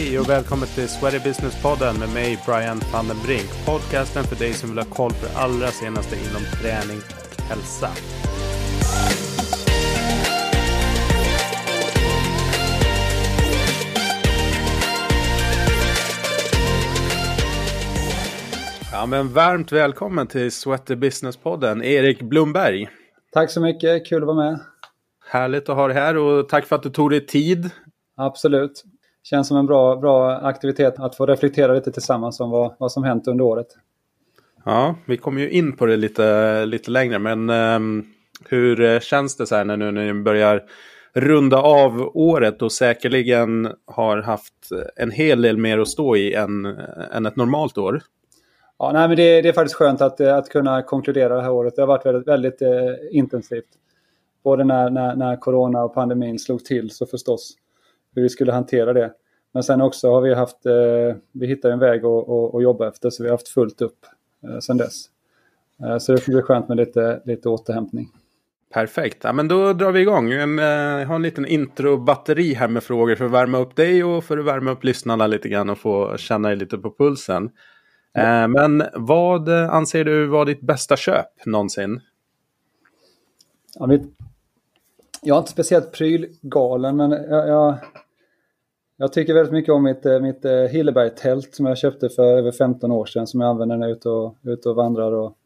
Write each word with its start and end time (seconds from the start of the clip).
Hej 0.00 0.18
och 0.18 0.28
välkommen 0.28 0.68
till 0.68 0.88
Sweaty 0.88 1.18
Business-podden 1.18 1.98
med 1.98 2.08
mig 2.08 2.38
Brian 2.46 2.80
van 2.92 3.08
den 3.08 3.16
Brink. 3.26 3.66
Podcasten 3.66 4.24
för 4.24 4.36
dig 4.36 4.52
som 4.52 4.68
vill 4.68 4.78
ha 4.78 4.84
koll 4.84 5.10
på 5.10 5.26
det 5.26 5.38
allra 5.38 5.66
senaste 5.66 6.16
inom 6.16 6.42
träning 6.62 6.98
och 6.98 7.42
hälsa. 7.42 7.88
Ja, 18.92 19.06
men 19.06 19.32
varmt 19.32 19.72
välkommen 19.72 20.26
till 20.26 20.52
Sweaty 20.52 20.96
Business-podden, 20.96 21.84
Erik 21.84 22.22
Blomberg. 22.22 22.88
Tack 23.32 23.50
så 23.50 23.60
mycket, 23.60 24.06
kul 24.06 24.22
att 24.22 24.26
vara 24.26 24.50
med. 24.50 24.60
Härligt 25.30 25.68
att 25.68 25.76
ha 25.76 25.88
dig 25.88 25.96
här 25.96 26.16
och 26.16 26.48
tack 26.48 26.66
för 26.66 26.76
att 26.76 26.82
du 26.82 26.90
tog 26.90 27.10
dig 27.10 27.26
tid. 27.26 27.70
Absolut. 28.16 28.84
Känns 29.22 29.48
som 29.48 29.56
en 29.56 29.66
bra, 29.66 29.96
bra 29.96 30.32
aktivitet 30.32 30.94
att 30.98 31.16
få 31.16 31.26
reflektera 31.26 31.72
lite 31.72 31.92
tillsammans 31.92 32.40
om 32.40 32.50
vad, 32.50 32.74
vad 32.78 32.92
som 32.92 33.04
hänt 33.04 33.28
under 33.28 33.44
året. 33.44 33.66
Ja, 34.64 34.94
vi 35.06 35.16
kommer 35.16 35.40
ju 35.40 35.50
in 35.50 35.76
på 35.76 35.86
det 35.86 35.96
lite, 35.96 36.66
lite 36.66 36.90
längre, 36.90 37.18
men 37.18 37.50
um, 37.50 38.06
hur 38.48 39.00
känns 39.00 39.36
det 39.36 39.46
så 39.46 39.56
här 39.56 39.64
när 39.64 39.76
nu 39.76 39.90
när 39.90 40.12
ni 40.12 40.22
börjar 40.22 40.62
runda 41.12 41.58
av 41.62 42.10
året 42.14 42.62
och 42.62 42.72
säkerligen 42.72 43.72
har 43.86 44.22
haft 44.22 44.68
en 44.96 45.10
hel 45.10 45.42
del 45.42 45.56
mer 45.56 45.78
att 45.78 45.88
stå 45.88 46.16
i 46.16 46.34
än, 46.34 46.66
än 47.12 47.26
ett 47.26 47.36
normalt 47.36 47.78
år? 47.78 48.02
Ja, 48.78 48.90
nej, 48.92 49.08
men 49.08 49.16
det, 49.16 49.42
det, 49.42 49.48
är 49.48 49.52
faktiskt 49.52 49.76
skönt 49.76 50.00
att, 50.00 50.20
att 50.20 50.48
kunna 50.48 50.82
konkludera 50.82 51.36
det 51.36 51.42
här 51.42 51.50
året. 51.50 51.76
Det 51.76 51.82
har 51.82 51.86
varit 51.86 52.06
väldigt, 52.06 52.28
väldigt 52.28 52.62
eh, 52.62 52.70
intensivt. 53.10 53.68
Både 54.44 54.64
när, 54.64 54.90
när, 54.90 55.16
när 55.16 55.36
corona 55.36 55.84
och 55.84 55.94
pandemin 55.94 56.38
slog 56.38 56.64
till 56.64 56.90
så 56.90 57.06
förstås 57.06 57.56
hur 58.14 58.22
vi 58.22 58.28
skulle 58.28 58.52
hantera 58.52 58.92
det. 58.92 59.12
Men 59.52 59.62
sen 59.62 59.80
också 59.80 60.10
har 60.10 60.20
vi 60.20 60.34
haft, 60.34 60.66
eh, 60.66 61.16
vi 61.32 61.46
hittade 61.46 61.74
en 61.74 61.80
väg 61.80 62.04
att, 62.04 62.28
att, 62.28 62.54
att, 62.54 62.62
jobba 62.62 62.88
efter 62.88 63.10
så 63.10 63.22
vi 63.22 63.28
har 63.28 63.34
haft 63.34 63.48
fullt 63.48 63.82
upp 63.82 64.06
eh, 64.44 64.58
sen 64.58 64.76
dess. 64.76 65.04
Eh, 65.84 65.98
så 65.98 66.12
det 66.12 66.18
ska 66.18 66.32
bli 66.32 66.42
skönt 66.42 66.68
med 66.68 66.76
lite, 66.76 67.22
lite 67.24 67.48
återhämtning. 67.48 68.08
Perfekt, 68.72 69.24
ja, 69.24 69.32
men 69.32 69.48
då 69.48 69.72
drar 69.72 69.92
vi 69.92 70.00
igång. 70.00 70.30
Jag 70.30 71.06
har 71.06 71.14
en 71.14 71.22
liten 71.22 71.46
intro-batteri 71.46 72.54
här 72.54 72.68
med 72.68 72.82
frågor 72.82 73.14
för 73.14 73.24
att 73.24 73.30
värma 73.30 73.58
upp 73.58 73.76
dig 73.76 74.04
och 74.04 74.24
för 74.24 74.38
att 74.38 74.44
värma 74.44 74.70
upp 74.70 74.84
lyssnarna 74.84 75.26
lite 75.26 75.48
grann 75.48 75.70
och 75.70 75.78
få 75.78 76.16
känna 76.16 76.48
dig 76.48 76.56
lite 76.56 76.78
på 76.78 76.94
pulsen. 76.98 77.50
Ja. 78.12 78.48
Men 78.48 78.82
vad 78.94 79.48
anser 79.48 80.04
du 80.04 80.26
var 80.26 80.44
ditt 80.44 80.60
bästa 80.60 80.96
köp 80.96 81.46
någonsin? 81.46 82.00
Ja, 83.78 83.86
mitt, 83.86 84.02
jag 85.22 85.34
är 85.34 85.38
inte 85.38 85.50
speciellt 85.50 85.92
prylgalen 85.92 86.96
men 86.96 87.10
jag, 87.10 87.48
jag, 87.48 87.78
jag 88.96 89.12
tycker 89.12 89.34
väldigt 89.34 89.52
mycket 89.52 89.72
om 89.74 89.82
mitt, 89.82 90.06
eh, 90.06 90.20
mitt 90.20 90.44
eh, 90.44 90.52
Hilleberg-tält 90.52 91.54
som 91.54 91.66
jag 91.66 91.78
köpte 91.78 92.08
för 92.08 92.38
över 92.38 92.52
15 92.52 92.90
år 92.92 93.06
sedan 93.06 93.26
som 93.26 93.40
jag 93.40 93.50
använder 93.50 93.76
när 93.76 93.86
jag 93.86 93.90
är 93.90 93.96
ute 93.96 94.08
och, 94.08 94.36
ute 94.42 94.68
och 94.68 94.76
vandrar 94.76 95.12
och, 95.12 95.36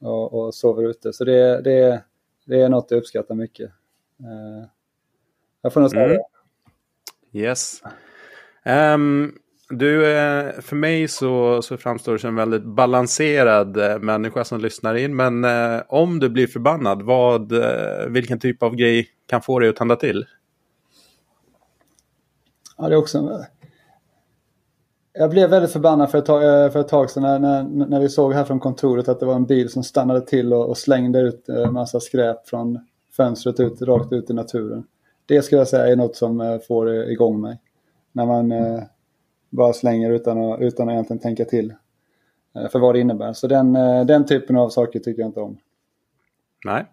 och, 0.00 0.34
och 0.34 0.54
sover 0.54 0.82
ute. 0.82 1.12
Så 1.12 1.24
det, 1.24 1.60
det, 1.60 2.02
det 2.44 2.60
är 2.60 2.68
något 2.68 2.90
jag 2.90 2.98
uppskattar 2.98 3.34
mycket. 3.34 3.70
Uh, 4.20 4.66
jag 5.62 5.72
får 5.72 5.80
nog 5.80 5.90
säga 5.90 6.04
mm. 6.04 6.18
Yes. 7.32 7.82
Um, 8.64 9.38
du, 9.68 10.16
eh, 10.16 10.52
för 10.60 10.76
mig 10.76 11.08
så, 11.08 11.62
så 11.62 11.76
framstår 11.76 12.12
du 12.12 12.18
som 12.18 12.28
en 12.28 12.36
väldigt 12.36 12.64
balanserad 12.64 13.76
eh, 13.76 13.98
människa 13.98 14.44
som 14.44 14.60
lyssnar 14.60 14.94
in. 14.94 15.16
Men 15.16 15.44
eh, 15.44 15.82
om 15.88 16.20
du 16.20 16.28
blir 16.28 16.46
förbannad, 16.46 17.02
vad, 17.02 17.52
vilken 18.08 18.38
typ 18.38 18.62
av 18.62 18.74
grej 18.74 19.08
kan 19.26 19.42
få 19.42 19.58
dig 19.58 19.68
att 19.68 19.76
tända 19.76 19.96
till? 19.96 20.24
Ja, 22.78 22.88
det 22.88 22.94
är 22.94 22.98
också... 22.98 23.44
Jag 25.18 25.30
blev 25.30 25.50
väldigt 25.50 25.72
förbannad 25.72 26.10
för 26.10 26.18
ett 26.18 26.26
tag, 26.26 26.72
för 26.72 26.80
ett 26.80 26.88
tag 26.88 27.10
sedan 27.10 27.22
när, 27.22 27.38
när, 27.38 27.86
när 27.86 28.00
vi 28.00 28.08
såg 28.08 28.32
här 28.32 28.44
från 28.44 28.60
kontoret 28.60 29.08
att 29.08 29.20
det 29.20 29.26
var 29.26 29.34
en 29.34 29.46
bil 29.46 29.68
som 29.68 29.84
stannade 29.84 30.20
till 30.20 30.52
och, 30.52 30.68
och 30.68 30.78
slängde 30.78 31.20
ut 31.20 31.48
en 31.48 31.72
massa 31.72 32.00
skräp 32.00 32.48
från 32.48 32.78
fönstret 33.16 33.60
ut, 33.60 33.82
rakt 33.82 34.12
ut 34.12 34.30
i 34.30 34.32
naturen. 34.32 34.84
Det 35.26 35.42
skulle 35.42 35.60
jag 35.60 35.68
säga 35.68 35.86
är 35.86 35.96
något 35.96 36.16
som 36.16 36.60
får 36.68 37.10
igång 37.10 37.40
mig. 37.40 37.60
När 38.12 38.26
man 38.26 38.52
bara 39.50 39.72
slänger 39.72 40.10
utan 40.10 40.38
att, 40.38 40.60
utan 40.60 40.88
att 40.88 40.92
egentligen 40.92 41.20
tänka 41.20 41.44
till 41.44 41.74
eh, 42.56 42.68
för 42.68 42.78
vad 42.78 42.94
det 42.94 43.00
innebär. 43.00 43.32
Så 43.32 43.46
den, 43.46 43.72
den 44.06 44.26
typen 44.26 44.56
av 44.56 44.68
saker 44.68 44.98
tycker 44.98 45.22
jag 45.22 45.28
inte 45.28 45.40
om. 45.40 45.58
Nej. 46.64 46.84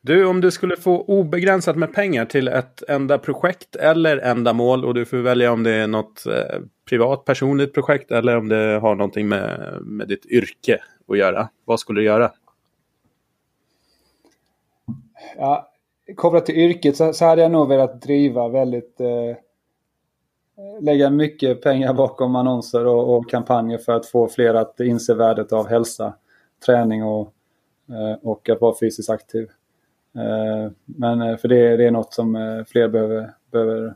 Du, 0.00 0.26
om 0.26 0.40
du 0.40 0.50
skulle 0.50 0.76
få 0.76 1.02
obegränsat 1.02 1.76
med 1.76 1.94
pengar 1.94 2.24
till 2.24 2.48
ett 2.48 2.82
enda 2.88 3.18
projekt 3.18 3.76
eller 3.76 4.16
ändamål 4.16 4.84
och 4.84 4.94
du 4.94 5.04
får 5.04 5.16
välja 5.16 5.52
om 5.52 5.62
det 5.62 5.74
är 5.74 5.86
något 5.86 6.26
eh, 6.26 6.60
privat 6.88 7.24
personligt 7.24 7.74
projekt 7.74 8.10
eller 8.10 8.36
om 8.36 8.48
det 8.48 8.78
har 8.82 8.94
någonting 8.94 9.28
med, 9.28 9.78
med 9.82 10.08
ditt 10.08 10.26
yrke 10.26 10.78
att 11.08 11.18
göra. 11.18 11.48
Vad 11.64 11.80
skulle 11.80 12.00
du 12.00 12.04
göra? 12.04 12.32
Ja, 15.36 15.72
kopplat 16.16 16.46
till 16.46 16.56
yrket 16.56 16.96
så, 16.96 17.12
så 17.12 17.24
hade 17.24 17.42
jag 17.42 17.50
nog 17.50 17.68
velat 17.68 18.02
driva 18.02 18.48
väldigt 18.48 19.00
eh, 19.00 19.36
lägga 20.80 21.10
mycket 21.10 21.62
pengar 21.62 21.94
bakom 21.94 22.36
annonser 22.36 22.86
och, 22.86 23.16
och, 23.16 23.30
kampanjer 23.30 23.78
för 23.78 23.92
att 23.92 24.06
få 24.06 24.28
fler 24.28 24.54
att 24.54 24.80
inse 24.80 25.14
värdet 25.14 25.52
av 25.52 25.68
hälsa, 25.68 26.14
träning 26.66 27.04
och, 27.04 27.32
eh, 27.88 28.18
och 28.22 28.48
att 28.48 28.60
vara 28.60 28.74
fysiskt 28.80 29.10
aktiv. 29.10 29.48
Eh, 30.14 30.72
men 30.84 31.22
eh, 31.22 31.36
för 31.36 31.48
det, 31.48 31.76
det 31.76 31.86
är 31.86 31.90
något 31.90 32.14
som 32.14 32.64
fler 32.68 32.88
behöver, 32.88 33.32
behöver 33.50 33.94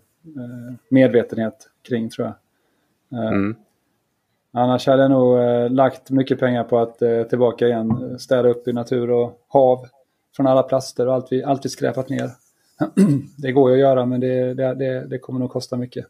medvetenhet 0.89 1.69
kring 1.89 2.11
tror 2.11 2.27
jag. 2.27 2.37
Mm. 3.29 3.57
Annars 4.53 4.87
hade 4.87 5.03
jag 5.03 5.11
nog 5.11 5.39
lagt 5.71 6.11
mycket 6.11 6.41
pengar 6.41 6.65
på 6.65 6.79
att 6.79 6.99
tillbaka 7.29 7.67
igen 7.67 8.19
städa 8.19 8.49
upp 8.49 8.69
i 8.69 8.73
natur 8.73 9.11
och 9.11 9.41
hav 9.49 9.87
från 10.37 10.47
alla 10.47 10.63
plaster 10.63 11.09
och 11.09 11.15
allt 11.15 11.33
vi, 11.33 11.45
allt 11.45 11.65
vi 11.65 11.69
skräpat 11.69 12.09
ner. 12.09 12.31
det 13.39 13.53
går 13.53 13.71
ju 13.71 13.77
att 13.77 13.81
göra 13.81 14.07
men 14.07 14.21
det, 14.21 14.55
det, 14.55 14.75
det, 14.75 15.07
det 15.07 15.19
kommer 15.19 15.41
nog 15.41 15.51
kosta 15.51 15.77
mycket. 15.77 16.07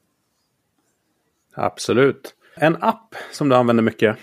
Absolut. 1.55 2.35
En 2.57 2.77
app 2.81 3.15
som 3.33 3.49
du 3.49 3.57
använder 3.57 3.83
mycket? 3.83 4.17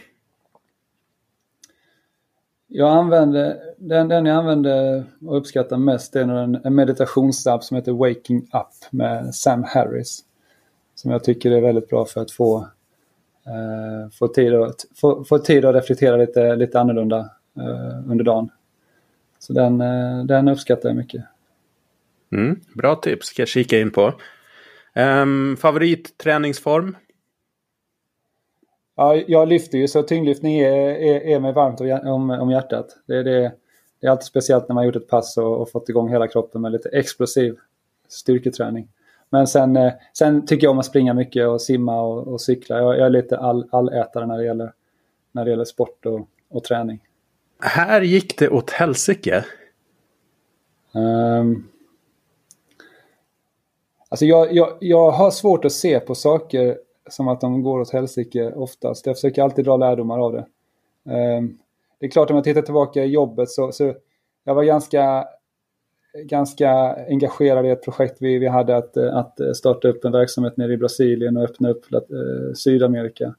Jag 2.72 2.90
använder, 2.90 3.59
den, 3.78 4.07
den 4.07 4.25
jag 4.25 4.38
använder 4.38 5.03
och 5.25 5.38
uppskattar 5.38 5.78
mest 5.78 6.16
är 6.16 6.22
en, 6.22 6.56
en 6.63 6.75
meditationsapp 6.75 7.63
som 7.63 7.78
heter 7.78 7.91
Waking 7.91 8.39
Up 8.41 8.91
med 8.91 9.35
Sam 9.35 9.63
Harris. 9.63 10.23
Som 10.95 11.12
jag 11.12 11.23
tycker 11.23 11.51
är 11.51 11.62
väldigt 11.62 11.89
bra 11.89 12.06
för 12.06 12.22
att 12.22 12.31
få, 12.31 12.68
eh, 13.45 14.09
få, 14.19 14.28
tid, 14.28 14.53
att, 14.53 14.85
få, 14.95 15.23
få 15.23 15.39
tid 15.39 15.66
att 15.66 15.75
reflektera 15.75 16.18
lite, 16.18 16.56
lite 16.56 16.79
annorlunda 16.79 17.19
eh, 17.57 18.12
under 18.12 18.23
dagen. 18.23 18.50
Så 19.39 19.53
den, 19.53 19.81
eh, 19.81 20.25
den 20.25 20.47
uppskattar 20.47 20.89
jag 20.89 20.95
mycket. 20.95 21.23
Mm, 22.31 22.59
bra 22.73 22.95
tips, 22.95 23.28
ska 23.28 23.41
jag 23.41 23.50
kika 23.50 23.79
in 23.79 23.91
på. 23.91 24.13
Um, 24.95 25.57
favoritträningsform? 25.57 26.95
Ja, 28.99 29.15
jag 29.27 29.47
lyfter 29.47 29.77
ju 29.77 29.87
så 29.87 30.03
tyngdlyftning 30.03 30.59
är, 30.59 30.71
är, 30.71 31.21
är 31.21 31.39
mig 31.39 31.53
varmt 31.53 31.81
om, 32.05 32.29
om 32.29 32.51
hjärtat. 32.51 32.97
Det, 33.05 33.23
det, 33.23 33.51
det 33.99 34.07
är 34.07 34.11
alltid 34.11 34.25
speciellt 34.25 34.67
när 34.67 34.73
man 34.73 34.85
gjort 34.85 34.95
ett 34.95 35.07
pass 35.07 35.37
och, 35.37 35.61
och, 35.61 35.71
fått 35.71 35.89
igång 35.89 36.09
hela 36.09 36.27
kroppen 36.27 36.61
med 36.61 36.71
lite 36.71 36.89
explosiv 36.89 37.55
styrketräning. 38.07 38.88
Men 39.29 39.47
sen, 39.47 39.77
eh, 39.77 39.93
sen 40.13 40.45
tycker 40.45 40.65
jag 40.67 40.71
om 40.71 40.79
att 40.79 40.85
springa 40.85 41.13
mycket 41.13 41.47
och 41.47 41.61
simma 41.61 42.01
och, 42.01 42.27
och 42.27 42.41
cykla. 42.41 42.77
Jag, 42.77 42.97
jag, 42.97 43.05
är 43.05 43.09
lite 43.09 43.38
all, 43.38 43.69
allätare 43.71 44.25
när 44.25 44.38
det 44.38 44.45
gäller, 44.45 44.73
när 45.31 45.45
det 45.45 45.51
gäller 45.51 45.65
sport 45.65 46.05
och, 46.05 46.27
och 46.49 46.63
träning. 46.63 46.99
Här 47.59 48.01
gick 48.01 48.38
det 48.38 48.50
åt 48.50 48.71
helsike. 48.71 49.45
Um, 50.91 51.69
alltså 54.09 54.25
jag, 54.25 54.53
jag, 54.53 54.77
jag 54.79 55.12
har 55.12 55.31
svårt 55.31 55.65
att 55.65 55.71
se 55.71 56.00
på 56.00 56.15
saker 56.15 56.77
som 57.09 57.27
att 57.27 57.41
de 57.41 57.63
går 57.63 57.79
åt 57.79 57.94
helsike 57.94 58.51
oftast. 58.51 59.06
Jag 59.06 59.15
försöker 59.15 59.44
alltid 59.44 59.65
dra 59.65 59.77
lärdomar 59.77 60.19
av 60.19 60.33
det. 60.33 60.45
Ehm, 61.13 61.57
det 62.00 62.06
är 62.06 62.09
klart 62.09 62.29
om 62.29 62.35
jag 62.35 62.44
tittar 62.44 62.61
tillbaka 62.61 63.03
i 63.03 63.07
jobbet 63.07 63.50
så, 63.50 63.71
så 63.71 63.94
jag 64.44 64.56
var 64.56 64.63
ganska, 64.63 65.27
ganska 66.23 66.95
engagerad 67.09 67.65
i 67.65 67.69
ett 67.69 67.83
projekt 67.83 68.17
vi, 68.19 68.38
vi 68.38 68.47
hade 68.47 68.77
att, 68.77 68.97
att 68.97 69.57
starta 69.57 69.88
upp 69.88 70.06
en 70.06 70.11
verksamhet 70.11 70.57
nere 70.57 70.73
i 70.73 70.77
Brasilien 70.77 71.38
och 71.38 71.44
öppna 71.44 71.69
upp 71.69 71.91
eh, 71.94 72.53
Sydamerika. 72.56 73.35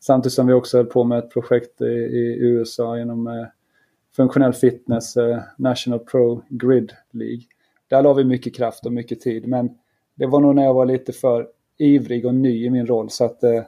Samtidigt 0.00 0.34
som 0.34 0.46
vi 0.46 0.52
också 0.52 0.76
höll 0.76 0.86
på 0.86 1.04
med 1.04 1.18
ett 1.18 1.30
projekt 1.30 1.80
i, 1.80 1.84
i 1.84 2.38
USA 2.40 2.98
genom 2.98 3.26
eh, 3.26 3.46
funktionell 4.16 4.52
fitness, 4.52 5.16
eh, 5.16 5.38
National 5.56 5.98
Pro 5.98 6.42
Grid 6.48 6.92
League. 7.10 7.42
Där 7.88 8.02
la 8.02 8.12
vi 8.12 8.24
mycket 8.24 8.56
kraft 8.56 8.86
och 8.86 8.92
mycket 8.92 9.20
tid 9.20 9.48
men 9.48 9.78
det 10.14 10.26
var 10.26 10.40
nog 10.40 10.54
när 10.54 10.64
jag 10.64 10.74
var 10.74 10.86
lite 10.86 11.12
för 11.12 11.48
ivrig 11.78 12.26
och 12.26 12.34
ny 12.34 12.66
i 12.66 12.70
min 12.70 12.86
roll. 12.86 13.10
Så 13.10 13.24
att, 13.24 13.42
eh, 13.42 13.62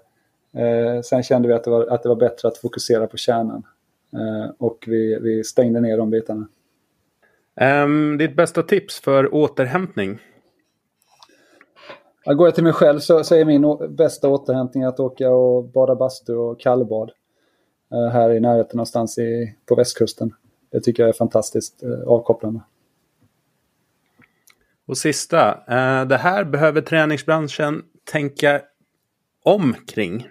eh, 0.62 1.00
sen 1.02 1.22
kände 1.22 1.48
vi 1.48 1.54
att 1.54 1.64
det, 1.64 1.70
var, 1.70 1.86
att 1.86 2.02
det 2.02 2.08
var 2.08 2.16
bättre 2.16 2.48
att 2.48 2.58
fokusera 2.58 3.06
på 3.06 3.16
kärnan. 3.16 3.62
Eh, 4.12 4.50
och 4.58 4.84
vi, 4.86 5.18
vi 5.20 5.44
stängde 5.44 5.80
ner 5.80 5.98
de 5.98 6.10
bitarna. 6.10 6.48
Um, 7.60 8.18
ditt 8.18 8.36
bästa 8.36 8.62
tips 8.62 9.00
för 9.00 9.34
återhämtning? 9.34 10.18
Ja, 12.24 12.32
går 12.32 12.46
jag 12.46 12.54
till 12.54 12.64
mig 12.64 12.72
själv 12.72 12.98
så, 12.98 13.24
så 13.24 13.34
är 13.34 13.44
min 13.44 13.94
bästa 13.96 14.28
återhämtning 14.28 14.84
att 14.84 15.00
åka 15.00 15.30
och 15.30 15.64
bada 15.64 15.94
bastu 15.94 16.34
och 16.34 16.60
kallbad. 16.60 17.10
Eh, 17.92 18.12
här 18.12 18.30
i 18.30 18.40
närheten 18.40 18.76
någonstans 18.76 19.18
i, 19.18 19.56
på 19.66 19.74
västkusten. 19.74 20.34
Det 20.70 20.80
tycker 20.80 21.02
jag 21.02 21.08
är 21.08 21.12
fantastiskt 21.12 21.82
eh, 21.82 22.08
avkopplande. 22.08 22.60
Och 24.86 24.98
sista, 24.98 25.50
eh, 25.50 26.04
det 26.08 26.16
här 26.16 26.44
behöver 26.44 26.80
träningsbranschen 26.80 27.82
tänka 28.12 28.62
om 29.42 29.74
kring. 29.86 30.28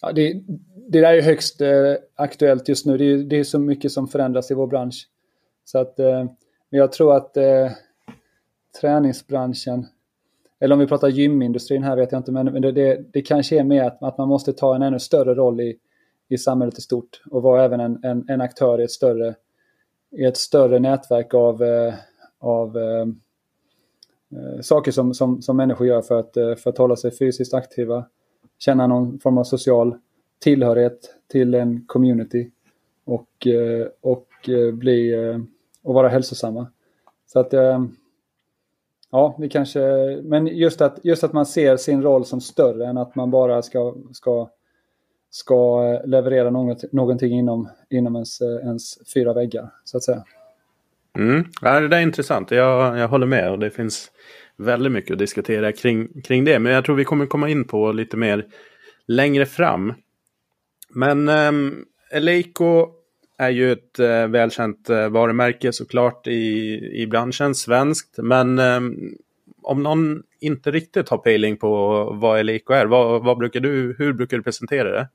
Ja, 0.00 0.12
det, 0.12 0.42
det 0.88 1.00
där 1.00 1.14
är 1.14 1.22
högst 1.22 1.60
eh, 1.60 1.94
aktuellt 2.14 2.68
just 2.68 2.86
nu. 2.86 2.98
Det 2.98 3.04
är, 3.04 3.16
det 3.16 3.38
är 3.38 3.44
så 3.44 3.58
mycket 3.58 3.92
som 3.92 4.08
förändras 4.08 4.50
i 4.50 4.54
vår 4.54 4.66
bransch. 4.66 5.08
Så 5.64 5.78
att, 5.78 5.98
eh, 5.98 6.24
men 6.70 6.78
jag 6.80 6.92
tror 6.92 7.16
att 7.16 7.36
eh, 7.36 7.70
träningsbranschen, 8.80 9.86
eller 10.60 10.72
om 10.72 10.78
vi 10.78 10.86
pratar 10.86 11.08
gymindustrin 11.08 11.82
här 11.82 11.96
vet 11.96 12.12
jag 12.12 12.18
inte, 12.18 12.32
men 12.32 12.62
det, 12.62 12.72
det, 12.72 13.12
det 13.12 13.22
kanske 13.22 13.58
är 13.58 13.64
mer 13.64 13.84
att, 13.84 14.02
att, 14.02 14.18
man 14.18 14.28
måste 14.28 14.52
ta 14.52 14.74
en 14.74 14.82
ännu 14.82 14.98
större 14.98 15.34
roll 15.34 15.60
i, 15.60 15.78
i 16.28 16.38
samhället 16.38 16.78
i 16.78 16.80
stort 16.80 17.22
och 17.30 17.42
vara 17.42 17.64
även 17.64 17.80
en, 17.80 18.04
en, 18.04 18.24
en 18.28 18.40
aktör 18.40 18.80
i 18.80 18.84
ett 18.84 18.90
större, 18.90 19.34
i 20.10 20.24
ett 20.24 20.36
större 20.36 20.78
nätverk 20.78 21.34
av, 21.34 21.62
eh, 21.62 21.94
av 22.38 22.78
eh, 22.78 23.06
Eh, 24.32 24.60
saker 24.60 24.92
som, 24.92 25.14
som, 25.14 25.42
som 25.42 25.56
människor 25.56 25.86
gör 25.86 26.02
för 26.02 26.18
att, 26.18 26.36
eh, 26.36 26.54
för 26.54 26.70
att 26.70 26.78
hålla 26.78 26.96
sig 26.96 27.10
fysiskt 27.10 27.54
aktiva, 27.54 28.04
känna 28.58 28.86
någon 28.86 29.18
form 29.18 29.38
av 29.38 29.44
social 29.44 29.98
tillhörighet 30.38 31.14
till 31.28 31.54
en 31.54 31.84
community 31.86 32.50
och, 33.04 33.46
eh, 33.46 33.86
och, 34.00 34.26
bli, 34.72 35.14
och 35.82 35.94
vara 35.94 36.08
hälsosamma. 36.08 36.66
Så 37.26 37.40
att 37.40 37.54
Ja, 39.10 39.36
vi 39.38 39.48
kanske, 39.48 39.80
men 40.22 40.46
just 40.46 40.80
att, 40.80 40.98
just 41.02 41.24
att 41.24 41.32
man 41.32 41.46
ser 41.46 41.76
sin 41.76 42.02
roll 42.02 42.24
som 42.24 42.40
större 42.40 42.86
än 42.86 42.98
att 42.98 43.14
man 43.14 43.30
bara 43.30 43.62
ska, 43.62 43.94
ska, 44.12 44.50
ska 45.30 45.82
leverera 46.04 46.50
något, 46.50 46.92
någonting 46.92 47.38
inom, 47.38 47.68
inom 47.90 48.16
ens, 48.16 48.40
ens 48.40 49.12
fyra 49.14 49.32
väggar, 49.32 49.70
så 49.84 49.96
att 49.96 50.02
säga. 50.02 50.24
Mm. 51.18 51.44
Ja, 51.62 51.80
det 51.80 51.88
där 51.88 51.96
är 51.96 52.02
intressant, 52.02 52.50
jag, 52.50 52.98
jag 52.98 53.08
håller 53.08 53.26
med 53.26 53.50
och 53.50 53.58
det 53.58 53.70
finns 53.70 54.10
väldigt 54.56 54.92
mycket 54.92 55.12
att 55.12 55.18
diskutera 55.18 55.72
kring, 55.72 56.22
kring 56.22 56.44
det. 56.44 56.58
Men 56.58 56.72
jag 56.72 56.84
tror 56.84 56.96
vi 56.96 57.04
kommer 57.04 57.26
komma 57.26 57.48
in 57.48 57.64
på 57.64 57.92
lite 57.92 58.16
mer 58.16 58.46
längre 59.06 59.46
fram. 59.46 59.94
Men 60.94 61.28
um, 61.28 61.84
Eleiko 62.12 62.88
är 63.38 63.50
ju 63.50 63.72
ett 63.72 63.98
eh, 63.98 64.26
välkänt 64.26 64.90
eh, 64.90 65.08
varumärke 65.08 65.72
såklart 65.72 66.26
i, 66.26 66.80
i 67.02 67.06
branschen, 67.06 67.54
svenskt. 67.54 68.18
Men 68.18 68.58
eh, 68.58 68.80
om 69.62 69.82
någon 69.82 70.22
inte 70.40 70.70
riktigt 70.70 71.08
har 71.08 71.18
pejling 71.18 71.56
på 71.56 72.04
vad 72.20 72.40
Eleiko 72.40 72.72
är, 72.72 72.86
vad, 72.86 73.24
vad, 73.24 73.38
brukar 73.38 73.60
du, 73.60 73.94
hur 73.98 74.12
brukar 74.12 74.36
du 74.36 74.42
presentera 74.42 74.90
det? 74.90 75.08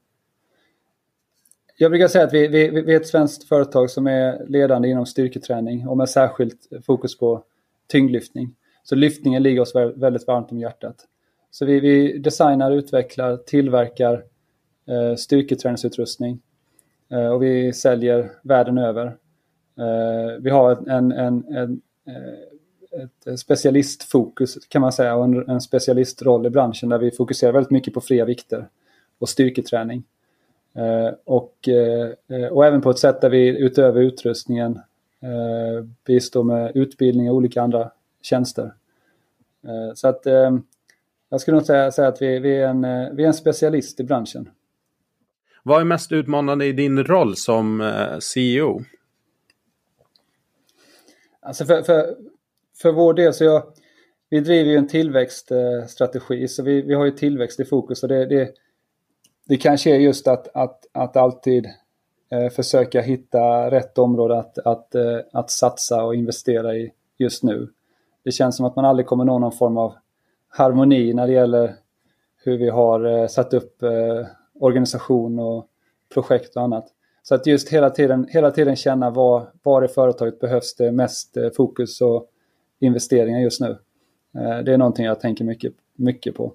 Jag 1.77 1.91
brukar 1.91 2.07
säga 2.07 2.23
att 2.23 2.33
vi, 2.33 2.47
vi, 2.47 2.69
vi 2.69 2.93
är 2.93 2.97
ett 2.97 3.07
svenskt 3.07 3.47
företag 3.47 3.89
som 3.89 4.07
är 4.07 4.45
ledande 4.47 4.87
inom 4.87 5.05
styrketräning 5.05 5.87
och 5.87 5.97
med 5.97 6.09
särskilt 6.09 6.69
fokus 6.85 7.17
på 7.17 7.43
tyngdlyftning. 7.87 8.55
Så 8.83 8.95
lyftningen 8.95 9.43
ligger 9.43 9.61
oss 9.61 9.75
väldigt 9.95 10.27
varmt 10.27 10.51
om 10.51 10.59
hjärtat. 10.59 10.95
Så 11.51 11.65
vi, 11.65 11.79
vi 11.79 12.17
designar, 12.17 12.71
utvecklar, 12.71 13.37
tillverkar 13.37 14.23
eh, 14.87 15.15
styrketräningsutrustning 15.15 16.41
Eh, 17.13 17.27
och 17.27 17.43
vi 17.43 17.73
säljer 17.73 18.31
världen 18.43 18.77
över. 18.77 19.05
Eh, 19.77 20.41
vi 20.41 20.49
har 20.49 20.89
en, 20.89 21.11
en, 21.11 21.45
en, 21.47 21.81
eh, 22.07 23.33
ett 23.33 23.39
specialistfokus 23.39 24.65
kan 24.67 24.81
man 24.81 24.91
säga 24.91 25.15
och 25.15 25.23
en, 25.23 25.49
en 25.49 25.61
specialistroll 25.61 26.45
i 26.45 26.49
branschen 26.49 26.89
där 26.89 26.97
vi 26.97 27.11
fokuserar 27.11 27.51
väldigt 27.51 27.71
mycket 27.71 27.93
på 27.93 28.01
fria 28.01 28.25
vikter 28.25 28.67
och 29.19 29.29
styrketräning. 29.29 30.03
Och, 31.25 31.69
och 32.51 32.65
även 32.65 32.81
på 32.81 32.89
ett 32.89 32.99
sätt 32.99 33.21
där 33.21 33.29
vi 33.29 33.47
utöver 33.47 34.01
utrustningen 34.01 34.79
bistår 36.05 36.43
med 36.43 36.71
utbildning 36.75 37.29
och 37.29 37.35
olika 37.35 37.61
andra 37.61 37.91
tjänster. 38.21 38.73
Så 39.95 40.07
att 40.07 40.21
jag 41.29 41.41
skulle 41.41 41.57
nog 41.57 41.65
säga, 41.65 41.91
säga 41.91 42.07
att 42.07 42.21
vi, 42.21 42.39
vi, 42.39 42.55
är 42.55 42.67
en, 42.67 42.81
vi 43.15 43.23
är 43.23 43.27
en 43.27 43.33
specialist 43.33 43.99
i 43.99 44.03
branschen. 44.03 44.49
Vad 45.63 45.81
är 45.81 45.85
mest 45.85 46.11
utmanande 46.11 46.65
i 46.65 46.71
din 46.71 47.03
roll 47.03 47.35
som 47.35 47.81
eh, 47.81 48.19
CEO? 48.19 48.81
Alltså 51.39 51.65
för, 51.65 51.81
för, 51.81 52.15
för 52.81 52.91
vår 52.91 53.13
del 53.13 53.33
så 53.33 53.43
jag, 53.43 53.63
vi 54.29 54.39
driver 54.39 54.71
ju 54.71 54.77
en 54.77 54.87
tillväxtstrategi 54.87 56.47
så 56.47 56.63
vi, 56.63 56.81
vi 56.81 56.93
har 56.93 57.05
ju 57.05 57.11
tillväxt 57.11 57.59
i 57.59 57.65
fokus 57.65 58.03
och 58.03 58.09
det, 58.09 58.25
det, 58.25 58.51
det 59.45 59.57
kanske 59.57 59.95
är 59.95 59.99
just 59.99 60.27
att, 60.27 60.47
att, 60.53 60.85
att 60.91 61.17
alltid 61.17 61.65
eh, 62.29 62.49
försöka 62.49 63.01
hitta 63.01 63.71
rätt 63.71 63.97
område 63.97 64.39
att, 64.39 64.57
att, 64.57 64.95
eh, 64.95 65.19
att 65.31 65.49
satsa 65.49 66.03
och 66.03 66.15
investera 66.15 66.75
i 66.75 66.91
just 67.17 67.43
nu. 67.43 67.67
Det 68.23 68.31
känns 68.31 68.57
som 68.57 68.65
att 68.65 68.75
man 68.75 68.85
aldrig 68.85 69.05
kommer 69.05 69.25
nå 69.25 69.39
någon 69.39 69.51
form 69.51 69.77
av 69.77 69.93
harmoni 70.49 71.13
när 71.13 71.27
det 71.27 71.33
gäller 71.33 71.75
hur 72.43 72.57
vi 72.57 72.69
har 72.69 73.05
eh, 73.05 73.27
satt 73.27 73.53
upp 73.53 73.83
eh, 73.83 74.25
organisation 74.59 75.39
och 75.39 75.67
projekt 76.13 76.55
och 76.55 76.61
annat. 76.61 76.87
Så 77.23 77.35
att 77.35 77.47
just 77.47 77.69
hela 77.69 77.89
tiden, 77.89 78.27
hela 78.29 78.51
tiden 78.51 78.75
känna 78.75 79.09
var, 79.09 79.49
var 79.63 79.85
i 79.85 79.87
företaget 79.87 80.39
behövs 80.39 80.75
det 80.75 80.91
mest 80.91 81.37
eh, 81.37 81.49
fokus 81.49 82.01
och 82.01 82.29
investeringar 82.79 83.39
just 83.39 83.61
nu. 83.61 83.77
Eh, 84.37 84.57
det 84.57 84.73
är 84.73 84.77
någonting 84.77 85.05
jag 85.05 85.19
tänker 85.19 85.45
mycket, 85.45 85.73
mycket 85.95 86.35
på. 86.35 86.53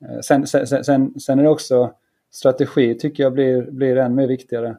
Eh, 0.00 0.20
sen, 0.20 0.46
sen, 0.46 0.84
sen, 0.84 1.20
sen 1.20 1.38
är 1.38 1.42
det 1.42 1.48
också 1.48 1.92
strategi 2.32 2.94
tycker 2.94 3.22
jag 3.22 3.32
blir, 3.32 3.62
blir 3.62 3.96
än 3.96 4.14
mer 4.14 4.26
viktigare 4.26 4.76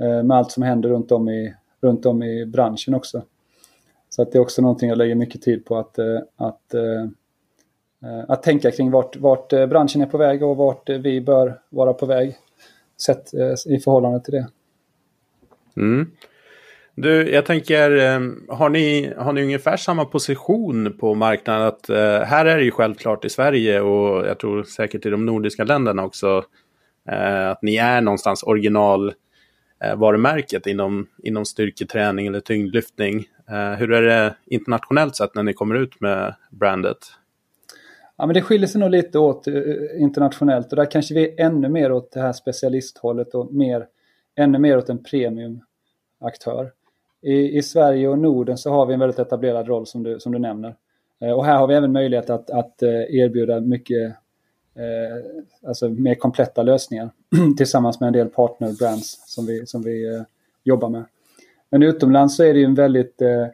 eh, 0.00 0.22
med 0.22 0.36
allt 0.36 0.50
som 0.50 0.62
händer 0.62 0.88
runt 0.88 1.12
om 1.12 1.28
i, 1.28 1.54
runt 1.80 2.06
om 2.06 2.22
i 2.22 2.46
branschen 2.46 2.94
också. 2.94 3.22
Så 4.08 4.22
att 4.22 4.32
det 4.32 4.38
är 4.38 4.40
också 4.42 4.62
någonting 4.62 4.88
jag 4.88 4.98
lägger 4.98 5.14
mycket 5.14 5.42
tid 5.42 5.64
på 5.64 5.76
att, 5.76 5.98
eh, 5.98 6.18
att 6.36 6.74
eh, 6.74 7.02
eh, 8.10 8.24
att 8.28 8.42
tänka 8.42 8.70
kring 8.70 8.90
vart, 8.90 9.16
vart 9.16 9.48
branschen 9.48 10.02
är 10.02 10.06
på 10.06 10.18
väg 10.18 10.42
och 10.42 10.56
vart 10.56 10.88
vi 10.88 11.20
bör 11.20 11.60
vara 11.68 11.92
på 11.92 12.06
väg 12.06 12.36
sett 13.00 13.34
i 13.66 13.78
förhållande 13.78 14.20
till 14.20 14.34
det. 14.34 14.48
Mm. 15.76 16.10
Du, 16.94 17.30
jag 17.30 17.46
tänker, 17.46 17.90
har 18.52 18.68
ni, 18.68 19.12
har 19.16 19.32
ni 19.32 19.42
ungefär 19.42 19.76
samma 19.76 20.04
position 20.04 20.96
på 21.00 21.14
marknaden? 21.14 21.66
Att, 21.66 21.88
här 22.28 22.46
är 22.46 22.56
det 22.56 22.64
ju 22.64 22.70
självklart 22.70 23.24
i 23.24 23.28
Sverige 23.28 23.80
och 23.80 24.26
jag 24.26 24.38
tror 24.38 24.62
säkert 24.62 25.06
i 25.06 25.10
de 25.10 25.26
nordiska 25.26 25.64
länderna 25.64 26.04
också 26.04 26.44
Eh, 27.08 27.50
att 27.50 27.62
ni 27.62 27.76
är 27.76 28.00
någonstans 28.00 28.42
original 28.42 29.14
eh, 29.84 29.96
varumärket 29.96 30.66
inom, 30.66 31.06
inom 31.22 31.44
styrketräning 31.44 32.26
eller 32.26 32.40
tyngdlyftning. 32.40 33.24
Eh, 33.50 33.78
hur 33.78 33.92
är 33.92 34.02
det 34.02 34.36
internationellt 34.46 35.16
sett 35.16 35.34
när 35.34 35.42
ni 35.42 35.52
kommer 35.52 35.74
ut 35.74 36.00
med 36.00 36.34
brandet? 36.50 36.98
Ja, 38.16 38.26
men 38.26 38.34
det 38.34 38.42
skiljer 38.42 38.68
sig 38.68 38.80
nog 38.80 38.90
lite 38.90 39.18
åt 39.18 39.46
internationellt 39.98 40.70
och 40.70 40.76
där 40.76 40.90
kanske 40.90 41.14
vi 41.14 41.28
är 41.28 41.46
ännu 41.46 41.68
mer 41.68 41.92
åt 41.92 42.12
det 42.12 42.20
här 42.20 42.32
specialisthållet 42.32 43.34
och 43.34 43.54
mer, 43.54 43.86
ännu 44.36 44.58
mer 44.58 44.78
åt 44.78 44.88
en 44.88 45.02
premiumaktör. 45.02 46.72
I, 47.22 47.58
I 47.58 47.62
Sverige 47.62 48.08
och 48.08 48.18
Norden 48.18 48.58
så 48.58 48.70
har 48.70 48.86
vi 48.86 48.94
en 48.94 49.00
väldigt 49.00 49.18
etablerad 49.18 49.68
roll 49.68 49.86
som 49.86 50.02
du, 50.02 50.20
som 50.20 50.32
du 50.32 50.38
nämner. 50.38 50.76
Eh, 51.20 51.30
och 51.30 51.44
här 51.44 51.58
har 51.58 51.66
vi 51.66 51.74
även 51.74 51.92
möjlighet 51.92 52.30
att, 52.30 52.50
att 52.50 52.82
erbjuda 52.82 53.60
mycket 53.60 54.16
Eh, 54.76 55.68
alltså 55.68 55.88
mer 55.88 56.14
kompletta 56.14 56.62
lösningar 56.62 57.10
tillsammans 57.56 58.00
med 58.00 58.06
en 58.06 58.12
del 58.12 58.28
partnerbrands 58.28 59.22
som 59.26 59.46
vi, 59.46 59.66
som 59.66 59.82
vi 59.82 60.14
eh, 60.14 60.22
jobbar 60.64 60.88
med. 60.88 61.04
Men 61.70 61.82
utomlands 61.82 62.36
så 62.36 62.42
är 62.44 62.54
det 62.54 62.58
ju 62.58 62.64
en 62.64 62.74
väldigt 62.74 63.22
eh, 63.22 63.48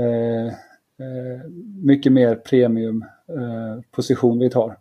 eh, 0.00 0.46
eh, 0.46 1.50
mycket 1.82 2.12
mer 2.12 2.34
premium 2.34 3.04
Eh, 3.36 3.82
position 3.90 4.38
vi 4.38 4.50
tar. 4.50 4.78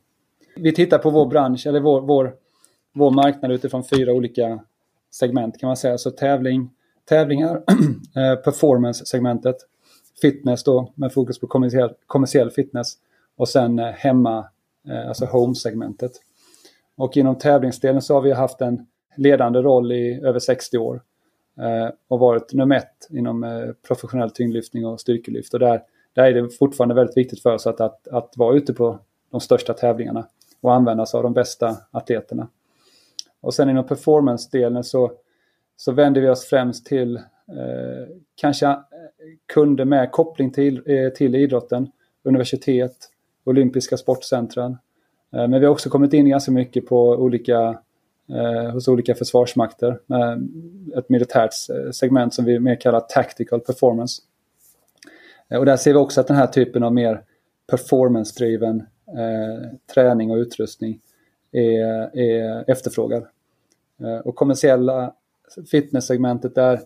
Vi 0.55 0.73
tittar 0.73 0.97
på 0.97 1.09
vår 1.09 1.25
bransch, 1.25 1.67
eller 1.67 1.79
vår, 1.79 2.01
vår, 2.01 2.33
vår 2.93 3.11
marknad 3.11 3.51
utifrån 3.51 3.83
fyra 3.83 4.13
olika 4.13 4.59
segment 5.11 5.59
kan 5.59 5.67
man 5.67 5.77
säga. 5.77 5.97
Så 5.97 6.11
tävling, 6.11 6.69
tävlingar, 7.05 7.63
performance-segmentet, 8.43 9.55
fitness 10.21 10.63
då 10.63 10.91
med 10.95 11.13
fokus 11.13 11.39
på 11.39 11.47
kommersiell, 11.47 11.93
kommersiell 12.07 12.51
fitness 12.51 12.93
och 13.37 13.49
sen 13.49 13.79
eh, 13.79 13.85
hemma, 13.85 14.45
Eh, 14.87 15.07
alltså 15.07 15.25
home-segmentet. 15.25 16.11
Och 16.97 17.17
inom 17.17 17.37
tävlingsdelen 17.37 18.01
så 18.01 18.13
har 18.13 18.21
vi 18.21 18.31
haft 18.31 18.61
en 18.61 18.87
ledande 19.15 19.59
roll 19.59 19.91
i 19.91 20.21
över 20.23 20.39
60 20.39 20.77
år 20.77 21.01
eh, 21.59 21.89
och 22.07 22.19
varit 22.19 22.53
nummer 22.53 22.75
ett 22.75 23.07
inom 23.09 23.43
eh, 23.43 23.69
professionell 23.87 24.31
tyngdlyftning 24.31 24.85
och 24.85 25.01
styrkelyft. 25.01 25.53
Och 25.53 25.59
där 25.59 25.81
där 26.13 26.23
är 26.23 26.33
det 26.33 26.49
fortfarande 26.49 26.95
väldigt 26.95 27.17
viktigt 27.17 27.41
för 27.41 27.53
oss 27.53 27.67
att, 27.67 27.81
att, 27.81 28.07
att 28.07 28.33
vara 28.37 28.55
ute 28.55 28.73
på 28.73 28.99
de 29.31 29.41
största 29.41 29.73
tävlingarna 29.73 30.27
och 30.61 30.73
använda 30.73 31.05
sig 31.05 31.17
av 31.17 31.23
de 31.23 31.33
bästa 31.33 31.77
atleterna. 31.91 32.47
Och 33.41 33.53
sen 33.53 33.69
inom 33.69 33.87
performance-delen 33.87 34.83
så, 34.83 35.11
så 35.75 35.91
vänder 35.91 36.21
vi 36.21 36.29
oss 36.29 36.45
främst 36.45 36.85
till 36.85 37.15
eh, 37.17 37.23
kanske 38.35 38.77
kunder 39.53 39.85
med 39.85 40.11
koppling 40.11 40.51
till, 40.51 40.83
eh, 40.85 41.09
till 41.09 41.35
idrotten 41.35 41.91
universitet, 42.23 43.08
olympiska 43.49 43.97
sportcentren, 43.97 44.77
eh, 45.33 45.47
men 45.47 45.59
vi 45.59 45.65
har 45.65 45.73
också 45.73 45.89
kommit 45.89 46.13
in 46.13 46.29
ganska 46.29 46.51
mycket 46.51 46.85
på 46.85 47.09
olika, 47.09 47.79
eh, 48.29 48.71
hos 48.71 48.87
olika 48.87 49.15
försvarsmakter. 49.15 49.99
Med 50.05 50.49
ett 50.97 51.09
militärt 51.09 51.53
eh, 51.69 51.91
segment 51.91 52.33
som 52.33 52.45
vi 52.45 52.59
mer 52.59 52.75
kallar 52.75 52.99
tactical 52.99 53.59
performance. 53.59 54.21
Eh, 55.49 55.59
och 55.59 55.65
där 55.65 55.77
ser 55.77 55.93
vi 55.93 55.99
också 55.99 56.21
att 56.21 56.27
den 56.27 56.37
här 56.37 56.47
typen 56.47 56.83
av 56.83 56.93
mer 56.93 57.23
performance-driven 57.71 58.77
eh, 59.07 59.69
träning 59.93 60.31
och 60.31 60.37
utrustning 60.37 60.99
är, 61.51 62.17
är 62.17 62.69
efterfrågad. 62.71 63.25
Eh, 64.01 64.17
och 64.17 64.35
kommersiella 64.35 65.13
fitnesssegmentet 65.71 66.55
där, 66.55 66.79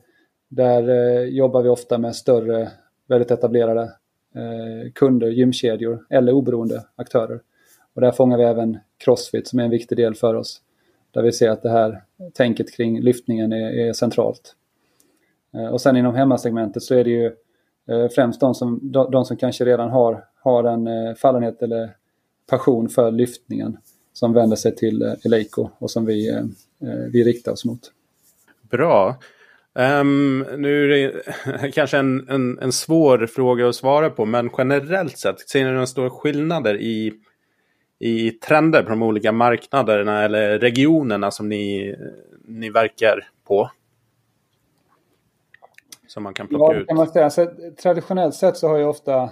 där 0.47 0.89
eh, 0.89 1.23
jobbar 1.23 1.61
vi 1.61 1.69
ofta 1.69 1.97
med 1.97 2.15
större, 2.15 2.71
väldigt 3.07 3.31
etablerade 3.31 3.91
Eh, 4.35 4.91
kunder, 4.91 5.27
gymkedjor 5.27 6.05
eller 6.09 6.33
oberoende 6.33 6.83
aktörer. 6.95 7.41
Och 7.93 8.01
där 8.01 8.11
fångar 8.11 8.37
vi 8.37 8.43
även 8.43 8.77
Crossfit 8.97 9.47
som 9.47 9.59
är 9.59 9.63
en 9.63 9.69
viktig 9.69 9.97
del 9.97 10.15
för 10.15 10.33
oss. 10.33 10.61
Där 11.11 11.21
vi 11.21 11.31
ser 11.31 11.49
att 11.49 11.61
det 11.61 11.69
här 11.69 12.03
tänket 12.33 12.75
kring 12.75 13.01
lyftningen 13.01 13.53
är, 13.53 13.71
är 13.71 13.93
centralt. 13.93 14.55
Eh, 15.53 15.67
och 15.67 15.81
sen 15.81 15.97
inom 15.97 16.15
hemmasegmentet 16.15 16.83
så 16.83 16.95
är 16.95 17.03
det 17.03 17.09
ju 17.09 17.25
eh, 17.89 18.09
främst 18.15 18.39
de 18.39 18.55
som, 18.55 18.79
de, 18.91 19.11
de 19.11 19.25
som 19.25 19.37
kanske 19.37 19.65
redan 19.65 19.89
har, 19.89 20.25
har 20.35 20.63
en 20.63 20.87
eh, 20.87 21.15
fallenhet 21.15 21.61
eller 21.61 21.95
passion 22.49 22.89
för 22.89 23.11
lyftningen 23.11 23.77
som 24.13 24.33
vänder 24.33 24.55
sig 24.55 24.75
till 24.75 25.01
eh, 25.01 25.13
Eleiko 25.25 25.69
och 25.79 25.91
som 25.91 26.05
vi, 26.05 26.29
eh, 26.29 26.43
vi 27.11 27.23
riktar 27.23 27.51
oss 27.51 27.65
mot. 27.65 27.91
Bra. 28.61 29.19
Um, 29.75 30.45
nu 30.57 30.83
är 30.83 30.87
det 30.87 31.71
kanske 31.73 31.97
en, 31.97 32.29
en, 32.29 32.59
en, 32.59 32.71
svår 32.71 33.25
fråga 33.25 33.69
att 33.69 33.75
svara 33.75 34.09
på, 34.09 34.25
men 34.25 34.49
generellt 34.57 35.17
sett, 35.17 35.49
ser 35.49 35.65
ni 35.65 35.71
några 35.71 35.85
stora 35.85 36.09
skillnader 36.09 36.81
i, 36.81 37.13
i 37.99 38.31
trender 38.31 38.83
på 38.83 38.89
de 38.89 39.03
olika 39.03 39.31
marknaderna 39.31 40.23
eller 40.23 40.59
regionerna 40.59 41.31
som 41.31 41.49
ni, 41.49 41.95
ni 42.47 42.69
verkar 42.69 43.29
på? 43.47 43.69
Som 46.07 46.23
man 46.23 46.33
kan 46.33 46.47
plocka 46.47 46.73
ja, 46.73 46.79
ut. 46.79 46.87
Kan 46.87 46.97
man 46.97 47.07
säga. 47.07 47.29
Så, 47.29 47.47
traditionellt 47.81 48.35
sett 48.35 48.57
så 48.57 48.67
har 48.67 48.77
ju 48.77 48.85
ofta 48.85 49.29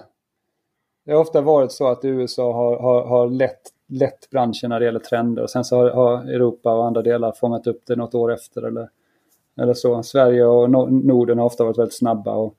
det 1.06 1.12
har 1.12 1.22
ofta 1.22 1.42
varit 1.42 1.72
så 1.72 1.88
att 1.88 2.06
USA 2.06 2.54
har, 2.54 2.80
har, 2.80 3.06
har 3.06 3.30
lett, 3.30 3.62
lett 3.88 4.30
branschen 4.30 4.70
när 4.70 4.80
det 4.80 4.86
gäller 4.86 5.00
trender 5.00 5.44
och 5.44 5.50
sen 5.50 5.64
så 5.64 5.78
har, 5.78 5.90
har 5.90 6.24
Europa 6.24 6.74
och 6.74 6.86
andra 6.86 7.02
delar 7.02 7.32
fångat 7.32 7.68
upp 7.68 7.82
det 7.88 7.96
något 7.96 8.16
år 8.16 8.34
efter 8.34 8.62
eller 8.62 8.90
eller 9.58 9.74
så. 9.74 10.04
Sverige 10.04 10.46
och 10.46 10.72
Norden 10.92 11.38
har 11.38 11.46
ofta 11.46 11.64
varit 11.64 11.78
väldigt 11.78 11.98
snabba 11.98 12.36
och, 12.36 12.56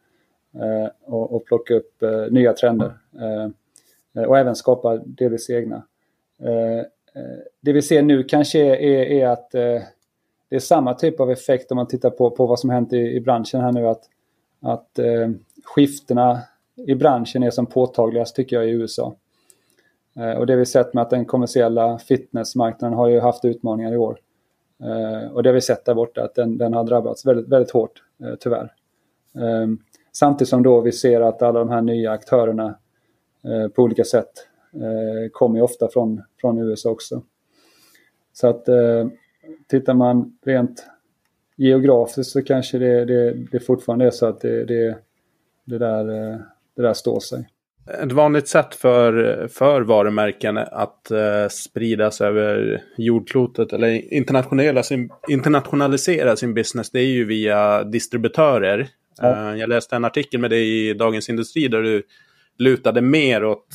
eh, 0.54 0.88
och, 1.04 1.34
och 1.34 1.44
plocka 1.44 1.74
upp 1.74 2.02
eh, 2.02 2.26
nya 2.30 2.52
trender. 2.52 2.92
Eh, 3.20 3.50
eh 4.22 4.28
och 4.28 4.38
även 4.38 4.54
skapa 4.54 4.96
delvis 4.96 5.50
egna. 5.50 5.82
Eh, 6.42 6.78
eh, 6.78 7.38
det 7.60 7.72
vi 7.72 7.82
ser 7.82 8.02
nu 8.02 8.22
kanske 8.22 8.60
är, 8.60 9.04
är 9.04 9.26
att 9.26 9.50
det 10.52 10.56
är 10.56 10.60
samma 10.60 10.94
typ 10.94 11.20
av 11.20 11.30
effekt 11.30 11.70
om 11.70 11.76
man 11.76 11.86
tittar 11.86 12.10
på, 12.10 12.30
på 12.30 12.46
vad 12.46 12.60
som 12.60 12.70
hänt 12.70 12.92
i, 12.92 12.96
i 12.96 13.20
branschen 13.20 13.60
här 13.60 13.72
nu. 13.72 13.88
Att, 13.88 14.02
att 14.60 14.98
eh, 14.98 15.30
skiftena 15.64 16.40
i 16.86 16.94
branschen 16.94 17.42
är 17.42 17.50
som 17.50 17.66
påtagligast 17.66 18.36
tycker 18.36 18.56
jag 18.56 18.68
i 18.68 18.70
USA. 18.70 19.16
Eh, 20.16 20.32
och 20.32 20.46
det 20.46 20.56
vi 20.56 20.66
sett 20.66 20.94
med 20.94 21.02
att 21.02 21.10
den 21.10 21.24
kommersiella 21.24 21.98
fitnessmarknaden 21.98 22.98
har 22.98 23.08
ju 23.08 23.20
haft 23.20 23.44
utmaningar 23.44 23.92
i 23.92 23.96
år. 23.96 24.18
Eh, 24.82 25.32
och 25.32 25.42
det 25.42 25.48
har 25.48 25.54
vi 25.54 25.60
sett 25.60 25.84
där 25.84 25.94
borta 25.94 26.24
att 26.24 26.34
den, 26.34 26.58
den 26.58 26.74
har 26.74 26.84
drabbats 26.84 27.26
väldigt, 27.26 27.48
väldigt 27.48 27.70
hårt 27.70 28.02
eh, 28.24 28.34
tyvärr. 28.40 28.72
Eh, 29.34 29.66
samtidigt 30.12 30.48
som 30.48 30.62
då 30.62 30.80
vi 30.80 30.92
ser 30.92 31.20
att 31.20 31.42
alla 31.42 31.58
de 31.58 31.68
här 31.68 31.82
nya 31.82 32.10
aktörerna 32.10 32.78
eh, 33.44 33.68
på 33.68 33.82
olika 33.82 34.04
sätt 34.04 34.32
eh, 34.74 35.30
kommer 35.32 35.56
ju 35.56 35.62
ofta 35.62 35.88
från, 35.88 36.22
från 36.40 36.58
USA 36.58 36.90
också. 36.90 37.22
Så 38.32 38.48
att 38.48 38.68
eh, 38.68 39.06
tittar 39.68 39.94
man 39.94 40.38
rent 40.44 40.86
geografiskt 41.56 42.32
så 42.32 42.42
kanske 42.42 42.78
det, 42.78 43.04
det, 43.04 43.32
det 43.52 43.60
fortfarande 43.60 44.06
är 44.06 44.10
så 44.10 44.26
att 44.26 44.40
det, 44.40 44.64
det, 44.64 44.98
det, 45.64 45.78
där, 45.78 46.04
det 46.76 46.82
där 46.82 46.92
står 46.94 47.20
sig. 47.20 47.48
Ett 47.86 48.12
vanligt 48.12 48.48
sätt 48.48 48.74
för, 48.74 49.46
för 49.48 49.80
varumärken 49.80 50.58
att 50.58 51.08
uh, 51.12 51.48
spridas 51.48 52.20
över 52.20 52.82
jordklotet 52.96 53.72
eller 53.72 54.12
internationalisera 54.14 54.82
sin, 54.82 55.10
internationalisera 55.28 56.36
sin 56.36 56.54
business 56.54 56.90
det 56.90 57.00
är 57.00 57.06
ju 57.06 57.24
via 57.24 57.84
distributörer. 57.84 58.88
Ja. 59.20 59.52
Uh, 59.52 59.58
jag 59.58 59.68
läste 59.68 59.96
en 59.96 60.04
artikel 60.04 60.40
med 60.40 60.50
dig 60.50 60.88
i 60.88 60.94
Dagens 60.94 61.28
Industri 61.28 61.68
där 61.68 61.82
du 61.82 62.02
lutade 62.58 63.00
mer 63.00 63.44
åt 63.44 63.66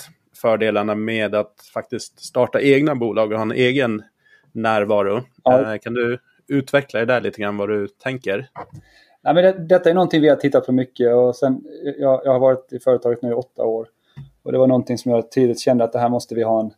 fördelarna 0.41 0.95
med 0.95 1.35
att 1.35 1.53
faktiskt 1.73 2.25
starta 2.25 2.61
egna 2.61 2.95
bolag 2.95 3.31
och 3.31 3.37
ha 3.37 3.45
en 3.45 3.51
egen 3.51 4.03
närvaro. 4.51 5.23
Ja. 5.43 5.73
Uh, 5.73 5.77
kan 5.77 5.93
du 5.93 6.19
utveckla 6.47 6.99
det 6.99 7.05
där 7.05 7.21
lite 7.21 7.41
grann 7.41 7.57
vad 7.57 7.69
du 7.69 7.87
tänker? 7.87 8.49
Ja, 9.21 9.33
men 9.33 9.43
det, 9.43 9.67
detta 9.69 9.89
är 9.89 9.93
någonting 9.93 10.21
vi 10.21 10.29
har 10.29 10.35
tittat 10.35 10.65
på 10.65 10.71
mycket 10.71 11.13
och 11.13 11.35
sen, 11.35 11.61
jag, 11.97 12.21
jag 12.23 12.31
har 12.31 12.39
varit 12.39 12.73
i 12.73 12.79
företaget 12.79 13.21
nu 13.21 13.29
i 13.29 13.33
åtta 13.33 13.63
år. 13.63 13.87
Och 14.47 14.53
det 14.53 14.59
var 14.59 14.67
någonting 14.67 14.97
som 14.97 15.11
jag 15.11 15.31
tidigt 15.31 15.59
kände 15.59 15.83
att 15.83 15.93
det 15.93 15.99
här 15.99 16.09
måste 16.09 16.35
vi 16.35 16.43
ha 16.43 16.59
en, 16.59 16.73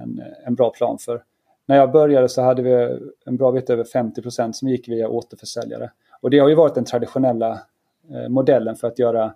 en, 0.00 0.22
en 0.46 0.54
bra 0.54 0.70
plan 0.70 0.98
för. 0.98 1.22
När 1.66 1.76
jag 1.76 1.92
började 1.92 2.28
så 2.28 2.42
hade 2.42 2.62
vi 2.62 2.98
en 3.26 3.36
bra 3.36 3.52
bit 3.52 3.70
över 3.70 3.84
50% 3.84 4.52
som 4.52 4.68
gick 4.68 4.88
via 4.88 5.08
återförsäljare. 5.08 5.90
Och 6.20 6.30
det 6.30 6.38
har 6.38 6.48
ju 6.48 6.54
varit 6.54 6.74
den 6.74 6.84
traditionella 6.84 7.60
eh, 8.10 8.28
modellen 8.28 8.76
för 8.76 8.88
att 8.88 8.98
göra, 8.98 9.34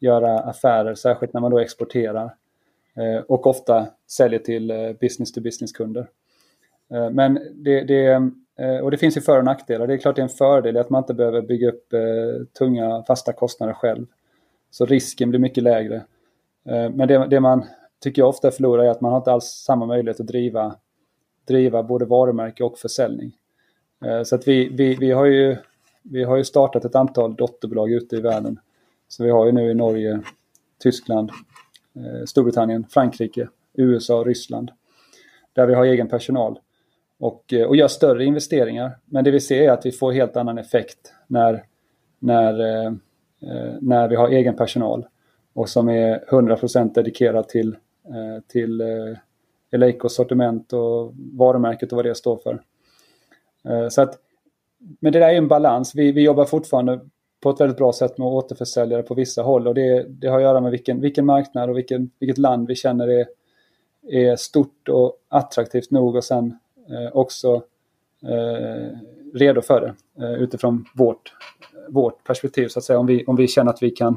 göra 0.00 0.38
affärer, 0.38 0.94
särskilt 0.94 1.32
när 1.32 1.40
man 1.40 1.50
då 1.50 1.58
exporterar. 1.58 2.34
Eh, 2.96 3.22
och 3.28 3.46
ofta 3.46 3.86
säljer 4.06 4.38
till 4.38 4.70
eh, 4.70 4.92
business-to-business-kunder. 5.00 6.06
Eh, 6.94 7.10
men 7.10 7.38
det, 7.54 7.84
det, 7.84 8.06
eh, 8.58 8.78
och 8.82 8.90
det 8.90 8.98
finns 8.98 9.16
ju 9.16 9.20
för 9.20 9.38
och 9.38 9.44
nackdelar. 9.44 9.86
Det 9.86 9.94
är 9.94 9.98
klart 9.98 10.16
det 10.16 10.22
är 10.22 10.24
en 10.24 10.28
fördel 10.28 10.76
att 10.76 10.90
man 10.90 11.02
inte 11.02 11.14
behöver 11.14 11.42
bygga 11.42 11.68
upp 11.68 11.92
eh, 11.92 12.46
tunga 12.58 13.02
fasta 13.06 13.32
kostnader 13.32 13.72
själv. 13.72 14.06
Så 14.70 14.86
risken 14.86 15.30
blir 15.30 15.40
mycket 15.40 15.62
lägre. 15.62 16.02
Eh, 16.64 16.90
men 16.90 17.08
det, 17.08 17.26
det, 17.26 17.40
man 17.40 17.64
tycker 18.00 18.22
jag 18.22 18.28
ofta 18.28 18.50
förlorar 18.50 18.84
är 18.84 18.90
att 18.90 19.00
man 19.00 19.12
har 19.12 19.18
inte 19.18 19.32
alls 19.32 19.44
samma 19.44 19.86
möjlighet 19.86 20.20
att 20.20 20.26
driva, 20.26 20.76
driva 21.46 21.82
både 21.82 22.04
varumärke 22.04 22.64
och 22.64 22.78
försäljning. 22.78 23.32
Eh, 24.04 24.22
så 24.22 24.34
att 24.34 24.48
vi, 24.48 24.68
vi, 24.68 24.94
vi, 24.94 25.10
har 25.10 25.24
ju, 25.24 25.56
vi 26.02 26.24
har 26.24 26.36
ju 26.36 26.44
startat 26.44 26.84
ett 26.84 26.94
antal 26.94 27.34
dotterbolag 27.34 27.92
ute 27.92 28.16
i 28.16 28.20
världen. 28.20 28.60
Så 29.08 29.24
vi 29.24 29.30
har 29.30 29.46
ju 29.46 29.52
nu 29.52 29.70
i 29.70 29.74
Norge, 29.74 30.20
Tyskland, 30.82 31.30
eh, 31.96 32.24
Storbritannien, 32.26 32.86
Frankrike, 32.90 33.48
USA 33.74 34.18
och 34.18 34.26
Ryssland. 34.26 34.70
Där 35.52 35.66
vi 35.66 35.74
har 35.74 35.84
egen 35.84 36.08
personal 36.08 36.58
och, 37.18 37.54
och 37.66 37.76
gör 37.76 37.88
större 37.88 38.24
investeringar. 38.24 38.98
Men 39.04 39.24
det 39.24 39.30
vi 39.30 39.40
ser 39.40 39.62
är 39.62 39.70
att 39.70 39.86
vi 39.86 39.92
får 39.92 40.12
helt 40.12 40.36
annan 40.36 40.58
effekt 40.58 41.14
när, 41.26 41.64
när, 42.18 42.52
när 43.80 44.08
vi 44.08 44.16
har 44.16 44.28
egen 44.28 44.56
personal 44.56 45.06
och 45.60 45.68
som 45.68 45.88
är 45.88 46.24
100% 46.28 46.94
dedikerad 46.94 47.48
till, 47.48 47.76
eh, 48.04 48.42
till 48.48 48.80
eh, 48.80 49.16
Eleikos 49.70 50.14
sortiment 50.14 50.72
och 50.72 51.12
varumärket 51.16 51.92
och 51.92 51.96
vad 51.96 52.04
det 52.04 52.14
står 52.14 52.36
för. 52.36 52.62
Eh, 53.64 53.88
så 53.88 54.02
att, 54.02 54.18
men 55.00 55.12
det 55.12 55.18
där 55.18 55.28
är 55.28 55.34
en 55.34 55.48
balans. 55.48 55.94
Vi, 55.94 56.12
vi 56.12 56.22
jobbar 56.22 56.44
fortfarande 56.44 57.00
på 57.40 57.50
ett 57.50 57.60
väldigt 57.60 57.76
bra 57.76 57.92
sätt 57.92 58.18
med 58.18 58.28
återförsäljare 58.28 59.02
på 59.02 59.14
vissa 59.14 59.42
håll 59.42 59.68
och 59.68 59.74
det, 59.74 60.06
det 60.08 60.28
har 60.28 60.36
att 60.36 60.42
göra 60.42 60.60
med 60.60 60.70
vilken, 60.70 61.00
vilken 61.00 61.26
marknad 61.26 61.70
och 61.70 61.78
vilken, 61.78 62.10
vilket 62.18 62.38
land 62.38 62.68
vi 62.68 62.74
känner 62.74 63.08
är, 63.08 63.26
är 64.08 64.36
stort 64.36 64.88
och 64.88 65.16
attraktivt 65.28 65.90
nog 65.90 66.16
och 66.16 66.24
sen 66.24 66.58
eh, 66.90 67.16
också 67.16 67.62
eh, 68.22 68.98
redo 69.34 69.62
för 69.62 69.80
det 69.80 70.24
eh, 70.24 70.34
utifrån 70.34 70.84
vårt, 70.94 71.32
vårt 71.88 72.24
perspektiv 72.24 72.68
så 72.68 72.78
att 72.78 72.84
säga. 72.84 72.98
Om 72.98 73.06
vi, 73.06 73.24
om 73.26 73.36
vi 73.36 73.48
känner 73.48 73.70
att 73.70 73.82
vi 73.82 73.90
kan 73.90 74.16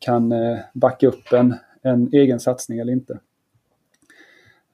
kan 0.00 0.32
eh, 0.32 0.58
backa 0.74 1.06
upp 1.06 1.32
en, 1.32 1.54
en 1.82 2.08
egen 2.12 2.40
satsning 2.40 2.78
eller 2.78 2.92
inte. 2.92 3.12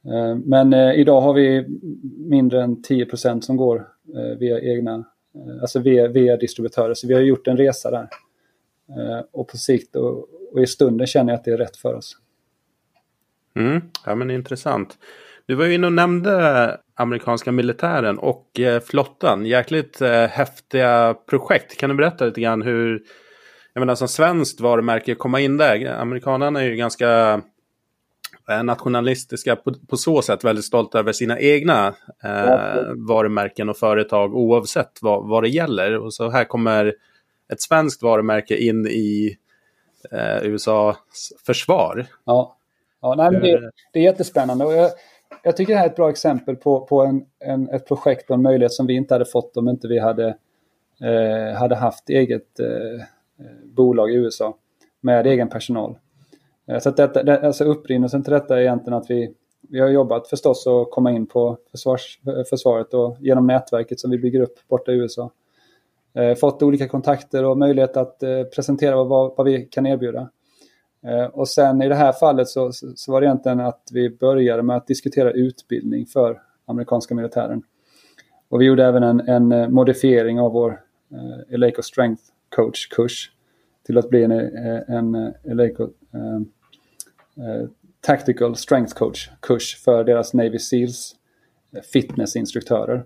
Eh, 0.05 0.37
men 0.45 0.73
eh, 0.73 0.95
idag 0.95 1.21
har 1.21 1.35
vi 1.35 1.67
mindre 2.17 2.63
än 2.63 2.77
10% 2.77 3.41
som 3.41 3.57
går 3.57 3.89
via 4.39 4.61
egna, 4.61 5.05
alltså 5.61 5.79
via, 5.79 6.09
via 6.09 6.37
distributörer. 6.37 6.95
Så 6.95 7.07
vi 7.07 7.15
har 7.15 7.21
gjort 7.21 7.47
en 7.47 7.57
resa 7.57 7.91
där. 7.91 8.09
Och 9.33 9.49
på 9.49 9.57
sikt 9.57 9.97
och, 9.97 10.29
och 10.53 10.63
i 10.63 10.67
stunden 10.67 11.07
känner 11.07 11.33
jag 11.33 11.39
att 11.39 11.45
det 11.45 11.51
är 11.51 11.59
rätt 11.59 11.77
för 11.77 11.95
oss. 11.95 12.17
Mm, 13.57 13.81
ja 14.05 14.15
men 14.15 14.31
intressant. 14.31 14.99
Du 15.47 15.55
var 15.55 15.65
ju 15.65 15.75
inne 15.75 15.87
och 15.87 15.93
nämnde 15.93 16.77
amerikanska 16.95 17.53
militären 17.53 18.19
och 18.19 18.61
flottan. 18.85 19.47
Jäkligt 19.47 20.01
häftiga 20.31 21.15
projekt. 21.27 21.77
Kan 21.77 21.91
du 21.91 21.97
berätta 21.97 22.25
lite 22.25 22.41
grann 22.41 22.63
hur, 22.63 23.03
jag 23.77 23.81
menar 23.81 23.95
som 23.95 24.09
svenskt 24.09 24.61
varumärke 24.61 25.15
komma 25.15 25.41
in 25.41 25.57
där. 25.57 25.87
Amerikanerna 25.87 26.61
är 26.61 26.65
ju 26.65 26.77
ganska 26.77 27.41
eh, 28.51 28.63
nationalistiska 28.63 29.57
på, 29.57 29.75
på 29.89 29.97
så 29.97 30.23
sätt 30.23 30.45
väldigt 30.45 30.65
stolta 30.65 30.99
över 30.99 31.13
sina 31.13 31.41
egna 31.41 31.95
eh, 32.25 32.81
varumärken 33.09 33.69
och 33.69 33.77
företag 33.77 34.35
oavsett 34.35 34.99
vad, 35.03 35.29
vad 35.29 35.43
det 35.43 35.49
gäller. 35.49 35.99
Och 35.99 36.15
så 36.15 36.31
här 36.31 36.45
kommer 36.45 36.95
ett 37.53 37.61
svenskt 37.61 38.03
varumärke 38.03 38.57
in 38.57 38.87
i 38.87 39.37
eh, 40.13 40.43
USAs 40.43 41.33
försvar. 41.47 42.07
Ja. 42.25 42.57
Ja, 43.01 43.15
nej, 43.15 43.31
men 43.31 43.41
det, 43.41 43.71
det 43.93 43.99
är 43.99 44.03
jättespännande. 44.03 44.65
Och 44.65 44.73
jag, 44.73 44.91
jag 45.43 45.57
tycker 45.57 45.73
det 45.73 45.79
här 45.79 45.87
är 45.87 45.91
ett 45.91 45.97
bra 45.97 46.11
exempel 46.11 46.57
på, 46.57 46.87
på 46.87 47.05
en, 47.05 47.25
en, 47.39 47.69
ett 47.69 47.89
projekt 47.89 48.31
och 48.31 48.37
en 48.37 48.43
möjlighet 48.43 48.73
som 48.73 48.87
vi 48.87 48.95
inte 48.95 49.15
hade 49.15 49.25
fått 49.25 49.57
om 49.57 49.69
inte 49.69 49.89
vi 49.89 49.99
hade, 49.99 50.27
eh, 51.03 51.59
hade 51.59 51.77
haft 51.77 52.11
eget 52.11 52.61
eh, 52.61 53.07
Eh, 53.39 53.47
bolag 53.65 54.11
i 54.11 54.15
USA 54.15 54.57
med 55.01 55.27
egen 55.27 55.49
personal. 55.49 55.99
Eh, 56.69 56.79
så 56.79 56.89
att 56.89 56.97
detta, 56.97 57.23
det, 57.23 57.41
alltså 57.41 57.65
upprinnelsen 57.65 58.23
till 58.23 58.33
detta 58.33 58.57
är 58.57 58.61
egentligen 58.61 58.99
att 58.99 59.11
vi, 59.11 59.35
vi 59.69 59.81
har 59.81 59.89
jobbat 59.89 60.29
förstås 60.29 60.67
att 60.67 60.91
komma 60.91 61.13
in 61.13 61.27
på 61.27 61.59
försvars, 61.71 62.21
försvaret 62.51 62.95
och 62.95 63.17
genom 63.21 63.47
nätverket 63.47 64.01
som 64.01 64.11
vi 64.11 64.19
bygger 64.19 64.41
upp 64.41 64.69
borta 64.69 64.93
i 64.93 64.95
USA. 64.95 65.31
Eh, 66.15 66.35
fått 66.35 66.63
olika 66.63 66.89
kontakter 66.89 67.45
och 67.45 67.59
möjlighet 67.59 67.97
att 67.97 68.23
eh, 68.23 68.43
presentera 68.43 69.05
vad, 69.05 69.37
vad 69.37 69.47
vi 69.47 69.65
kan 69.65 69.87
erbjuda. 69.87 70.31
Eh, 71.07 71.25
och 71.25 71.49
sen 71.49 71.83
i 71.83 71.89
det 71.89 71.95
här 71.95 72.13
fallet 72.13 72.49
så, 72.49 72.73
så 72.73 73.13
var 73.13 73.21
det 73.21 73.27
egentligen 73.27 73.61
att 73.61 73.89
vi 73.93 74.11
började 74.11 74.63
med 74.63 74.77
att 74.77 74.87
diskutera 74.87 75.31
utbildning 75.31 76.07
för 76.07 76.43
amerikanska 76.67 77.15
militären. 77.15 77.63
Och 78.49 78.61
vi 78.61 78.65
gjorde 78.65 78.85
även 78.85 79.03
en, 79.03 79.21
en 79.21 79.53
eh, 79.53 79.69
modifiering 79.69 80.41
av 80.41 80.53
vår 80.53 80.81
eh, 81.13 81.55
Eleco 81.55 81.83
Strength 81.83 82.23
Coach-kurs 82.57 83.31
till 83.87 83.99
att 83.99 84.11
bli 84.11 84.23
en, 84.23 84.31
eh, 84.33 84.83
en, 84.89 85.15
en 85.15 85.35
Eleco 85.45 85.83
eh, 85.83 86.41
Tactical 88.01 88.57
Strength 88.57 88.95
Coach-kurs 88.95 89.83
för 89.85 90.05
deras 90.05 90.35
Navy 90.35 90.59
Seals 90.59 91.17
fitnessinstruktörer. 91.93 93.05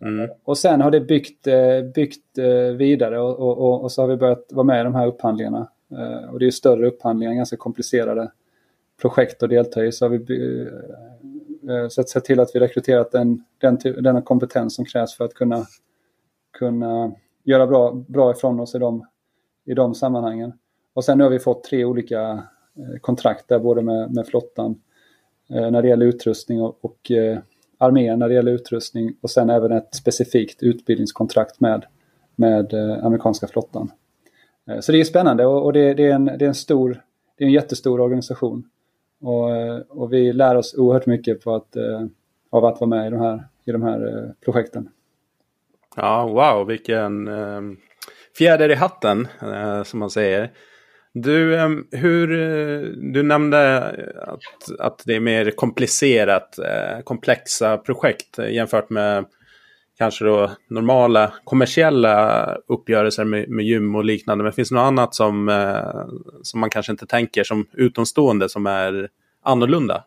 Mm. 0.00 0.30
Och 0.44 0.58
sen 0.58 0.80
har 0.80 0.90
det 0.90 1.00
byggt, 1.00 1.46
byggt 1.94 2.38
vidare 2.76 3.20
och, 3.20 3.38
och, 3.38 3.82
och, 3.82 3.92
så 3.92 4.02
har 4.02 4.08
vi 4.08 4.16
börjat 4.16 4.46
vara 4.50 4.64
med 4.64 4.80
i 4.80 4.84
de 4.84 4.94
här 4.94 5.06
upphandlingarna 5.06 5.68
Eh, 5.98 6.30
och 6.30 6.38
det 6.38 6.46
är 6.46 6.50
större 6.50 6.86
upphandlingar, 6.86 7.34
ganska 7.34 7.56
komplicerade 7.56 8.32
projekt 9.00 9.42
att 9.42 9.50
delta 9.50 9.84
i. 9.84 9.92
Så 9.92 10.04
har 10.04 10.10
vi 10.10 10.62
eh, 11.68 11.76
eh, 11.76 11.88
sett 11.88 12.24
till 12.24 12.40
att 12.40 12.50
vi 12.54 12.60
rekryterat 12.60 13.12
den, 13.12 13.44
den, 13.58 13.78
den 14.02 14.22
kompetens 14.22 14.74
som 14.74 14.84
krävs 14.84 15.16
för 15.16 15.24
att 15.24 15.34
kunna, 15.34 15.66
kunna 16.58 17.12
göra 17.44 17.66
bra, 17.66 17.92
bra 17.92 18.30
ifrån 18.30 18.60
oss 18.60 18.74
i 18.74 18.78
de, 18.78 19.06
i 19.64 19.74
de 19.74 19.94
sammanhangen. 19.94 20.52
Och 20.94 21.04
sen 21.04 21.18
nu 21.18 21.24
har 21.24 21.30
vi 21.30 21.38
fått 21.38 21.64
tre 21.64 21.84
olika 21.84 22.30
eh, 22.76 23.00
kontrakt 23.00 23.48
där, 23.48 23.58
både 23.58 23.82
med, 23.82 24.14
med 24.14 24.26
flottan 24.26 24.80
eh, 25.50 25.70
när 25.70 25.82
det 25.82 25.88
gäller 25.88 26.06
utrustning 26.06 26.62
och, 26.62 26.78
och 26.80 27.10
eh, 27.10 27.38
armén 27.78 28.18
när 28.18 28.28
det 28.28 28.34
gäller 28.34 28.52
utrustning 28.52 29.14
och 29.20 29.30
sen 29.30 29.50
även 29.50 29.72
ett 29.72 29.94
specifikt 29.94 30.62
utbildningskontrakt 30.62 31.60
med, 31.60 31.84
med 32.36 32.74
amerikanska 33.02 33.46
flottan. 33.46 33.92
Så 34.80 34.92
det 34.92 35.00
är 35.00 35.04
spännande 35.04 35.46
och 35.46 35.72
det, 35.72 35.94
det, 35.94 36.06
är 36.06 36.14
en, 36.14 36.24
det 36.24 36.44
är 36.44 36.48
en 36.48 36.54
stor, 36.54 37.02
det 37.36 37.44
är 37.44 37.46
en 37.46 37.52
jättestor 37.52 38.00
organisation. 38.00 38.64
Och, 39.20 39.50
och 39.88 40.12
vi 40.12 40.32
lär 40.32 40.54
oss 40.54 40.74
oerhört 40.78 41.06
mycket 41.06 41.44
på 41.44 41.54
att, 41.54 41.76
av 42.50 42.64
att 42.64 42.80
vara 42.80 42.88
med 42.88 43.06
i 43.06 43.10
de 43.10 43.20
här, 43.20 43.48
i 43.64 43.72
de 43.72 43.82
här 43.82 44.34
projekten. 44.44 44.88
Ja, 45.96 46.26
wow, 46.26 46.66
vilken 46.66 47.28
eh, 47.28 47.60
fjäder 48.38 48.68
i 48.68 48.74
hatten 48.74 49.28
eh, 49.42 49.82
som 49.82 49.98
man 49.98 50.10
säger. 50.10 50.50
Du, 51.12 51.60
ehm, 51.60 51.86
eh, 51.92 52.00
hur, 52.00 52.28
du 53.12 53.22
nämnde 53.22 53.82
att, 54.26 54.80
att 54.80 55.02
det 55.06 55.14
är 55.14 55.20
mer 55.20 55.50
komplicerat, 55.50 56.58
eh, 56.58 57.00
komplexa 57.04 57.76
projekt 57.76 58.38
jämfört 58.38 58.90
med 58.90 59.24
kanske 59.98 60.24
då 60.24 60.50
normala 60.68 61.32
kommersiella 61.44 62.54
uppgörelser 62.66 63.24
med, 63.24 63.48
med 63.48 63.64
gym 63.64 63.94
och 63.94 64.04
liknande. 64.04 64.44
Men 64.44 64.52
finns 64.52 64.68
det 64.68 64.74
något 64.74 64.82
annat 64.82 65.14
som, 65.14 65.48
eh, 65.48 66.06
som 66.42 66.60
man 66.60 66.70
kanske 66.70 66.92
inte 66.92 67.06
tänker 67.06 67.44
som 67.44 67.66
utomstående 67.72 68.48
som 68.48 68.66
är 68.66 69.08
annorlunda? 69.42 70.04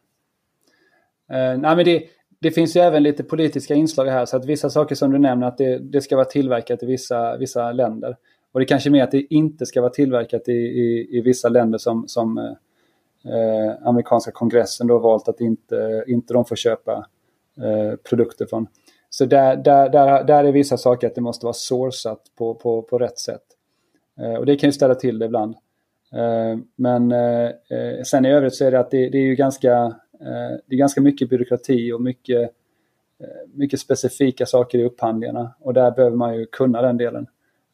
Uh, 1.33 1.59
nej, 1.59 1.75
men 1.75 1.85
det, 1.85 2.03
det 2.43 2.51
finns 2.51 2.75
ju 2.75 2.81
även 2.81 3.03
lite 3.03 3.23
politiska 3.23 3.73
inslag 3.73 4.05
här 4.05 4.25
så 4.25 4.37
att 4.37 4.45
vissa 4.45 4.69
saker 4.69 4.95
som 4.95 5.11
du 5.11 5.19
nämner 5.19 5.47
att 5.47 5.57
det, 5.57 5.77
det 5.77 6.01
ska 6.01 6.15
vara 6.15 6.25
tillverkat 6.25 6.83
i 6.83 6.85
vissa, 6.85 7.37
vissa 7.37 7.71
länder. 7.71 8.17
Och 8.51 8.59
det 8.59 8.65
kanske 8.65 8.89
är 8.89 8.91
mer 8.91 9.03
att 9.03 9.11
det 9.11 9.33
inte 9.33 9.65
ska 9.65 9.81
vara 9.81 9.91
tillverkat 9.91 10.47
i, 10.47 10.51
i, 10.51 11.17
i 11.17 11.21
vissa 11.21 11.49
länder 11.49 11.77
som, 11.77 12.07
som 12.07 12.37
eh, 12.37 13.87
amerikanska 13.87 14.31
kongressen 14.31 14.87
då 14.87 14.99
valt 14.99 15.27
att 15.27 15.41
inte, 15.41 16.03
inte 16.07 16.33
de 16.33 16.45
får 16.45 16.55
köpa 16.55 17.05
eh, 17.57 17.95
produkter 18.09 18.45
från. 18.45 18.67
Så 19.09 19.25
där, 19.25 19.55
där, 19.55 19.89
där, 19.89 20.23
där 20.23 20.43
är 20.43 20.51
vissa 20.51 20.77
saker 20.77 21.07
att 21.07 21.15
det 21.15 21.21
måste 21.21 21.45
vara 21.45 21.53
sourcat 21.53 22.21
på, 22.37 22.55
på, 22.55 22.81
på 22.81 22.97
rätt 22.97 23.19
sätt. 23.19 23.43
Eh, 24.19 24.33
och 24.33 24.45
det 24.45 24.55
kan 24.55 24.67
ju 24.67 24.73
ställa 24.73 24.95
till 24.95 25.19
det 25.19 25.25
ibland. 25.25 25.55
Eh, 26.13 26.57
men 26.75 27.11
eh, 27.11 27.45
eh 27.45 28.03
sen 28.05 28.25
i 28.25 28.31
övrigt 28.31 28.55
så 28.55 28.65
är 28.65 28.71
det 28.71 28.79
att 28.79 28.91
det, 28.91 29.09
det 29.09 29.17
är 29.17 29.25
ju 29.25 29.35
ganska, 29.35 29.95
Eh, 30.21 30.57
det 30.65 30.75
är 30.75 30.77
ganska 30.77 31.01
mycket 31.01 31.29
byråkrati 31.29 31.91
och 31.91 32.01
mycket, 32.01 32.41
eh, 33.19 33.49
mycket 33.53 33.79
specifika 33.79 34.45
saker 34.45 34.77
i 34.77 34.83
upphandlingarna. 34.83 35.53
Och 35.59 35.73
där 35.73 35.91
behöver 35.91 36.17
man 36.17 36.35
ju 36.35 36.45
kunna 36.45 36.81
den 36.81 36.97
delen. 36.97 37.27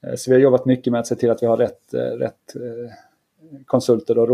Eh, 0.04 0.15
så 0.15 0.32
vi 0.32 0.36
har 0.36 0.41
jobbat 0.41 0.65
mycket 0.65 0.91
med 0.91 0.99
att 0.99 1.08
se 1.08 1.15
till 1.15 1.32
att 1.32 1.43
vi 1.43 1.47
har 1.47 1.58
rätt, 1.58 1.93
rätt 1.93 2.56
konsulter 3.65 4.17
och 4.17 4.28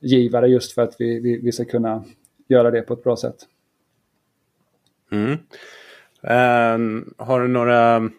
rådgivare 0.00 0.48
just 0.48 0.72
för 0.72 0.82
att 0.82 0.94
vi, 0.98 1.20
vi, 1.20 1.40
vi 1.40 1.52
ska 1.52 1.64
kunna 1.64 2.04
göra 2.48 2.70
det 2.70 2.82
på 2.82 2.94
ett 2.94 3.04
bra 3.04 3.16
sätt. 3.16 3.36
Mm. 5.12 5.38
Um, 6.22 7.14
har 7.18 7.40
du 7.40 7.48
några 7.48 8.10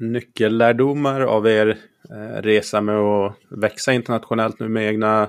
nyckellärdomar 0.00 1.20
av 1.20 1.46
er 1.46 1.78
resa 2.40 2.80
med 2.80 2.96
att 2.96 3.36
växa 3.48 3.92
internationellt 3.92 4.60
nu 4.60 4.68
med 4.68 4.88
egna 4.88 5.28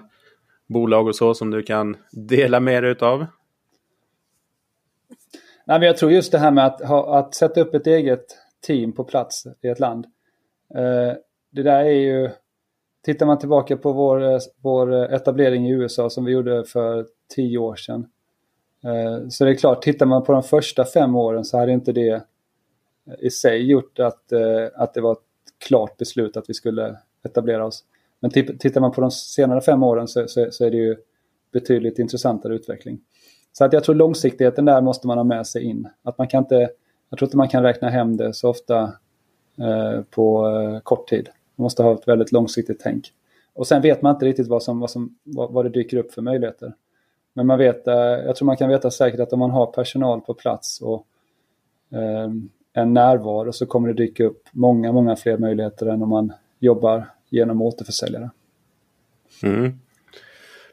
bolag 0.69 1.08
och 1.08 1.15
så 1.15 1.34
som 1.34 1.51
du 1.51 1.63
kan 1.63 1.97
dela 2.12 2.60
med 2.60 2.84
dig 2.84 2.91
utav? 2.91 3.19
Nej, 5.65 5.79
men 5.79 5.82
jag 5.82 5.97
tror 5.97 6.12
just 6.12 6.32
det 6.32 6.39
här 6.39 6.51
med 6.51 6.65
att, 6.65 6.82
ha, 6.82 7.19
att 7.19 7.36
sätta 7.36 7.62
upp 7.62 7.73
ett 7.73 7.88
eget 7.88 8.25
team 8.67 8.91
på 8.91 9.03
plats 9.03 9.43
i 9.62 9.67
ett 9.67 9.79
land. 9.79 10.05
Eh, 10.75 11.17
det 11.51 11.63
där 11.63 11.86
är 11.86 11.99
ju, 11.99 12.29
tittar 13.05 13.25
man 13.25 13.39
tillbaka 13.39 13.77
på 13.77 13.91
vår, 13.91 14.39
vår 14.62 15.13
etablering 15.13 15.67
i 15.67 15.71
USA 15.71 16.10
som 16.10 16.25
vi 16.25 16.32
gjorde 16.32 16.63
för 16.63 17.05
tio 17.36 17.58
år 17.58 17.75
sedan 17.75 18.08
Eh, 18.84 19.27
så 19.29 19.45
det 19.45 19.51
är 19.51 19.55
klart, 19.55 19.82
tittar 19.82 20.05
man 20.05 20.23
på 20.23 20.32
de 20.32 20.43
första 20.43 20.86
fem 20.86 21.15
åren 21.15 21.45
så 21.45 21.58
hade 21.58 21.71
inte 21.71 21.91
det 21.91 22.23
i 23.19 23.29
sig 23.29 23.69
gjort 23.71 23.99
att, 23.99 24.32
eh, 24.32 24.67
att 24.75 24.93
det 24.93 25.01
var 25.01 25.12
ett 25.12 25.19
klart 25.67 25.97
beslut 25.97 26.38
att 26.38 26.49
vi 26.49 26.53
skulle 26.53 26.97
etablera 27.25 27.65
oss. 27.65 27.84
Men 28.19 28.32
typ, 28.32 28.60
tittar 28.60 28.82
man 28.82 28.91
på 28.91 29.01
de 29.01 29.12
senare 29.12 29.62
fem 29.62 29.84
åren 29.84 30.08
så, 30.08 30.27
så, 30.27 30.47
så 30.51 30.65
är 30.65 30.71
det 30.71 30.77
ju 30.77 30.95
betydligt 31.51 31.99
intressantare 31.99 32.55
utveckling. 32.55 32.99
Så 33.53 33.65
att 33.65 33.73
jag 33.73 33.84
tror 33.84 33.95
långsiktigheten 33.95 34.65
där 34.65 34.82
måste 34.82 35.08
man 35.08 35.17
ha 35.17 35.23
med 35.23 35.47
sig 35.47 35.63
in. 35.63 35.88
Att 36.03 36.17
man 36.17 36.27
kan 36.27 36.43
inte, 36.43 36.69
jag 37.10 37.19
tror 37.19 37.27
inte 37.27 37.38
man 37.38 37.49
kan 37.49 37.63
räkna 37.63 37.89
hem 37.89 38.17
det 38.17 38.34
så 38.34 38.49
ofta 38.49 38.84
eh, 39.58 40.01
på 40.10 40.47
eh, 40.47 40.79
kort 40.79 41.10
tid. 41.10 41.29
Man 41.55 41.63
måste 41.63 41.84
ha 41.84 41.93
ett 41.93 42.08
väldigt 42.08 42.32
långsiktigt 42.32 42.79
tänk. 42.79 43.13
Och 43.53 43.67
sen 43.67 43.82
vet 43.82 44.01
man 44.01 44.15
inte 44.15 44.25
riktigt 44.25 44.47
vad, 44.47 44.63
som, 44.63 44.79
vad, 44.79 44.89
som, 44.89 45.15
vad, 45.23 45.51
vad 45.51 45.65
det 45.65 45.69
dyker 45.69 45.97
upp 45.97 46.13
för 46.13 46.21
möjligheter. 46.21 46.73
Men 47.34 47.47
man 47.47 47.58
vet, 47.58 47.88
eh, 47.88 47.95
jag 47.95 48.36
tror 48.36 48.45
man 48.45 48.58
kan 48.58 48.69
veta 48.69 48.91
säkert 48.91 49.19
att 49.19 49.34
om 49.34 49.39
man 49.39 49.51
har 49.51 49.65
personal 49.65 50.21
på 50.21 50.34
plats 50.34 50.82
och 50.82 51.05
eh, 51.91 52.29
en 52.73 52.93
närvaro 52.93 53.53
så 53.53 53.65
kommer 53.65 53.88
det 53.88 53.93
dyka 53.93 54.25
upp 54.25 54.41
många, 54.51 54.91
många 54.91 55.15
fler 55.15 55.38
möjligheter 55.38 55.86
än 55.86 56.03
om 56.03 56.10
man 56.10 56.34
jobbar 56.60 57.05
genom 57.30 57.62
återförsäljare. 57.62 58.30
Mm. 59.44 59.80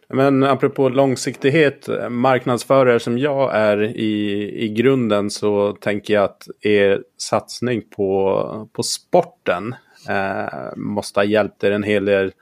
Men 0.08 0.44
apropå 0.44 0.88
långsiktighet, 0.88 1.88
marknadsförare 2.10 3.00
som 3.00 3.18
jag 3.18 3.56
är 3.56 3.82
i, 3.82 4.64
i 4.64 4.68
grunden 4.68 5.30
så 5.30 5.72
tänker 5.72 6.14
jag 6.14 6.24
att 6.24 6.48
er 6.60 7.02
satsning 7.16 7.82
på, 7.96 8.68
på 8.72 8.82
sporten 8.82 9.74
eh, 10.08 10.76
måste 10.76 11.20
ha 11.20 11.24
hjälpt 11.24 11.64
er 11.64 11.70
en 11.70 11.82
hel 11.82 12.04
del 12.04 12.32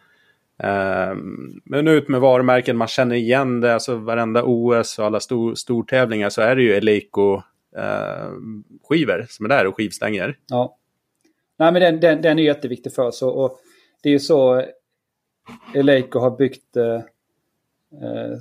Uh, 0.62 1.16
men 1.64 1.88
ut 1.88 2.09
med 2.09 2.20
varumärken, 2.20 2.77
man 2.77 2.88
känner 2.88 3.16
igen 3.16 3.61
det, 3.61 3.74
alltså 3.74 3.96
varenda 3.96 4.42
OS 4.44 4.98
och 4.98 5.05
alla 5.05 5.20
stor, 5.20 5.55
stortävlingar 5.55 6.31
så 6.31 6.42
är 6.42 6.57
det 6.57 6.62
ju 6.62 6.74
Eleiko 6.74 7.35
uh, 7.77 8.31
skivor 8.88 9.27
som 9.29 9.44
är 9.44 9.48
där 9.48 9.66
och 9.66 9.77
skivstänger. 9.77 10.37
Ja. 10.46 10.77
Nej 11.57 11.72
men 11.72 11.83
den, 11.83 12.00
den, 12.00 12.22
den 12.22 12.38
är 12.38 12.42
jätteviktig 12.42 12.94
för 12.94 13.03
oss 13.03 13.22
och, 13.22 13.44
och 13.44 13.61
det 14.04 14.08
är 14.08 14.12
ju 14.12 14.18
så 14.18 14.62
Eleiko 15.74 16.18
har 16.18 16.30
byggt 16.30 16.76
Eh, 16.76 16.94
eh 18.02 18.38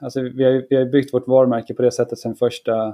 alltså 0.00 0.20
vi 0.20 0.44
har, 0.44 0.66
vi 0.70 0.76
har 0.76 0.84
byggt 0.84 1.14
vårt 1.14 1.28
varumärke 1.28 1.74
på 1.74 1.82
det 1.82 1.90
sättet 1.90 2.18
sedan 2.18 2.34
första, 2.34 2.86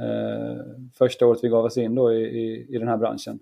eh, 0.00 0.64
första 0.98 1.26
året 1.26 1.40
vi 1.42 1.48
gav 1.48 1.64
oss 1.64 1.76
in 1.76 1.94
då 1.94 2.12
i, 2.12 2.22
i, 2.22 2.66
i 2.74 2.78
den 2.78 2.88
här 2.88 2.96
branschen. 2.96 3.38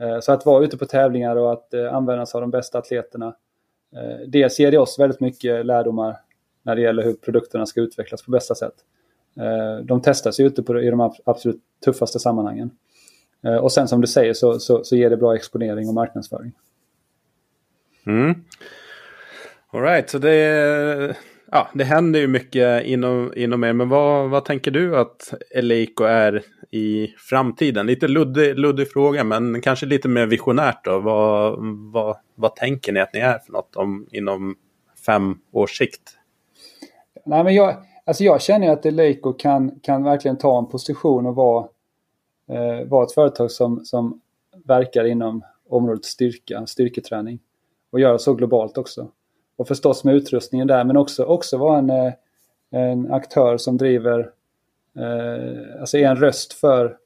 Eh, 0.00 0.20
så 0.20 0.32
att 0.32 0.46
vara 0.46 0.64
ute 0.64 0.78
på 0.78 0.86
tävlingar 0.86 1.36
och 1.36 1.52
att 1.52 1.74
eh, 1.74 1.94
använda 1.94 2.26
sig 2.26 2.38
av 2.38 2.42
de 2.42 2.50
bästa 2.50 2.78
atleterna 2.78 3.34
Eh, 3.96 4.28
dels 4.28 4.60
ger 4.60 4.70
det 4.70 4.78
oss 4.78 4.98
väldigt 4.98 5.20
mycket 5.20 5.66
lärdomar 5.66 6.16
när 6.62 6.76
det 6.76 6.82
gäller 6.82 7.02
hur 7.02 7.14
produkterna 7.14 7.66
ska 7.66 7.80
utvecklas 7.80 8.22
på 8.22 8.30
bästa 8.30 8.54
sätt. 8.54 8.74
Eh, 9.36 9.84
de 9.84 10.02
testas 10.02 10.40
ju 10.40 10.46
ute 10.46 10.62
på, 10.62 10.80
i 10.80 10.90
de 10.90 11.14
absolut 11.24 11.60
tuffaste 11.84 12.18
sammanhangen. 12.18 12.70
Och 13.62 13.72
sen 13.72 13.88
som 13.88 14.00
du 14.00 14.06
säger 14.06 14.32
så, 14.32 14.58
så, 14.58 14.84
så 14.84 14.96
ger 14.96 15.10
det 15.10 15.16
bra 15.16 15.34
exponering 15.34 15.88
och 15.88 15.94
marknadsföring. 15.94 16.52
Mm. 18.06 18.34
Alright, 19.72 20.10
så 20.10 20.18
det, 20.18 21.16
ja, 21.52 21.68
det 21.74 21.84
händer 21.84 22.20
ju 22.20 22.26
mycket 22.26 22.84
inom, 22.84 23.32
inom 23.36 23.64
er, 23.64 23.72
men 23.72 23.88
vad, 23.88 24.30
vad 24.30 24.44
tänker 24.44 24.70
du 24.70 24.98
att 24.98 25.34
Eleiko 25.50 26.04
är 26.04 26.42
i 26.70 27.14
framtiden? 27.18 27.86
Lite 27.86 28.08
luddig, 28.08 28.58
luddig 28.58 28.90
fråga, 28.92 29.24
men 29.24 29.60
kanske 29.60 29.86
lite 29.86 30.08
mer 30.08 30.26
visionärt 30.26 30.84
då. 30.84 30.98
Vad, 31.00 31.58
vad, 31.92 32.16
vad 32.34 32.56
tänker 32.56 32.92
ni 32.92 33.00
att 33.00 33.14
ni 33.14 33.20
är 33.20 33.38
för 33.38 33.52
något 33.52 33.76
om, 33.76 34.06
inom 34.12 34.56
fem 35.06 35.38
års 35.52 35.78
sikt? 35.78 36.02
Nej, 37.24 37.44
men 37.44 37.54
jag, 37.54 37.76
alltså 38.04 38.24
jag 38.24 38.42
känner 38.42 38.70
att 38.70 38.86
Eleiko 38.86 39.32
kan, 39.32 39.80
kan 39.82 40.04
verkligen 40.04 40.38
ta 40.38 40.58
en 40.58 40.66
position 40.66 41.26
och 41.26 41.34
vara, 41.34 41.68
eh, 42.50 42.88
vara 42.88 43.04
ett 43.04 43.12
företag 43.12 43.50
som, 43.50 43.84
som 43.84 44.20
verkar 44.64 45.04
inom 45.04 45.44
området 45.68 46.04
styrka, 46.04 46.66
styrketräning. 46.66 47.38
Och 47.96 48.00
göra 48.00 48.18
så 48.18 48.34
globalt 48.34 48.78
också 48.78 49.08
och 49.56 49.68
förstås 49.68 50.04
med 50.04 50.14
utrustningen 50.14 50.66
där, 50.66 50.84
men 50.84 50.96
också, 50.96 51.24
också 51.24 51.56
vara 51.56 51.78
en, 51.78 51.90
eh, 51.90 52.12
en 52.70 53.12
aktör 53.12 53.56
som 53.56 53.76
driver, 53.76 54.30
eh, 54.96 55.80
alltså 55.80 55.98
är 55.98 56.08
en 56.08 56.16
röst 56.16 56.52
för 56.52 56.96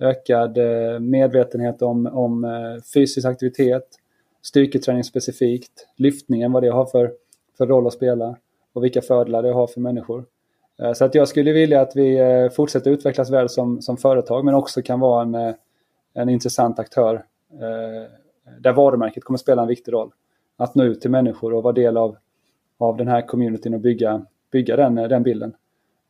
ökad 0.00 0.58
eh, 0.58 1.00
medvetenhet 1.00 1.82
om, 1.82 2.06
om 2.06 2.44
eh, 2.44 2.82
fysisk 2.94 3.26
aktivitet, 3.26 3.88
styrketräning 4.42 5.04
specifikt, 5.04 5.86
lyftningen, 5.96 6.52
vad 6.52 6.62
det 6.62 6.68
har 6.68 6.86
för, 6.86 7.12
för 7.58 7.66
roll 7.66 7.86
att 7.86 7.92
spela 7.92 8.36
och 8.72 8.84
vilka 8.84 9.02
fördelar 9.02 9.42
det 9.42 9.52
har 9.52 9.66
för 9.66 9.80
människor. 9.80 10.24
Eh, 10.82 10.92
så 10.92 11.04
att 11.04 11.14
jag 11.14 11.28
skulle 11.28 11.52
vilja 11.52 11.80
att 11.80 11.96
vi 11.96 12.18
eh, 12.18 12.50
fortsätter 12.50 12.90
utvecklas 12.90 13.30
väl 13.30 13.48
som, 13.48 13.82
som 13.82 13.96
företag 13.96 14.44
men 14.44 14.54
också 14.54 14.82
kan 14.82 15.00
vara 15.00 15.22
en, 15.22 15.54
en 16.14 16.28
intressant 16.28 16.78
aktör 16.78 17.24
där 18.60 18.72
varumärket 18.72 19.24
kommer 19.24 19.38
spela 19.38 19.62
en 19.62 19.68
viktig 19.68 19.92
roll 19.92 20.12
att 20.56 20.74
nå 20.74 20.84
ut 20.84 21.00
till 21.00 21.10
människor 21.10 21.54
och 21.54 21.62
vara 21.62 21.72
del 21.72 21.96
av, 21.96 22.16
av 22.78 22.96
den 22.96 23.08
här 23.08 23.26
communityn 23.26 23.74
och 23.74 23.80
bygga, 23.80 24.26
bygga 24.52 24.76
den, 24.76 24.94
den 24.94 25.22
bilden. 25.22 25.54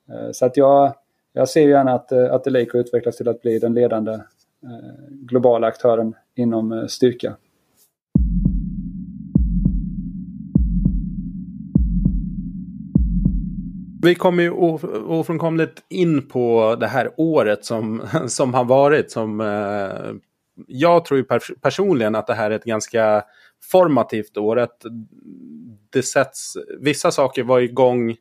Eh, 0.09 0.31
så 0.33 0.47
att 0.47 0.57
jag, 0.57 0.95
jag 1.33 1.49
ser 1.49 1.69
gärna 1.69 1.93
att, 1.93 2.13
eh, 2.13 2.35
att 2.35 2.45
The 2.45 2.51
Lake 2.51 2.79
utvecklas 2.79 3.17
till 3.17 3.29
att 3.29 3.43
bli 3.43 3.59
den 3.59 3.75
ledande 3.75 4.13
eh, 4.13 4.21
globala 5.09 5.67
aktören 5.67 6.15
inom 6.35 6.87
styrka. 6.89 7.37
Vi 14.03 14.15
kommer 14.15 14.43
ju 14.43 14.51
ofrånkomligt 15.07 15.83
in 15.89 16.29
på 16.29 16.77
det 16.81 16.87
här 16.87 17.11
året 17.17 17.65
som, 17.65 18.03
som 18.27 18.55
har 18.55 18.65
varit. 18.65 19.11
Som, 19.11 19.41
jag 20.67 21.05
tror 21.05 21.19
ju 21.19 21.25
personligen 21.61 22.15
att 22.15 22.27
det 22.27 22.35
här 22.35 22.51
är 22.51 22.55
ett 22.55 22.65
ganska 22.65 23.25
formativt 23.71 24.37
år. 24.37 24.59
Att 24.59 24.83
det 25.93 26.03
sätts, 26.03 26.57
vissa 26.81 27.11
saker 27.11 27.43
var 27.43 27.61
igång 27.61 28.17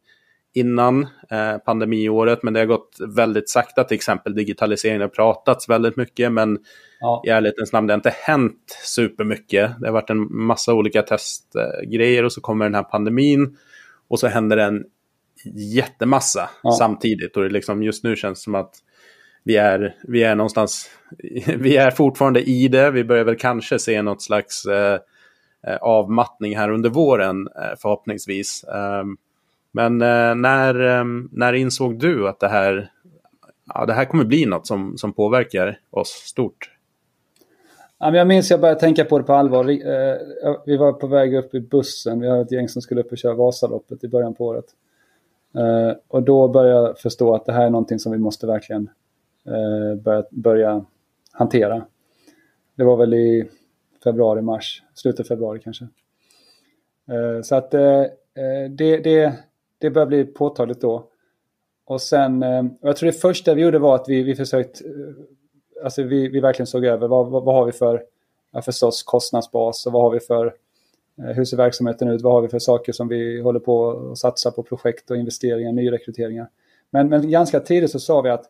innan 0.53 1.08
eh, 1.31 1.58
pandemiåret 1.58 2.43
men 2.43 2.53
det 2.53 2.60
har 2.60 2.67
gått 2.67 2.97
väldigt 3.08 3.49
sakta. 3.49 3.84
Till 3.84 3.95
exempel 3.95 4.36
digitaliseringen 4.36 5.01
har 5.01 5.08
pratats 5.08 5.69
väldigt 5.69 5.95
mycket 5.95 6.31
men 6.31 6.60
ja. 6.99 7.23
i 7.25 7.29
ärlighetens 7.29 7.73
namn 7.73 7.88
det 7.88 7.93
har 7.93 7.97
inte 7.97 8.13
hänt 8.23 8.77
supermycket. 8.86 9.71
Det 9.79 9.88
har 9.88 9.93
varit 9.93 10.10
en 10.10 10.36
massa 10.36 10.73
olika 10.73 11.01
testgrejer 11.01 12.23
och 12.23 12.31
så 12.31 12.41
kommer 12.41 12.65
den 12.65 12.75
här 12.75 12.84
pandemin 12.84 13.58
och 14.08 14.19
så 14.19 14.27
händer 14.27 14.58
en 14.58 14.84
jättemassa 15.75 16.49
ja. 16.63 16.71
samtidigt. 16.71 17.38
Och 17.38 17.43
det 17.43 17.49
liksom, 17.49 17.84
just 17.84 18.03
nu 18.03 18.15
känns 18.15 18.39
det 18.39 18.43
som 18.43 18.55
att 18.55 18.75
vi 19.43 19.55
är, 19.55 19.95
vi 20.03 20.23
är 20.23 20.36
någonstans, 20.36 20.89
vi 21.58 21.77
är 21.77 21.91
fortfarande 21.91 22.41
i 22.41 22.67
det. 22.67 22.91
Vi 22.91 23.03
börjar 23.03 23.23
väl 23.23 23.36
kanske 23.36 23.79
se 23.79 24.01
något 24.01 24.21
slags 24.21 24.65
eh, 24.65 24.99
Eh, 24.99 24.99
Eh, 25.67 25.78
avmattning 25.82 26.58
här 26.58 26.69
under 26.71 26.89
våren 26.89 27.47
eh, 27.56 27.78
förhoppningsvis. 27.78 28.63
Ehm, 28.63 29.17
men 29.71 30.01
eh, 30.01 30.36
när, 30.36 30.80
ehm, 30.80 31.30
när 31.32 31.54
insåg 31.54 31.99
du 31.99 32.28
att 32.30 32.39
det 32.39 32.47
här, 32.47 32.91
ja, 33.73 33.86
det 33.86 33.93
här 33.93 34.06
kommer 34.06 34.23
bli 34.23 34.45
något 34.45 34.67
som, 34.67 34.97
som 34.97 35.13
påverkar 35.13 35.80
oss 35.91 36.10
stort? 36.10 36.71
Jag 37.97 38.28
minns 38.28 38.45
att 38.45 38.49
jag 38.49 38.62
började 38.62 38.80
tänka 38.80 39.06
på 39.06 39.17
det 39.17 39.23
på 39.23 39.34
allvar. 39.34 39.63
Vi 40.65 40.78
var 40.78 40.93
på 40.93 41.08
väg 41.08 41.36
upp 41.36 41.56
i 41.56 41.60
bussen. 41.60 42.19
Vi 42.19 42.30
hade 42.30 42.41
ett 42.41 42.51
gäng 42.51 42.69
som 42.69 42.82
skulle 42.82 43.01
upp 43.01 43.12
och 43.12 43.17
köra 43.17 43.34
Vasaloppet 43.34 44.04
i 44.04 44.08
början 44.08 44.34
på 44.34 44.45
året. 44.45 44.65
Och 46.08 46.23
då 46.23 46.47
började 46.47 46.88
jag 46.88 46.99
förstå 46.99 47.36
att 47.36 47.45
det 47.45 47.54
här 47.54 47.65
är 47.65 47.69
någonting 47.69 47.99
som 47.99 48.12
vi 48.12 48.17
måste 48.17 48.47
verkligen 48.47 48.89
börja, 50.04 50.23
börja 50.30 50.86
hantera. 51.32 51.86
Det 52.75 52.84
var 52.84 52.97
väl 52.97 53.13
i 53.13 53.49
februari, 54.05 54.41
mars, 54.41 54.83
slutet 54.93 55.19
av 55.19 55.23
februari 55.23 55.59
kanske. 55.59 55.87
Eh, 57.11 57.41
så 57.41 57.55
att 57.55 57.73
eh, 57.73 58.01
eh, 58.01 58.69
det, 58.69 58.97
det, 58.97 59.33
det 59.77 59.89
börjar 59.89 60.07
bli 60.07 60.25
påtagligt 60.25 60.81
då. 60.81 61.09
Och 61.85 62.01
sen, 62.01 62.43
och 62.81 62.89
jag 62.89 62.97
tror 62.97 63.07
det 63.07 63.17
första 63.17 63.53
vi 63.53 63.61
gjorde 63.61 63.79
var 63.79 63.95
att 63.95 64.09
vi, 64.09 64.23
vi 64.23 64.35
försökt, 64.35 64.81
alltså 65.83 66.03
vi, 66.03 66.27
vi 66.27 66.39
verkligen 66.39 66.67
såg 66.67 66.85
över 66.85 67.07
vad, 67.07 67.27
vad, 67.27 67.43
vad 67.43 67.55
har 67.55 67.65
vi 67.65 67.71
för, 67.71 68.03
ja, 68.51 68.61
förstås 68.61 69.03
kostnadsbas 69.03 69.85
och 69.85 69.93
vad 69.93 70.01
har 70.01 70.11
vi 70.11 70.19
för, 70.19 70.53
hur 71.17 71.45
ser 71.45 71.57
verksamheten 71.57 72.07
ut, 72.07 72.21
vad 72.21 72.33
har 72.33 72.41
vi 72.41 72.47
för 72.47 72.59
saker 72.59 72.91
som 72.91 73.07
vi 73.07 73.41
håller 73.41 73.59
på 73.59 73.91
att 74.11 74.17
satsa 74.17 74.51
på 74.51 74.63
projekt 74.63 75.11
och 75.11 75.17
investeringar, 75.17 75.71
nyrekryteringar. 75.71 76.49
Men, 76.89 77.09
men 77.09 77.31
ganska 77.31 77.59
tidigt 77.59 77.91
så 77.91 77.99
sa 77.99 78.21
vi 78.21 78.29
att, 78.29 78.45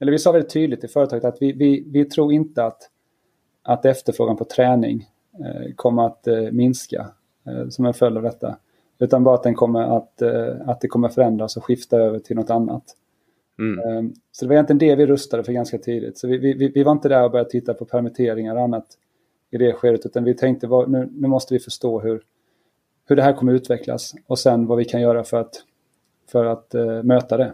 eller 0.00 0.12
vi 0.12 0.18
sa 0.18 0.32
väldigt 0.32 0.52
tydligt 0.52 0.84
i 0.84 0.88
företaget 0.88 1.24
att 1.24 1.36
vi, 1.40 1.52
vi, 1.52 1.84
vi 1.86 2.04
tror 2.04 2.32
inte 2.32 2.64
att 2.64 2.90
att 3.66 3.84
efterfrågan 3.84 4.36
på 4.36 4.44
träning 4.44 5.10
eh, 5.40 5.74
kommer 5.76 6.06
att 6.06 6.26
eh, 6.26 6.50
minska 6.52 7.06
eh, 7.46 7.68
som 7.68 7.86
en 7.86 7.94
följd 7.94 8.16
av 8.16 8.22
detta. 8.22 8.56
Utan 8.98 9.24
bara 9.24 9.34
att, 9.34 9.42
den 9.42 9.54
kommer 9.54 9.96
att, 9.96 10.22
att 10.66 10.80
det 10.80 10.88
kommer 10.88 11.08
förändras 11.08 11.56
och 11.56 11.64
skifta 11.64 11.96
över 11.96 12.18
till 12.18 12.36
något 12.36 12.50
annat. 12.50 12.84
Mm. 13.58 14.12
Så 14.32 14.44
det 14.44 14.48
var 14.48 14.54
egentligen 14.54 14.78
det 14.78 14.94
vi 14.94 15.06
rustade 15.06 15.44
för 15.44 15.52
ganska 15.52 15.78
tidigt. 15.78 16.18
Så 16.18 16.28
vi, 16.28 16.38
vi, 16.38 16.68
vi 16.74 16.82
var 16.82 16.92
inte 16.92 17.08
där 17.08 17.24
och 17.24 17.30
började 17.30 17.50
titta 17.50 17.74
på 17.74 17.84
permitteringar 17.84 18.56
och 18.56 18.62
annat 18.62 18.86
i 19.50 19.58
det 19.58 19.72
skedet. 19.72 20.06
Utan 20.06 20.24
vi 20.24 20.34
tänkte 20.34 20.66
nu, 20.66 21.08
nu 21.12 21.28
måste 21.28 21.54
vi 21.54 21.60
förstå 21.60 22.00
hur, 22.00 22.22
hur 23.06 23.16
det 23.16 23.22
här 23.22 23.32
kommer 23.32 23.52
utvecklas 23.52 24.14
och 24.26 24.38
sen 24.38 24.66
vad 24.66 24.78
vi 24.78 24.84
kan 24.84 25.00
göra 25.00 25.24
för 25.24 25.40
att, 25.40 25.64
för 26.26 26.44
att 26.44 26.74
uh, 26.74 27.02
möta 27.02 27.36
det. 27.36 27.52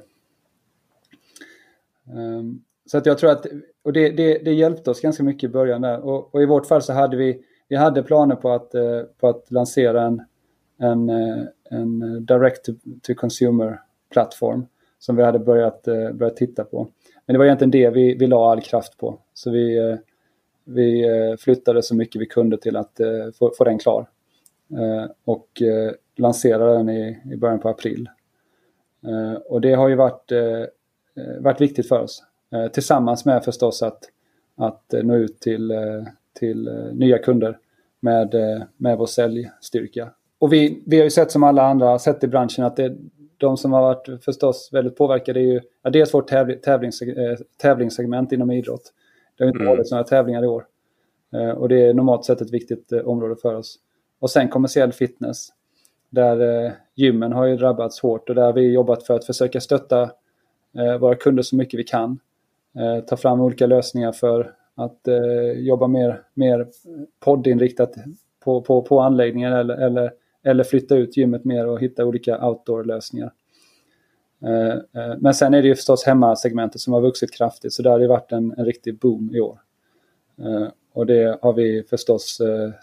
Um, 2.15 2.65
så 2.87 2.99
att 2.99 3.07
jag 3.07 3.19
tror 3.19 3.31
att, 3.31 3.47
och 3.83 3.93
det, 3.93 4.11
det, 4.11 4.39
det, 4.45 4.53
hjälpte 4.53 4.91
oss 4.91 5.01
ganska 5.01 5.23
mycket 5.23 5.51
i 5.51 5.53
början 5.53 5.81
där. 5.81 6.01
Och, 6.01 6.35
och, 6.35 6.43
i 6.43 6.47
vårt 6.47 6.67
fall 6.67 6.83
så 6.83 6.93
hade 6.93 7.17
vi, 7.17 7.43
vi 7.69 7.77
hade 7.77 8.03
planer 8.03 8.37
på 8.37 8.51
att, 8.51 8.75
eh, 8.75 9.01
på 9.21 9.29
att 9.29 9.51
lansera 9.51 10.03
en, 10.03 10.23
en, 10.79 11.09
eh, 11.09 11.45
en 11.71 12.25
direct 12.27 12.65
to, 12.65 12.73
to 13.03 13.15
consumer 13.15 13.81
plattform 14.13 14.67
som 14.99 15.17
vi 15.17 15.23
hade 15.23 15.39
börjat, 15.39 15.89
eh, 15.89 16.13
börjat 16.13 16.37
titta 16.37 16.65
på. 16.65 16.89
Men 17.27 17.35
det 17.35 17.39
var 17.39 17.45
egentligen 17.45 17.71
det 17.71 17.91
vi, 17.91 18.15
vi 18.15 18.27
la 18.27 18.53
all 18.53 18.61
kraft 18.61 18.99
på. 18.99 19.19
Så 19.35 19.51
vi, 19.51 19.99
vi 20.65 21.07
flyttade 21.39 21.83
så 21.83 21.95
mycket 21.95 22.21
vi 22.21 22.27
kunde 22.27 22.57
till 22.57 22.77
att 22.77 23.01
få, 23.39 23.53
få 23.59 23.65
den 23.65 23.79
klar. 23.79 24.09
Och 25.25 25.63
lanserade 26.17 26.73
den 26.73 26.89
i, 26.89 27.23
i 27.33 27.37
början 27.37 27.61
på 27.61 27.69
april. 27.69 28.09
Och 29.45 29.61
det 29.61 29.73
har 29.73 29.89
ju 29.89 29.95
varit, 29.95 30.33
varit 31.41 31.61
viktigt 31.61 31.89
för 31.89 32.01
oss. 32.01 32.23
Eh, 32.53 32.69
tillsammans 32.69 33.25
med 33.25 33.45
förstås 33.45 33.83
att, 33.83 34.05
att 34.57 34.95
eh, 34.95 35.03
nå 35.03 35.17
ut 35.17 35.41
till, 35.41 35.71
eh, 35.71 36.03
till 36.39 36.91
nya 36.93 37.19
kunder 37.19 37.59
med, 38.01 38.35
med 38.77 38.99
vår 38.99 39.07
säljstyrka. 39.07 40.11
Och 40.39 40.53
vi, 40.53 40.83
vi 40.87 40.97
har 40.97 41.05
ju 41.05 41.11
sett 41.11 41.31
som 41.31 41.43
alla 41.43 41.63
andra 41.63 41.99
sett 41.99 42.25
i 42.25 42.29
branschen 42.29 42.65
att 42.65 42.77
det, 42.77 42.97
de 43.37 43.57
som 43.57 43.73
har 43.73 43.83
varit 43.83 44.25
förstås 44.25 44.71
väldigt 44.73 44.97
påverkade 44.97 45.41
är 45.41 45.45
ju 45.45 45.61
ja, 45.83 45.91
dels 45.91 46.15
vårt 46.15 46.29
tävling, 46.29 46.59
tävlings, 46.59 47.03
tävlingssegment 47.57 48.33
inom 48.33 48.51
idrott. 48.51 48.93
Det 49.37 49.45
har 49.45 49.49
inte 49.49 49.63
mm. 49.63 49.77
varit 49.77 49.91
några 49.91 50.05
tävlingar 50.05 50.45
i 50.45 50.47
år. 50.47 50.67
Och 51.57 51.69
det 51.69 51.87
är 51.87 51.95
normalt 51.95 52.25
sett 52.25 52.41
ett 52.41 52.53
viktigt 52.53 52.93
område 52.93 53.37
för 53.43 53.55
oss. 53.55 53.79
Och 54.21 54.31
sen 54.31 54.49
kommersiell 54.49 54.93
fitness. 54.93 55.49
Där 56.11 56.73
gymmen 56.95 57.33
har 57.33 57.47
ju 57.47 57.57
drabbats 57.57 58.01
hårt 58.01 58.29
och 58.29 58.35
där 58.35 58.43
har 58.43 58.53
vi 58.53 58.73
jobbat 58.73 59.03
för 59.03 59.15
att 59.15 59.25
försöka 59.25 59.61
stötta 59.61 60.11
våra 61.01 61.15
kunder 61.15 61.43
så 61.43 61.57
mycket 61.57 61.81
vi 61.81 61.85
kan. 61.85 62.19
Eh, 62.79 63.05
ta 63.05 63.17
fram 63.17 63.41
olika 63.41 63.67
lösningar 63.67 64.13
för 64.13 64.55
att 64.75 65.09
eh, 65.09 65.53
jobba 65.53 65.87
mer, 65.87 66.23
mer 66.35 66.67
poddinriktat 67.21 67.95
på, 68.45 68.63
på, 68.63 68.83
på 68.83 69.01
anläggningen 69.01 69.53
eller, 69.53 69.75
eller, 69.75 70.13
eller 70.45 70.65
flytta 70.65 70.97
ut 70.97 71.17
gymmet 71.17 71.45
mer 71.45 71.67
och 71.67 71.81
hitta 71.81 72.05
olika 72.05 72.49
outdoor-lösningar. 72.49 73.33
Eh, 74.45 74.73
eh 74.73 75.17
men 75.19 75.35
sen 75.35 75.55
är 75.55 75.63
det 75.63 75.69
ju 75.69 75.75
förstås 75.75 76.05
hemmasegmentet 76.05 76.81
som 76.81 76.93
har 76.93 77.01
vuxit 77.01 77.35
kraftigt 77.35 77.73
så 77.73 77.83
där 77.83 77.91
har 77.91 77.99
det 77.99 78.09
varit 78.09 78.33
en, 78.33 78.55
en 78.57 78.65
riktig 78.65 78.99
boom 78.99 79.31
i 79.35 79.41
år. 79.41 79.59
Eh, 80.39 80.69
och 80.95 81.07
det 81.07 81.39
har 81.43 81.53
vi 81.53 81.83
förstås 81.91 82.39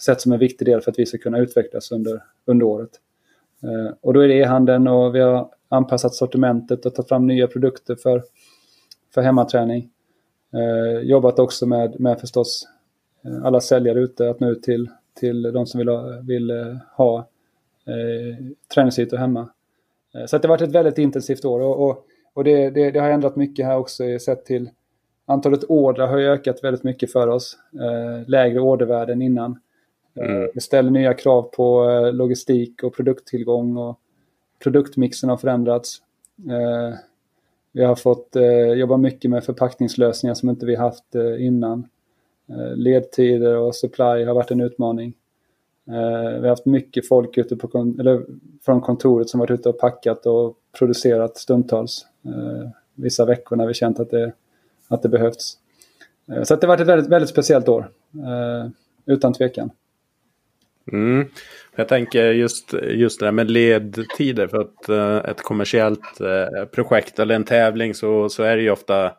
sett 0.06 0.22
som 0.22 0.32
en 0.32 0.40
viktig 0.40 0.68
del 0.68 0.82
för 0.82 0.92
att 0.92 1.00
vi 1.00 1.06
ska 1.06 1.18
kunna 1.18 1.38
utvecklas 1.38 1.92
under, 1.92 2.24
under 2.46 2.66
året. 2.66 2.90
Och 4.02 4.14
då 4.14 4.20
är 4.20 4.28
det 4.28 4.34
e-handeln 4.34 4.88
och 4.88 5.16
vi 5.16 5.20
har 5.20 5.50
anpassat 5.70 6.16
sortimentet 6.16 6.86
och 6.86 6.96
tagit 6.96 7.10
fram 7.10 7.28
nya 7.28 7.48
produkter 7.48 7.96
för 7.96 8.24
för 9.14 9.22
hemmaträning. 9.22 9.90
Eh, 10.54 11.02
jobbat 11.02 11.40
också 11.40 11.66
med, 11.66 12.00
med 12.00 12.20
förstås 12.20 12.68
eh, 13.26 13.46
alla 13.46 13.62
säljare 13.62 14.00
ute 14.00 14.30
att 14.30 14.40
nå 14.40 14.50
ut 14.50 14.64
till, 14.64 14.90
till 15.20 15.42
de 15.42 15.66
som 15.66 15.78
vill 15.78 15.90
ha, 15.90 16.20
vill 16.22 16.52
eh, 16.52 16.76
ha 16.98 17.18
eh, 17.86 18.46
träningsytor 18.74 19.18
hemma. 19.18 19.50
Eh, 20.16 20.26
så 20.26 20.38
det 20.38 20.48
har 20.48 20.50
varit 20.50 20.62
ett 20.62 20.76
väldigt 20.76 20.98
intensivt 20.98 21.46
år 21.46 21.60
och, 21.60 21.90
och, 21.90 22.06
och 22.34 22.44
det, 22.44 22.70
det, 22.70 22.92
det, 22.92 23.00
har 23.00 23.10
ändrat 23.10 23.36
mycket 23.36 23.66
här 23.66 23.78
också 23.78 24.04
sett 24.20 24.46
till 24.46 24.70
antalet 25.26 25.64
ordrar 25.64 26.08
har 26.08 26.18
ökat 26.18 26.64
väldigt 26.64 26.84
mycket 26.84 27.12
för 27.12 27.28
oss. 27.28 27.58
Eh, 27.74 28.30
lägre 28.30 28.60
ordervärden 28.60 29.22
innan. 29.22 29.60
Eh, 30.16 30.32
mm. 30.32 30.50
Vi 30.54 30.62
ställer 30.62 30.92
nya 30.92 31.14
krav 31.14 31.42
på 31.42 31.86
logistik 32.14 32.84
och 32.84 32.96
produkttillgång 32.96 33.78
och 33.78 34.00
produktmixen 34.64 35.30
har 35.30 35.38
förändrats. 35.38 36.02
Vi 37.72 37.84
har 37.84 37.96
fått 37.96 38.36
eh, 38.36 38.74
jobba 38.74 38.98
mycket 38.98 39.32
med 39.32 39.44
förpackningslösningar 39.44 40.34
som 40.34 40.50
inte 40.50 40.66
vi 40.66 40.76
haft 40.76 41.16
eh, 41.16 41.46
innan. 41.46 41.88
Eh, 42.50 42.76
ledtider 42.76 43.58
och 43.58 43.76
supply 43.76 44.24
har 44.24 44.34
varit 44.34 44.52
en 44.52 44.62
utmaning. 44.62 45.14
Eh, 45.88 46.30
vi 46.30 46.42
har 46.42 46.50
haft 46.50 46.66
mycket 46.66 47.08
folk 47.08 47.38
ute 47.38 47.56
på 47.56 47.68
kon 47.68 48.00
eller 48.00 48.26
från 48.66 48.82
kontoret 48.82 49.30
som 49.30 49.40
varit 49.40 49.52
ute 49.60 49.70
och 49.70 49.80
packat 49.80 50.26
och 50.26 50.58
producerat 50.80 51.38
stundtals. 51.38 52.06
Eh, 52.26 52.70
vissa 52.96 53.26
veckor 53.26 53.56
när 53.56 53.68
vi 53.68 53.74
känt 53.74 54.00
att 54.00 54.10
det, 54.10 54.34
att 54.88 55.02
det 55.02 55.10
behövts. 55.10 55.58
Eh, 56.32 56.44
så 56.44 56.56
det 56.56 56.64
har 56.64 56.68
varit 56.68 56.82
ett 56.82 56.88
väldigt, 56.88 57.10
väldigt 57.10 57.30
speciellt 57.30 57.70
år. 57.70 57.92
Utan 59.06 59.34
tvekan. 59.34 59.72
Mm. 60.92 61.28
Jag 61.80 61.88
tänker 61.88 62.32
just, 62.32 62.74
just 62.74 63.20
det 63.20 63.26
där 63.26 63.32
med 63.32 63.52
ledtider. 63.52 64.48
För 64.48 64.58
att 64.62 64.90
uh, 64.90 65.32
ett 65.32 65.42
kommersiellt 65.42 66.22
uh, 66.22 66.66
projekt 66.66 67.20
eller 67.20 67.36
en 67.36 67.44
tävling 67.44 67.94
så, 67.94 68.30
så 68.30 68.44
är 68.44 68.58
det 68.58 68.62
ju 68.62 68.72
ofta 68.72 69.12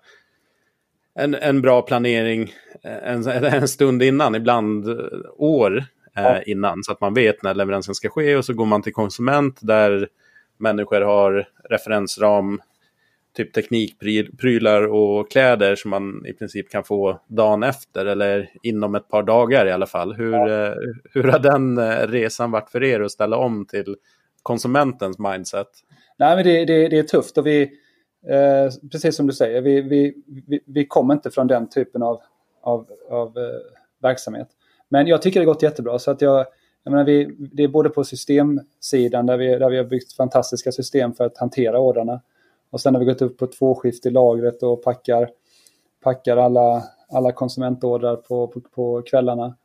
en, 1.15 1.35
en 1.35 1.63
bra 1.63 1.83
planering 1.83 2.55
en, 2.83 3.27
en 3.45 3.69
stund 3.69 4.03
innan, 4.03 4.35
ibland 4.35 4.89
år 5.37 5.85
ja. 6.15 6.37
Eh, 6.37 6.43
innan. 6.47 6.85
Så 6.85 6.93
att 6.93 7.01
man 7.01 7.15
vet 7.15 7.43
när 7.43 7.55
leveransen 7.55 7.95
ska 7.95 8.09
ske 8.09 8.37
och 8.37 8.45
så 8.45 8.55
går 8.55 8.67
man 8.67 8.83
till 8.83 8.93
konsument 8.93 9.59
där 9.61 10.09
människor 10.59 11.01
har 11.01 11.49
referensram, 11.71 12.61
typ 13.37 13.53
teknikprylar 13.53 14.87
och 14.87 15.31
kläder 15.31 15.77
som 15.77 15.91
man 15.91 16.27
i 16.27 16.33
princip 16.33 16.71
kan 16.71 16.85
få 16.85 17.21
dagen 17.27 17.63
efter 17.63 18.07
eller 18.07 18.51
inom 18.63 18.95
ett 18.95 19.09
par 19.09 19.23
dagar 19.23 19.67
i 19.67 19.73
alla 19.73 19.87
fall. 19.87 20.13
Hur, 20.15 20.33
ja. 20.33 20.67
Eh, 20.67 20.75
hur 21.15 21.25
har 21.25 21.39
den 21.39 21.79
eh, 21.79 22.09
resan 22.09 22.51
varit 22.51 22.71
för 22.71 22.83
er 22.83 23.01
att 23.01 23.13
ställa 23.13 23.37
om 23.37 23.67
till 23.67 23.97
konsumentens 24.43 25.19
mindset? 25.19 25.69
Nej, 26.19 26.37
men 26.37 26.45
det, 26.45 26.65
det, 26.65 26.89
det 26.89 26.99
är 26.99 27.03
tufft 27.03 27.39
och 27.39 27.47
vi, 27.47 27.63
eh, 28.29 28.89
precis 28.93 29.17
som 29.17 29.27
du 29.27 29.33
säger, 29.33 29.61
vi, 29.61 29.81
vi, 29.81 30.15
vi, 30.47 30.61
vi 30.67 30.87
kommer 30.87 31.15
inte 31.15 31.31
från 31.31 31.47
den 31.47 31.69
typen 31.69 32.03
av, 32.03 32.21
av, 32.63 32.87
av 33.11 33.39
eh, 33.39 33.45
verksamhet. 34.03 34.49
Men 34.89 35.07
jag 35.07 35.23
tycker 35.23 35.41
det 35.41 35.47
har 35.47 35.55
gått 35.55 35.63
jättebra. 35.63 35.99
Så 35.99 36.11
att 36.11 36.21
jag, 36.21 36.47
jag 36.85 36.91
menar, 36.91 37.05
vi, 37.05 37.37
det 37.53 37.63
är 37.63 37.69
både 37.69 37.89
på 37.91 38.05
systemsidan 38.05 39.27
där 39.27 39.37
vi, 39.37 39.59
där 39.59 39.71
vi 39.71 39.77
har 39.77 39.85
byggt 39.85 40.13
fantastiska 40.13 40.73
system 40.73 41.15
för 41.15 41.25
att 41.25 41.39
hantera 41.39 41.81
ordrarna. 41.81 42.21
Och 42.71 42.81
sen 42.81 42.95
har 42.95 43.01
vi 43.01 43.07
gått 43.07 43.23
upp 43.23 43.39
på 43.39 43.47
tvåskift 43.47 44.07
i 44.07 44.11
lagret 44.11 44.63
och 44.63 44.83
packar, 44.83 45.31
packar 46.03 46.37
alla, 46.37 46.83
alla 47.13 47.33
konsumentordrar 47.33 48.17
på, 48.17 48.47
på, 48.47 48.61
på 48.61 49.03
kvällarna. 49.03 49.57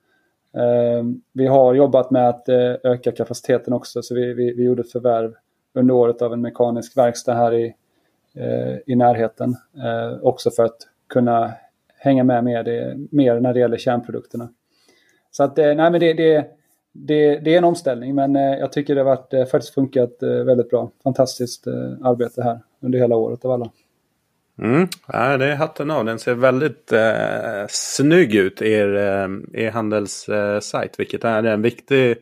Eh, 0.53 1.03
vi 1.33 1.47
har 1.47 1.73
jobbat 1.73 2.11
med 2.11 2.29
att 2.29 2.49
eh, 2.49 2.75
öka 2.83 3.11
kapaciteten 3.11 3.73
också 3.73 4.01
så 4.01 4.15
vi, 4.15 4.33
vi, 4.33 4.53
vi 4.53 4.63
gjorde 4.63 4.81
ett 4.81 4.91
förvärv 4.91 5.33
under 5.73 5.93
året 5.93 6.21
av 6.21 6.33
en 6.33 6.41
mekanisk 6.41 6.97
verkstad 6.97 7.33
här 7.33 7.53
i, 7.53 7.75
eh, 8.35 8.77
i 8.85 8.95
närheten. 8.95 9.55
Eh, 9.83 10.19
också 10.21 10.51
för 10.51 10.63
att 10.63 10.77
kunna 11.07 11.53
hänga 11.97 12.23
med 12.23 12.43
mer, 12.43 12.63
det, 12.63 12.97
mer 13.11 13.39
när 13.39 13.53
det 13.53 13.59
gäller 13.59 13.77
kärnprodukterna. 13.77 14.49
Så 15.31 15.43
att, 15.43 15.59
eh, 15.59 15.75
nej 15.75 15.91
men 15.91 15.99
det, 15.99 16.13
det, 16.13 16.47
det, 16.97 17.39
det 17.39 17.53
är 17.53 17.57
en 17.57 17.63
omställning 17.63 18.15
men 18.15 18.35
eh, 18.35 18.41
jag 18.41 18.71
tycker 18.71 18.95
det 18.95 19.01
har 19.01 19.05
varit, 19.05 19.33
eh, 19.33 19.45
faktiskt 19.45 19.73
funkat 19.73 20.17
väldigt 20.21 20.69
bra. 20.69 20.91
Fantastiskt 21.03 21.67
arbete 22.03 22.43
här 22.43 22.59
under 22.79 22.99
hela 22.99 23.15
året 23.15 23.45
av 23.45 23.51
alla. 23.51 23.71
Mm. 24.59 24.87
Ja, 25.07 25.37
det 25.37 25.45
är 25.45 25.55
hatten 25.55 25.91
av. 25.91 26.05
Den 26.05 26.19
ser 26.19 26.33
väldigt 26.33 26.91
eh, 26.91 27.65
snygg 27.69 28.35
ut, 28.35 28.61
er, 28.61 28.87
er 29.53 29.71
handelssajt. 29.71 30.99
Vilket 30.99 31.23
är 31.23 31.43
en 31.43 31.61
viktig, 31.61 32.17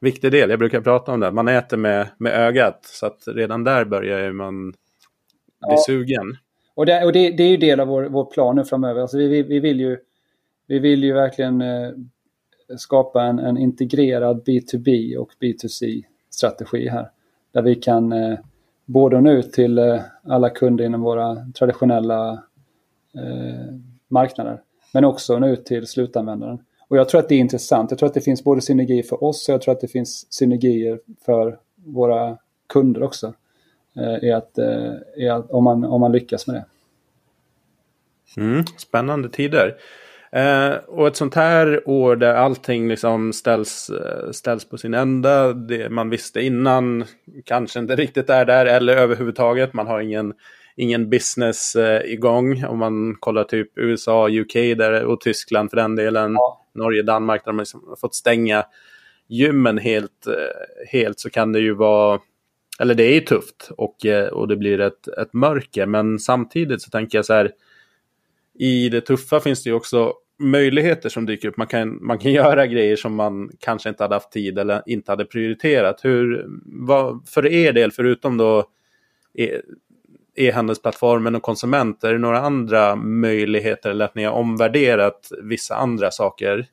viktig 0.00 0.32
del. 0.32 0.50
Jag 0.50 0.58
brukar 0.58 0.80
prata 0.80 1.12
om 1.12 1.20
det. 1.20 1.30
Man 1.30 1.48
äter 1.48 1.76
med, 1.76 2.08
med 2.18 2.32
ögat. 2.32 2.80
Så 2.82 3.06
att 3.06 3.22
redan 3.26 3.64
där 3.64 3.84
börjar 3.84 4.32
man 4.32 4.70
bli 4.70 4.76
ja. 5.60 5.82
sugen. 5.86 6.36
Och, 6.74 6.86
det, 6.86 7.04
och 7.04 7.12
det, 7.12 7.30
det, 7.30 7.42
är 7.42 7.48
ju 7.48 7.56
del 7.56 7.80
av 7.80 7.88
vår, 7.88 8.04
vår 8.04 8.24
plan 8.24 8.56
nu 8.56 8.64
framöver. 8.64 9.00
Alltså 9.00 9.18
vi, 9.18 9.28
vi, 9.28 9.42
vi, 9.42 9.60
vill 9.60 9.80
ju, 9.80 9.98
vi 10.66 10.78
vill 10.78 11.04
ju 11.04 11.12
verkligen 11.12 11.60
eh, 11.60 11.90
skapa 12.76 13.22
en, 13.22 13.38
en 13.38 13.58
integrerad 13.58 14.42
B2B 14.46 15.16
och 15.16 15.30
B2C-strategi 15.40 16.88
här. 16.88 17.10
Där 17.52 17.62
vi 17.62 17.74
kan 17.74 18.12
eh, 18.12 18.38
både 18.84 19.20
nå 19.20 19.30
ut 19.30 19.52
till 19.52 19.78
eh, 19.78 20.00
alla 20.24 20.50
kunder 20.50 20.84
inom 20.84 21.00
våra 21.00 21.46
traditionella 21.54 22.32
eh, 23.14 23.74
marknader, 24.08 24.60
men 24.92 25.04
också 25.04 25.38
nå 25.38 25.48
ut 25.48 25.66
till 25.66 25.86
slutanvändaren. 25.86 26.58
Och 26.88 26.96
jag 26.96 27.08
tror 27.08 27.20
att 27.20 27.28
det 27.28 27.34
är 27.34 27.38
intressant. 27.38 27.90
Jag 27.90 27.98
tror 27.98 28.06
att 28.06 28.14
det 28.14 28.20
finns 28.20 28.44
både 28.44 28.60
synergier 28.60 29.02
för 29.02 29.24
oss 29.24 29.48
och 29.48 29.52
jag 29.52 29.62
tror 29.62 29.72
att 29.72 29.80
det 29.80 29.88
finns 29.88 30.32
synergier 30.32 31.00
för 31.24 31.58
våra 31.84 32.38
kunder 32.66 33.02
också. 33.02 33.34
Eh, 33.96 34.36
att, 34.36 34.58
eh, 34.58 35.34
att, 35.34 35.50
om, 35.50 35.64
man, 35.64 35.84
om 35.84 36.00
man 36.00 36.12
lyckas 36.12 36.46
med 36.46 36.56
det. 36.56 36.64
Mm, 38.40 38.64
spännande 38.78 39.28
tider. 39.28 39.76
Eh, 40.32 40.72
och 40.86 41.06
ett 41.06 41.16
sånt 41.16 41.34
här 41.34 41.88
år 41.88 42.16
där 42.16 42.34
allting 42.34 42.88
liksom 42.88 43.32
ställs, 43.32 43.90
eh, 43.90 44.30
ställs 44.30 44.68
på 44.68 44.78
sin 44.78 44.94
ända. 44.94 45.52
Det 45.52 45.90
man 45.90 46.10
visste 46.10 46.40
innan 46.40 47.04
kanske 47.44 47.78
inte 47.78 47.96
riktigt 47.96 48.30
är 48.30 48.44
där 48.44 48.66
eller 48.66 48.96
överhuvudtaget. 48.96 49.72
Man 49.72 49.86
har 49.86 50.00
ingen, 50.00 50.34
ingen 50.76 51.10
business 51.10 51.76
eh, 51.76 52.12
igång. 52.12 52.64
Om 52.64 52.78
man 52.78 53.16
kollar 53.20 53.44
typ 53.44 53.78
USA, 53.78 54.28
UK 54.28 54.52
där, 54.52 55.04
och 55.04 55.20
Tyskland 55.20 55.70
för 55.70 55.76
den 55.76 55.96
delen. 55.96 56.32
Ja. 56.32 56.64
Norge, 56.74 57.02
Danmark 57.02 57.44
där 57.44 57.52
man 57.52 57.58
liksom 57.58 57.96
fått 58.00 58.14
stänga 58.14 58.64
gymmen 59.28 59.78
helt, 59.78 60.26
eh, 60.26 60.88
helt 60.92 61.20
så 61.20 61.30
kan 61.30 61.52
det 61.52 61.60
ju 61.60 61.74
vara 61.74 62.20
eller 62.80 62.94
det 62.94 63.04
är 63.04 63.14
ju 63.14 63.20
tufft 63.20 63.70
och, 63.76 64.06
eh, 64.06 64.28
och 64.28 64.48
det 64.48 64.56
blir 64.56 64.80
ett, 64.80 65.08
ett 65.08 65.32
mörker. 65.32 65.86
Men 65.86 66.18
samtidigt 66.18 66.82
så 66.82 66.90
tänker 66.90 67.18
jag 67.18 67.24
så 67.24 67.34
här 67.34 67.50
i 68.58 68.88
det 68.88 69.00
tuffa 69.00 69.40
finns 69.40 69.64
det 69.64 69.70
ju 69.70 69.76
också 69.76 70.12
möjligheter 70.38 71.08
som 71.08 71.26
dyker 71.26 71.48
upp. 71.48 71.56
Man 71.56 71.66
kan, 71.66 72.06
man 72.06 72.18
kan 72.18 72.32
göra 72.42 72.66
grejer 72.66 72.96
som 72.96 73.14
man 73.14 73.50
kanske 73.58 73.88
inte 73.88 74.04
hade 74.04 74.14
haft 74.14 74.32
tid 74.32 74.58
eller 74.58 74.82
inte 74.86 75.12
hade 75.12 75.24
prioriterat. 75.24 76.04
Hur, 76.04 76.46
vad, 76.64 77.28
för 77.28 77.46
er 77.46 77.72
del, 77.72 77.92
förutom 77.92 78.36
då 78.36 78.64
e, 79.38 79.60
e-handelsplattformen 80.36 81.34
och 81.34 81.42
konsumenter, 81.42 82.08
är 82.08 82.12
det 82.12 82.18
några 82.18 82.40
andra 82.40 82.96
möjligheter 82.96 83.90
eller 83.90 84.04
att 84.04 84.14
ni 84.14 84.24
har 84.24 84.32
omvärderat 84.32 85.28
vissa 85.42 85.74
andra 85.74 86.10
saker? 86.10 86.66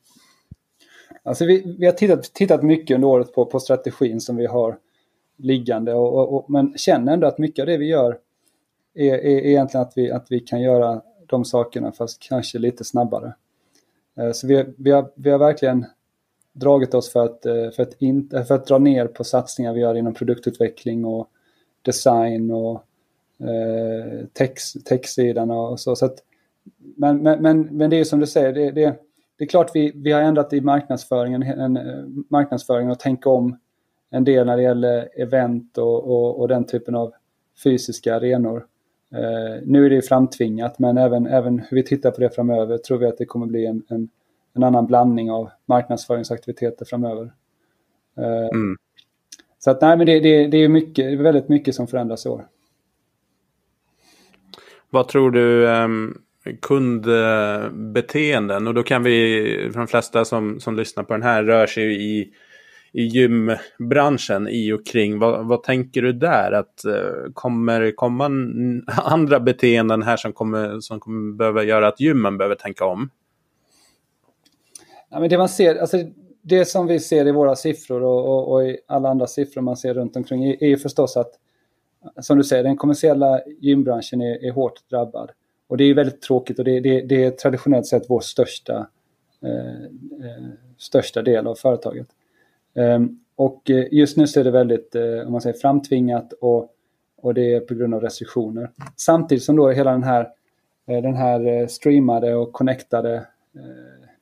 Alltså 1.22 1.44
vi, 1.44 1.76
vi 1.78 1.86
har 1.86 1.92
tittat, 1.92 2.22
tittat 2.22 2.62
mycket 2.62 2.94
under 2.94 3.08
året 3.08 3.34
på, 3.34 3.46
på 3.46 3.60
strategin 3.60 4.20
som 4.20 4.36
vi 4.36 4.46
har 4.46 4.76
liggande 5.38 5.94
och, 5.94 6.14
och, 6.14 6.34
och, 6.34 6.50
men 6.50 6.78
känner 6.78 7.12
ändå 7.12 7.26
att 7.26 7.38
mycket 7.38 7.62
av 7.62 7.66
det 7.66 7.76
vi 7.76 7.86
gör 7.86 8.18
är, 8.94 9.14
är 9.14 9.46
egentligen 9.46 9.86
att 9.86 9.92
vi, 9.96 10.10
att 10.10 10.26
vi 10.30 10.40
kan 10.40 10.62
göra 10.62 11.02
de 11.26 11.44
sakerna 11.44 11.92
fast 11.92 12.22
kanske 12.22 12.58
lite 12.58 12.84
snabbare. 12.84 13.34
Eh, 14.16 14.32
så 14.32 14.46
vi, 14.46 14.64
vi, 14.76 14.90
har, 14.90 15.10
vi 15.14 15.30
har 15.30 15.38
verkligen 15.38 15.86
dragit 16.52 16.94
oss 16.94 17.12
för 17.12 17.24
att, 17.24 17.46
eh, 17.46 17.70
för, 17.70 17.82
att 17.82 18.02
in, 18.02 18.30
eh, 18.34 18.44
för 18.44 18.54
att 18.54 18.66
dra 18.66 18.78
ner 18.78 19.06
på 19.06 19.24
satsningar 19.24 19.72
vi 19.72 19.80
gör 19.80 19.94
inom 19.94 20.14
produktutveckling 20.14 21.04
och 21.04 21.28
design 21.82 22.50
och 22.50 22.84
eh, 23.40 24.26
tech-sidan 24.84 25.50
och 25.50 25.80
så. 25.80 25.96
så 25.96 26.06
att, 26.06 26.18
men, 26.96 27.22
men, 27.22 27.42
men, 27.42 27.60
men 27.62 27.90
det 27.90 27.96
är 27.96 28.04
som 28.04 28.20
du 28.20 28.26
säger, 28.26 28.52
det, 28.52 28.70
det, 28.70 28.96
det 29.38 29.44
är 29.44 29.48
klart 29.48 29.70
vi, 29.74 29.92
vi 29.94 30.12
har 30.12 30.20
ändrat 30.20 30.52
i 30.52 30.60
marknadsföringen, 30.60 31.42
en, 31.42 31.78
marknadsföringen 32.30 32.90
och 32.90 32.98
tänkt 32.98 33.26
om 33.26 33.58
en 34.10 34.24
del 34.24 34.46
när 34.46 34.56
det 34.56 34.62
gäller 34.62 35.08
event 35.16 35.78
och, 35.78 36.04
och, 36.04 36.40
och 36.40 36.48
den 36.48 36.64
typen 36.64 36.94
av 36.94 37.12
fysiska 37.64 38.16
arenor. 38.16 38.66
Eh, 39.16 39.62
nu 39.64 39.86
är 39.86 39.90
det 39.90 40.02
framtvingat 40.02 40.78
men 40.78 40.98
även, 40.98 41.26
även 41.26 41.58
hur 41.58 41.76
vi 41.76 41.82
tittar 41.82 42.10
på 42.10 42.20
det 42.20 42.30
framöver 42.30 42.78
tror 42.78 42.98
vi 42.98 43.06
att 43.06 43.18
det 43.18 43.24
kommer 43.24 43.46
bli 43.46 43.66
en, 43.66 43.82
en, 43.88 44.08
en 44.54 44.62
annan 44.62 44.86
blandning 44.86 45.30
av 45.30 45.50
marknadsföringsaktiviteter 45.66 46.84
framöver. 46.84 47.32
Eh, 48.18 48.48
mm. 48.52 48.76
Så 49.58 49.70
att 49.70 49.80
nej 49.80 49.96
men 49.96 50.06
det, 50.06 50.20
det, 50.20 50.46
det 50.46 50.56
är 50.56 50.68
mycket, 50.68 51.18
väldigt 51.18 51.48
mycket 51.48 51.74
som 51.74 51.86
förändras 51.86 52.26
i 52.26 52.28
år. 52.28 52.46
Vad 54.90 55.08
tror 55.08 55.30
du 55.30 55.66
um, 55.66 56.22
kundbeteenden 56.62 58.66
och 58.66 58.74
då 58.74 58.82
kan 58.82 59.02
vi, 59.02 59.68
för 59.72 59.78
de 59.78 59.86
flesta 59.86 60.24
som, 60.24 60.60
som 60.60 60.76
lyssnar 60.76 61.04
på 61.04 61.12
den 61.12 61.22
här 61.22 61.44
rör 61.44 61.66
sig 61.66 62.18
i 62.18 62.32
i 62.96 63.02
gymbranschen 63.02 64.48
i 64.48 64.72
och 64.72 64.86
kring. 64.86 65.18
Vad, 65.18 65.46
vad 65.46 65.62
tänker 65.62 66.02
du 66.02 66.12
där? 66.12 66.52
Att 66.52 66.84
eh, 66.84 67.32
kommer 67.34 67.90
komma 67.90 68.24
andra 69.04 69.40
beteenden 69.40 70.02
här 70.02 70.16
som 70.16 70.32
kommer, 70.32 70.80
som 70.80 71.00
kommer 71.00 71.36
behöva 71.36 71.62
göra 71.62 71.88
att 71.88 72.00
gymmen 72.00 72.38
behöver 72.38 72.54
tänka 72.54 72.84
om? 72.84 73.10
Ja, 75.10 75.20
men 75.20 75.28
det 75.28 75.38
man 75.38 75.48
ser, 75.48 75.76
alltså 75.76 75.96
det 76.42 76.64
som 76.64 76.86
vi 76.86 77.00
ser 77.00 77.26
i 77.26 77.32
våra 77.32 77.56
siffror 77.56 78.02
och, 78.02 78.26
och, 78.26 78.52
och, 78.52 78.64
i 78.64 78.78
alla 78.86 79.08
andra 79.08 79.26
siffror 79.26 79.62
man 79.62 79.76
ser 79.76 79.94
runt 79.94 80.16
omkring 80.16 80.44
är, 80.44 80.64
är 80.64 80.76
förstås 80.76 81.16
att 81.16 81.30
som 82.20 82.38
du 82.38 82.44
säger, 82.44 82.62
den 82.62 82.76
kommersiella 82.76 83.40
gymbranschen 83.60 84.20
är, 84.20 84.44
är 84.44 84.52
hårt 84.52 84.90
drabbad. 84.90 85.30
Och 85.68 85.76
det 85.76 85.84
är 85.84 85.94
väldigt 85.94 86.22
tråkigt 86.22 86.58
och 86.58 86.64
det, 86.64 86.80
det, 86.80 87.00
det 87.00 87.24
är 87.24 87.30
traditionellt 87.30 87.86
sett 87.86 88.10
vår 88.10 88.20
största, 88.20 88.86
eh, 89.42 89.82
eh 90.26 90.46
största 90.78 91.22
del 91.22 91.46
av 91.46 91.54
företaget. 91.54 92.08
Ehm, 92.76 93.18
och 93.36 93.70
eh, 93.70 93.86
just 93.90 94.16
nu 94.16 94.26
så 94.26 94.40
är 94.40 94.44
det 94.44 94.50
väldigt, 94.50 94.94
eh, 94.94 95.26
om 95.26 95.32
man 95.32 95.40
säger 95.40 95.58
framtvingat 95.58 96.32
och, 96.32 96.70
och 97.16 97.34
det 97.34 97.54
är 97.54 97.60
på 97.60 97.74
grund 97.74 97.94
av 97.94 98.00
restriktioner. 98.00 98.70
Samtidigt 98.96 99.44
som 99.44 99.56
då 99.56 99.68
hela 99.68 99.90
den 99.90 100.02
här, 100.02 100.28
eh, 100.86 101.02
den 101.02 101.14
här 101.14 101.66
streamade 101.66 102.34
och 102.34 102.52
connectade 102.52 103.26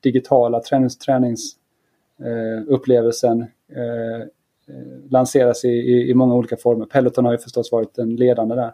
digitala 0.01 0.61
tränings, 0.61 0.99
träningsupplevelsen 0.99 3.47
lanseras 5.09 5.65
i, 5.65 5.69
i, 5.69 6.11
i, 6.11 6.15
många 6.15 6.35
olika 6.35 6.57
former. 6.57 6.87
Peloton 6.87 7.25
har 7.25 7.33
ju 7.33 7.39
förstås 7.39 7.73
varit 7.73 7.95
den 7.95 8.17
ledande 8.17 8.55
där. 8.55 8.73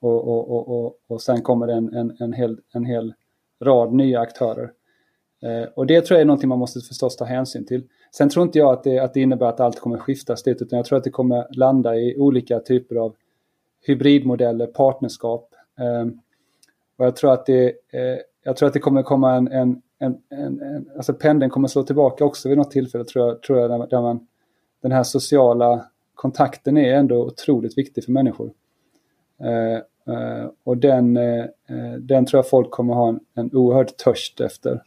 Och, 0.00 0.28
och, 0.28 0.50
och, 0.50 0.68
och, 0.68 0.98
och 1.06 1.22
sen 1.22 1.42
kommer 1.42 1.66
det 1.66 1.72
en, 1.72 1.94
en, 1.94 2.16
en, 2.20 2.32
hel, 2.32 2.60
en 2.72 2.84
hel 2.84 3.14
rad 3.60 3.92
nya 3.92 4.20
aktörer. 4.20 4.70
Och 5.74 5.86
det 5.86 6.00
tror 6.00 6.16
jag 6.16 6.20
är 6.20 6.26
någonting 6.26 6.48
man 6.48 6.58
måste 6.58 6.80
förstås 6.80 7.16
ta 7.16 7.24
hänsyn 7.24 7.66
till. 7.66 7.82
Sen 8.16 8.28
tror 8.28 8.46
inte 8.46 8.58
jag 8.58 8.72
att 8.72 8.84
det, 8.84 8.98
att 8.98 9.14
det 9.14 9.20
innebär 9.20 9.46
att 9.46 9.60
allt 9.60 9.80
kommer 9.80 9.98
skiftas 9.98 10.42
dit, 10.42 10.62
utan 10.62 10.76
jag 10.76 10.86
tror 10.86 10.98
att 10.98 11.04
det 11.04 11.10
kommer 11.10 11.46
landa 11.50 11.96
i 11.96 12.16
olika 12.18 12.60
typer 12.60 12.96
av 12.96 13.14
hybridmodeller, 13.86 14.66
partnerskap. 14.66 15.54
Eh, 15.78 16.06
och 16.96 17.06
jag 17.06 17.16
tror 17.16 17.32
att 17.32 17.46
det, 17.46 17.66
eh, 17.66 18.18
jag 18.44 18.56
tror 18.56 18.66
att 18.66 18.72
det 18.72 18.80
kommer 18.80 19.02
komma 19.02 19.34
en, 19.34 19.48
en, 19.48 19.82
en, 19.98 20.18
en, 20.30 20.60
en 20.60 20.90
alltså 20.96 21.14
pendeln 21.14 21.50
kommer 21.50 21.68
slå 21.68 21.82
tillbaka 21.82 22.24
också 22.24 22.48
vid 22.48 22.58
något 22.58 22.70
tillfälle 22.70 23.04
tror 23.04 23.28
jag, 23.28 23.42
tror 23.42 23.60
jag 23.60 23.70
där, 23.70 23.86
där 23.86 24.00
man, 24.00 24.26
den 24.82 24.92
här 24.92 25.02
sociala 25.02 25.84
kontakten 26.14 26.76
är 26.76 26.94
ändå 26.94 27.24
otroligt 27.24 27.78
viktig 27.78 28.04
för 28.04 28.12
människor. 28.12 28.52
Eh, 29.40 29.74
eh, 30.14 30.48
och 30.64 30.76
den, 30.76 31.16
eh, 31.16 31.44
eh 31.44 31.94
den 32.00 32.26
tror 32.26 32.38
jag 32.38 32.48
folk 32.48 32.70
kommer 32.70 32.94
ha 32.94 33.08
en, 33.08 33.20
en 33.34 33.50
oerhörd 33.52 33.96
törst 33.96 34.40
efter 34.40 34.82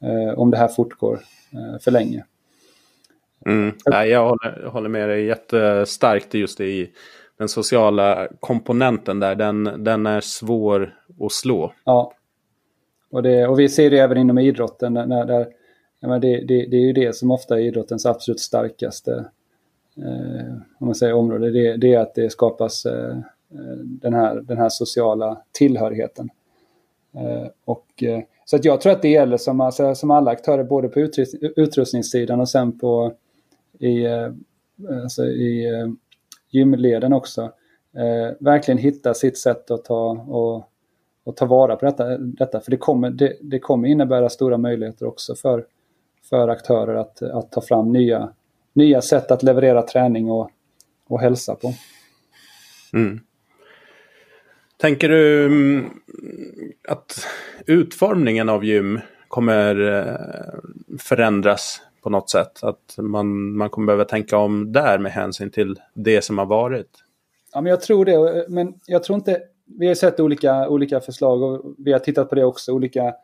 eh, 0.00 0.38
om 0.38 0.50
det 0.50 0.56
här 0.56 0.68
fortgår 0.68 1.20
eh, 1.52 1.78
för 1.80 1.90
länge. 1.90 2.24
Mm. 3.46 3.74
Nej, 3.86 4.08
jag 4.08 4.28
håller, 4.28 4.66
håller 4.66 4.88
med 4.88 5.08
dig 5.08 5.24
jättestarkt 5.24 6.34
just 6.34 6.60
i 6.60 6.90
den 7.38 7.48
sociala 7.48 8.28
komponenten 8.40 9.20
där. 9.20 9.34
Den, 9.34 9.84
den 9.84 10.06
är 10.06 10.20
svår 10.20 10.94
att 11.20 11.32
slå. 11.32 11.72
Ja. 11.84 12.12
Och, 13.10 13.22
det, 13.22 13.46
och 13.46 13.58
vi 13.58 13.68
ser 13.68 13.90
det 13.90 13.98
även 13.98 14.18
inom 14.18 14.38
idrotten. 14.38 14.92
När, 14.92 15.24
där, 15.24 15.46
det, 16.00 16.18
det, 16.18 16.66
det, 16.66 16.76
är 16.76 16.86
ju 16.86 16.92
det 16.92 17.16
som 17.16 17.30
ofta 17.30 17.58
är 17.58 17.62
idrottens 17.62 18.06
absolut 18.06 18.40
starkaste 18.40 19.24
eh, 19.96 20.52
om 20.78 20.86
man 20.86 20.94
säger 20.94 21.12
område. 21.12 21.50
Det, 21.50 21.76
det, 21.76 21.94
är 21.94 21.98
att 21.98 22.14
det 22.14 22.30
skapas 22.30 22.86
eh, 22.86 23.16
den, 23.84 24.14
här, 24.14 24.34
den 24.40 24.58
här 24.58 24.68
sociala 24.68 25.42
tillhörigheten. 25.52 26.30
Eh, 27.14 27.48
och, 27.64 28.02
eh, 28.02 28.20
så 28.44 28.56
att 28.56 28.64
jag 28.64 28.80
tror 28.80 28.92
att 28.92 29.02
det 29.02 29.08
gäller 29.08 29.36
som, 29.36 29.60
alltså, 29.60 29.94
som 29.94 30.10
alla 30.10 30.30
aktörer 30.30 30.64
både 30.64 30.88
på 30.88 31.08
utrustningssidan 31.56 32.40
och 32.40 32.48
sen 32.48 32.78
på 32.78 33.12
i, 33.82 34.04
eh, 34.04 34.30
alltså 35.02 35.24
i 35.24 35.74
eh, 35.74 35.88
gymleden 36.50 37.12
också. 37.12 37.42
Eh, 37.96 38.36
verkligen 38.40 38.78
hitta 38.78 39.14
sitt 39.14 39.38
sätt 39.38 39.70
att 39.70 39.84
ta, 39.84 40.10
och, 40.10 40.68
och 41.24 41.36
ta 41.36 41.46
vara 41.46 41.76
på 41.76 41.84
detta. 41.84 42.18
detta 42.18 42.60
för 42.60 42.70
det 42.70 42.76
kommer, 42.76 43.10
det, 43.10 43.36
det, 43.40 43.58
kommer 43.58 43.88
innebära 43.88 44.28
stora 44.28 44.58
möjligheter 44.58 45.06
också 45.06 45.34
för, 45.34 45.64
för 46.30 46.48
aktörer 46.48 46.94
att, 46.94 47.22
att 47.22 47.52
ta 47.52 47.60
fram 47.60 47.92
nya, 47.92 48.32
nya 48.72 49.02
sätt 49.02 49.30
att 49.30 49.42
leverera 49.42 49.82
träning 49.82 50.30
och, 50.30 50.50
och 51.08 51.20
hälsa 51.20 51.54
på. 51.54 51.74
Mm. 52.92 53.20
Tänker 54.76 55.08
du 55.08 55.46
mm, 55.46 55.90
att 56.88 57.26
utformningen 57.66 58.48
av 58.48 58.64
gym 58.64 59.00
kommer 59.28 59.98
eh, 59.98 60.98
förändras 60.98 61.80
på 62.02 62.10
något 62.10 62.30
sätt. 62.30 62.62
Att 62.62 62.96
man, 62.98 63.56
man 63.56 63.70
kommer 63.70 63.86
behöva 63.86 64.04
tänka 64.04 64.38
om 64.38 64.72
där 64.72 64.98
med 64.98 65.12
hänsyn 65.12 65.50
till 65.50 65.80
det 65.94 66.24
som 66.24 66.38
har 66.38 66.46
varit. 66.46 67.04
Ja, 67.52 67.60
men 67.60 67.70
jag 67.70 67.80
tror 67.80 68.04
det. 68.04 68.46
Men 68.48 68.74
jag 68.86 69.02
tror 69.02 69.16
inte... 69.16 69.42
Vi 69.64 69.86
har 69.88 69.94
sett 69.94 70.20
olika, 70.20 70.68
olika 70.68 71.00
förslag 71.00 71.42
och 71.42 71.74
vi 71.78 71.92
har 71.92 71.98
tittat 71.98 72.28
på 72.28 72.34
det 72.34 72.44
också. 72.44 72.72
Olika, 72.72 73.14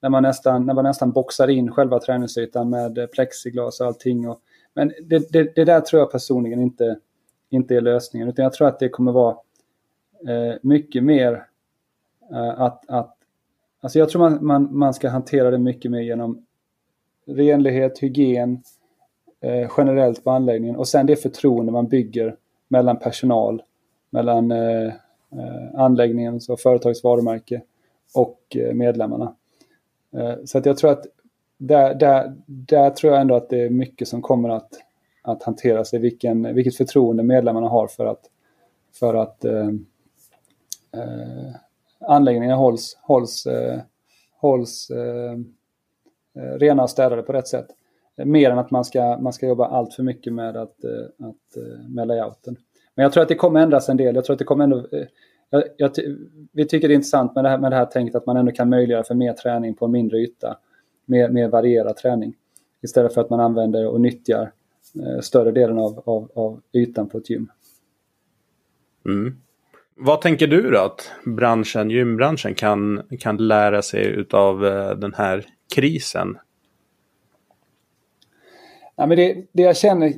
när, 0.00 0.08
man 0.08 0.22
nästan, 0.22 0.66
när 0.66 0.74
man 0.74 0.84
nästan 0.84 1.12
boxar 1.12 1.48
in 1.48 1.72
själva 1.72 2.00
träningsytan 2.00 2.70
med 2.70 3.08
plexiglas 3.12 3.80
och 3.80 3.86
allting. 3.86 4.28
Och, 4.28 4.40
men 4.74 4.92
det, 5.02 5.32
det, 5.32 5.54
det, 5.54 5.64
där 5.64 5.80
tror 5.80 6.00
jag 6.00 6.10
personligen 6.10 6.60
inte, 6.60 6.98
inte 7.50 7.76
är 7.76 7.80
lösningen. 7.80 8.28
Utan 8.28 8.42
jag 8.42 8.52
tror 8.52 8.68
att 8.68 8.78
det 8.78 8.88
kommer 8.88 9.12
vara 9.12 9.36
eh, 10.28 10.54
mycket 10.62 11.04
mer 11.04 11.46
eh, 12.32 12.60
att, 12.60 12.90
att... 12.90 13.14
Alltså 13.80 13.98
jag 13.98 14.08
tror 14.08 14.20
man, 14.20 14.46
man, 14.46 14.78
man 14.78 14.94
ska 14.94 15.08
hantera 15.08 15.50
det 15.50 15.58
mycket 15.58 15.90
mer 15.90 16.00
genom 16.00 16.46
renlighet, 17.28 17.98
hygien 17.98 18.62
eh, 19.40 19.70
generellt 19.76 20.24
på 20.24 20.30
anläggningen 20.30 20.76
och 20.76 20.88
sen 20.88 21.06
det 21.06 21.16
förtroende 21.16 21.72
man 21.72 21.88
bygger 21.88 22.36
mellan 22.68 22.98
personal, 22.98 23.62
mellan 24.10 24.50
eh, 24.50 24.86
eh 25.32 25.74
anläggningens 25.74 26.48
och 26.48 26.60
företagets 26.60 27.04
varumärke 27.04 27.62
och 28.14 28.56
eh, 28.56 28.74
medlemmarna. 28.74 29.34
Eh, 30.16 30.34
så 30.44 30.58
att 30.58 30.66
jag 30.66 30.76
tror 30.76 30.90
att 30.90 31.06
där, 31.58 31.94
där, 31.94 32.36
där 32.46 32.90
tror 32.90 33.12
jag 33.12 33.20
ändå 33.20 33.34
att 33.34 33.48
det 33.48 33.62
är 33.62 33.70
mycket 33.70 34.08
som 34.08 34.22
kommer 34.22 34.48
att, 34.48 34.72
att 35.22 35.42
hanteras 35.42 35.94
i 35.94 35.98
vilken, 35.98 36.54
vilket 36.54 36.76
förtroende 36.76 37.22
medlemmarna 37.22 37.68
har 37.68 37.86
för 37.86 38.06
att, 38.06 38.30
för 38.92 39.14
att 39.14 39.44
eh, 39.44 39.68
eh, 40.92 41.54
anläggningarna 42.00 42.56
hålls, 42.56 42.98
hålls, 43.02 43.46
eh, 43.46 43.80
hålls 44.40 44.90
Eh, 44.90 45.38
Eh, 46.38 46.58
rena 46.58 46.82
och 46.82 46.90
städade 46.90 47.22
på 47.22 47.32
rätt 47.32 47.48
sätt. 47.48 47.66
Eh, 48.16 48.24
mer 48.24 48.50
än 48.50 48.58
att 48.58 48.70
man 48.70 48.84
ska, 48.84 49.18
man 49.18 49.32
ska 49.32 49.46
jobba 49.46 49.66
allt 49.66 49.94
för 49.94 50.02
mycket 50.02 50.32
med, 50.32 50.56
att, 50.56 50.84
eh, 50.84 51.28
att, 51.28 51.56
med 51.88 52.08
layouten. 52.08 52.56
Men 52.94 53.02
jag 53.02 53.12
tror 53.12 53.22
att 53.22 53.28
det 53.28 53.34
kommer 53.34 53.60
ändras 53.60 53.88
en 53.88 53.96
del. 53.96 54.14
Jag 54.14 54.24
tror 54.24 54.34
att 54.34 54.38
det 54.38 54.44
kommer 54.44 54.64
ändå... 54.64 54.86
Jag, 55.50 55.64
jag, 55.76 55.90
vi 56.52 56.64
tycker 56.64 56.88
det 56.88 56.94
är 56.94 56.96
intressant 56.96 57.34
med 57.34 57.44
det, 57.44 57.48
här, 57.48 57.58
med 57.58 57.72
det 57.72 57.76
här 57.76 57.84
tänket 57.84 58.14
att 58.14 58.26
man 58.26 58.36
ändå 58.36 58.52
kan 58.52 58.68
möjliggöra 58.68 59.04
för 59.04 59.14
mer 59.14 59.32
träning 59.32 59.74
på 59.74 59.84
en 59.84 59.90
mindre 59.90 60.18
yta. 60.18 60.58
Mer, 61.06 61.28
mer 61.28 61.48
varierad 61.48 61.96
träning. 61.96 62.34
Istället 62.82 63.14
för 63.14 63.20
att 63.20 63.30
man 63.30 63.40
använder 63.40 63.86
och 63.86 64.00
nyttjar 64.00 64.52
större 65.20 65.50
delen 65.50 65.78
av, 65.78 66.02
av, 66.04 66.30
av 66.34 66.60
ytan 66.72 67.08
på 67.08 67.18
ett 67.18 67.30
gym. 67.30 67.50
Mm. 69.06 69.36
Vad 70.00 70.20
tänker 70.20 70.46
du 70.46 70.70
då 70.70 70.78
att 70.78 71.10
branschen, 71.24 71.90
gymbranschen 71.90 72.54
kan, 72.54 73.02
kan 73.20 73.36
lära 73.36 73.82
sig 73.82 74.26
av 74.30 74.66
eh, 74.66 74.90
den 74.90 75.14
här 75.14 75.46
krisen? 75.74 76.38
Ja, 78.96 79.06
men 79.06 79.16
det, 79.16 79.46
det 79.52 79.62
jag 79.62 79.76
känner 79.76 80.12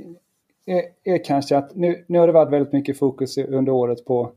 är, 0.66 0.82
är, 1.04 1.24
kanske 1.24 1.56
att 1.56 1.74
nu, 1.74 2.04
nu 2.06 2.18
har 2.18 2.26
det 2.26 2.32
varit 2.32 2.52
väldigt 2.52 2.72
mycket 2.72 2.98
fokus 2.98 3.38
under 3.38 3.72
året 3.72 4.04
på 4.04 4.32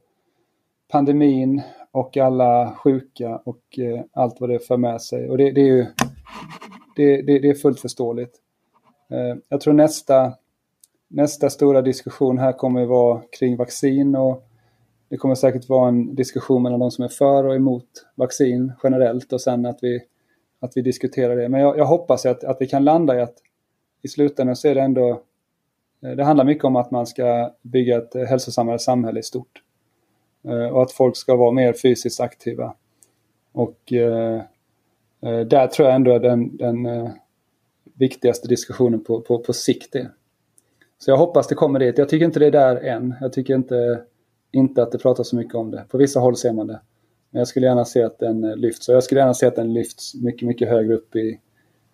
pandemin 0.92 1.62
och 1.92 2.18
alla 2.18 2.76
sjuka 2.76 3.42
och 3.46 3.80
eh, 3.80 4.02
allt 4.14 4.36
vad 4.40 4.50
det 4.50 4.60
för 4.60 4.78
med 4.78 5.02
sig. 5.02 5.30
Och 5.30 5.38
det, 5.38 5.52
det 5.52 5.62
är 5.62 5.66
ju 5.66 5.86
det, 6.96 7.22
det, 7.22 7.40
det, 7.40 7.50
är 7.50 7.56
fullt 7.56 7.80
förståeligt. 7.80 8.36
Eh, 9.12 9.38
jag 9.50 9.62
tror 9.62 9.74
nästa, 9.74 10.34
nästa 11.08 11.50
stora 11.50 11.82
diskussion 11.82 12.38
här 12.38 12.52
kommer 12.52 12.84
att 12.84 12.90
vara 12.90 13.22
kring 13.40 13.58
vaccin 13.58 14.16
och 14.16 14.50
det 15.13 15.17
kommer 15.17 15.36
säkert 15.36 15.70
vara 15.70 15.88
en 15.88 16.16
diskussion 16.16 16.64
mellan 16.64 16.80
de 16.80 16.91
som 16.91 17.03
är 17.03 17.09
för 17.09 17.43
och 17.43 17.55
emot 17.55 18.05
vaccin 18.16 18.72
generellt 18.84 19.34
och 19.34 19.41
sen 19.41 19.66
att 19.66 19.80
vi 19.82 20.03
att 20.59 20.72
vi 20.76 20.82
diskuterar 20.82 21.36
det. 21.36 21.49
Men 21.49 21.61
jag, 21.61 21.78
jag 21.78 21.86
hoppas 21.86 22.26
att, 22.26 22.43
att 22.43 22.57
vi 22.59 22.68
kan 22.68 22.84
landa 22.84 23.16
i 23.16 23.22
att 23.22 23.38
i 24.01 24.07
slutändan 24.07 24.55
så 24.55 24.68
är 24.68 24.76
det 24.76 24.82
ändå 24.82 25.22
eh, 26.03 26.11
det 26.11 26.24
handlar 26.24 26.45
mycket 26.45 26.64
om 26.64 26.76
att 26.76 26.91
man 26.91 27.07
ska 27.07 27.53
bygga 27.61 27.97
ett 27.97 28.30
hälsosammare 28.30 28.80
samhälle 28.80 29.20
i 29.20 29.24
stort. 29.24 29.61
Eh, 30.43 30.68
och 30.68 30.82
att 30.82 30.91
folk 30.91 31.18
ska 31.18 31.36
vara 31.36 31.51
mer 31.51 31.74
fysiskt 31.74 32.20
aktiva. 32.20 32.74
Och 33.51 33.93
eh, 33.93 34.41
eh 35.22 35.39
där 35.39 35.68
tror 35.68 35.88
jag 35.88 35.95
ändå 35.95 36.20
den, 36.20 36.57
den 36.57 36.88
viktigaste 37.84 38.47
diskussionen 38.47 39.03
på, 39.03 39.22
på, 39.22 39.39
på 39.39 39.53
sikt 39.53 39.95
är. 39.95 40.09
Så 40.97 41.11
jag 41.11 41.18
hoppas 41.18 41.47
det 41.47 41.55
kommer 41.55 41.80
dit. 41.80 41.97
Jag 41.97 42.09
tycker 42.09 42.26
inte 42.26 42.39
det 42.39 42.47
är 42.47 42.51
där 42.51 42.76
än. 42.76 43.16
Jag 43.22 43.34
tycker 43.34 43.55
inte, 43.55 44.03
inte 44.54 44.84
att 44.84 44.91
det 44.91 44.97
pratas 44.97 45.28
så 45.28 45.36
mycket 45.36 45.56
om 45.56 45.72
det. 45.72 45.86
På 45.89 45.97
vissa 45.97 46.20
håll 46.20 46.38
ser 46.38 46.54
man 46.54 46.68
det. 46.68 46.82
Men 47.30 47.39
jag 47.39 47.47
skulle 47.47 47.66
gärna 47.66 47.86
se 47.86 48.04
att 48.04 48.20
den 48.20 48.43
eh, 48.43 48.56
lyfts. 48.56 48.89
Och 48.89 48.95
jag 48.95 49.04
skulle 49.04 49.22
gärna 49.22 49.34
se 49.34 49.45
att 49.45 49.56
den 49.56 49.74
lyfts 49.74 50.16
mycket, 50.16 50.47
mycket 50.47 50.70
högre 50.70 50.93
upp 50.93 51.16
i, 51.16 51.39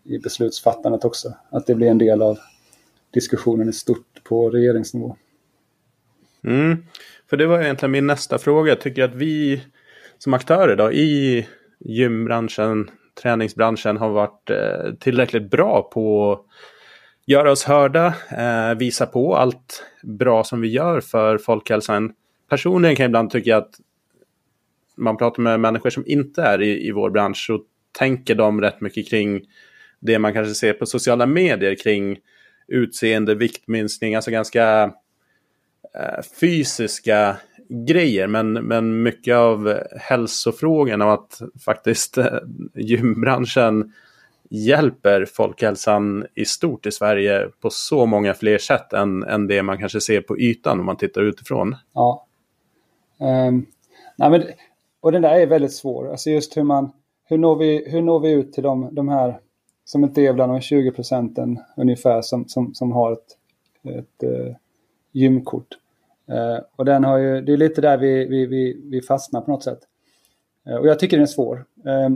i 0.03 0.19
beslutsfattandet 0.19 1.05
också. 1.05 1.33
Att 1.49 1.67
det 1.67 1.75
blir 1.75 1.87
en 1.87 1.97
del 1.97 2.21
av 2.21 2.39
diskussionen 3.11 3.69
i 3.69 3.73
stort 3.73 4.23
på 4.23 4.49
regeringsnivå. 4.49 5.15
Mm. 6.43 6.85
För 7.29 7.37
det 7.37 7.47
var 7.47 7.61
egentligen 7.61 7.91
min 7.91 8.07
nästa 8.07 8.37
fråga. 8.37 8.71
Jag 8.71 8.81
tycker 8.81 9.03
att 9.03 9.15
vi 9.15 9.63
som 10.17 10.33
aktörer 10.33 10.75
då, 10.75 10.91
i 10.91 11.47
gymbranschen, 11.79 12.89
träningsbranschen 13.21 13.97
har 13.97 14.09
varit 14.09 14.49
eh, 14.49 14.93
tillräckligt 14.99 15.51
bra 15.51 15.89
på 15.93 16.31
att 16.31 16.45
göra 17.25 17.51
oss 17.51 17.63
hörda, 17.63 18.13
eh, 18.31 18.77
visa 18.77 19.05
på 19.05 19.35
allt 19.35 19.85
bra 20.03 20.43
som 20.43 20.61
vi 20.61 20.67
gör 20.67 21.01
för 21.01 21.37
folkhälsan 21.37 22.13
personligen 22.49 22.95
kan 22.95 23.03
jag 23.03 23.09
ibland 23.09 23.29
tycka 23.29 23.57
att 23.57 23.71
man 24.97 25.17
pratar 25.17 25.43
med 25.43 25.59
människor 25.59 25.89
som 25.89 26.03
inte 26.07 26.41
är 26.41 26.61
i, 26.61 26.87
i 26.87 26.91
vår 26.91 27.09
bransch 27.09 27.45
så 27.47 27.61
tänker 27.91 28.35
de 28.35 28.61
rätt 28.61 28.81
mycket 28.81 29.09
kring 29.09 29.41
det 29.99 30.19
man 30.19 30.33
kanske 30.33 30.53
ser 30.53 30.73
på 30.73 30.85
sociala 30.85 31.25
medier 31.25 31.75
kring 31.75 32.17
utseende, 32.67 33.35
viktminskning, 33.35 34.15
alltså 34.15 34.31
ganska 34.31 34.83
eh, 35.95 36.23
fysiska 36.39 37.37
grejer. 37.87 38.27
Men, 38.27 38.53
men 38.53 39.03
mycket 39.03 39.35
av 39.35 39.79
hälsofrågorna 39.99 41.05
och 41.05 41.13
att 41.13 41.41
faktiskt 41.65 42.17
eh, 42.17 42.25
gymbranschen 42.75 43.93
hjälper 44.49 45.25
folkhälsan 45.25 46.25
i 46.35 46.45
stort 46.45 46.85
i 46.85 46.91
Sverige 46.91 47.49
på 47.61 47.69
så 47.69 48.05
många 48.05 48.33
fler 48.33 48.57
sätt 48.57 48.93
än, 48.93 49.23
än 49.23 49.47
det 49.47 49.63
man 49.63 49.77
kanske 49.77 50.01
ser 50.01 50.21
på 50.21 50.39
ytan 50.39 50.79
om 50.79 50.85
man 50.85 50.97
tittar 50.97 51.21
utifrån. 51.21 51.75
Ja. 51.93 52.25
Um, 53.19 53.65
nej 54.15 54.29
men, 54.29 54.43
och 54.99 55.11
den 55.11 55.21
där 55.21 55.35
är 55.35 55.47
väldigt 55.47 55.73
svår. 55.73 56.11
Alltså 56.11 56.29
just 56.29 56.57
hur 56.57 56.63
man, 56.63 56.91
hur 57.25 57.37
når 57.37 57.55
vi, 57.55 57.89
hur 57.89 58.01
når 58.01 58.19
vi 58.19 58.31
ut 58.31 58.53
till 58.53 58.63
de, 58.63 58.95
de 58.95 59.09
här 59.09 59.39
som 59.85 60.03
inte 60.03 60.21
är 60.21 60.33
bland 60.33 60.53
de 60.53 60.61
20 60.61 60.91
procenten 60.91 61.59
ungefär 61.77 62.21
som, 62.21 62.47
som, 62.47 62.73
som 62.73 62.91
har 62.91 63.11
ett, 63.11 63.37
ett 63.83 64.23
uh, 64.23 64.55
gymkort. 65.11 65.67
Uh, 66.31 66.63
och 66.75 66.85
den 66.85 67.03
har 67.03 67.17
ju, 67.17 67.41
det 67.41 67.53
är 67.53 67.57
lite 67.57 67.81
där 67.81 67.97
vi, 67.97 68.25
vi, 68.25 68.45
vi, 68.45 68.81
vi 68.83 69.01
fastnar 69.01 69.41
på 69.41 69.51
något 69.51 69.63
sätt. 69.63 69.79
Uh, 70.69 70.75
och 70.75 70.87
jag 70.87 70.99
tycker 70.99 71.17
den 71.17 71.23
är 71.23 71.27
svår. 71.27 71.65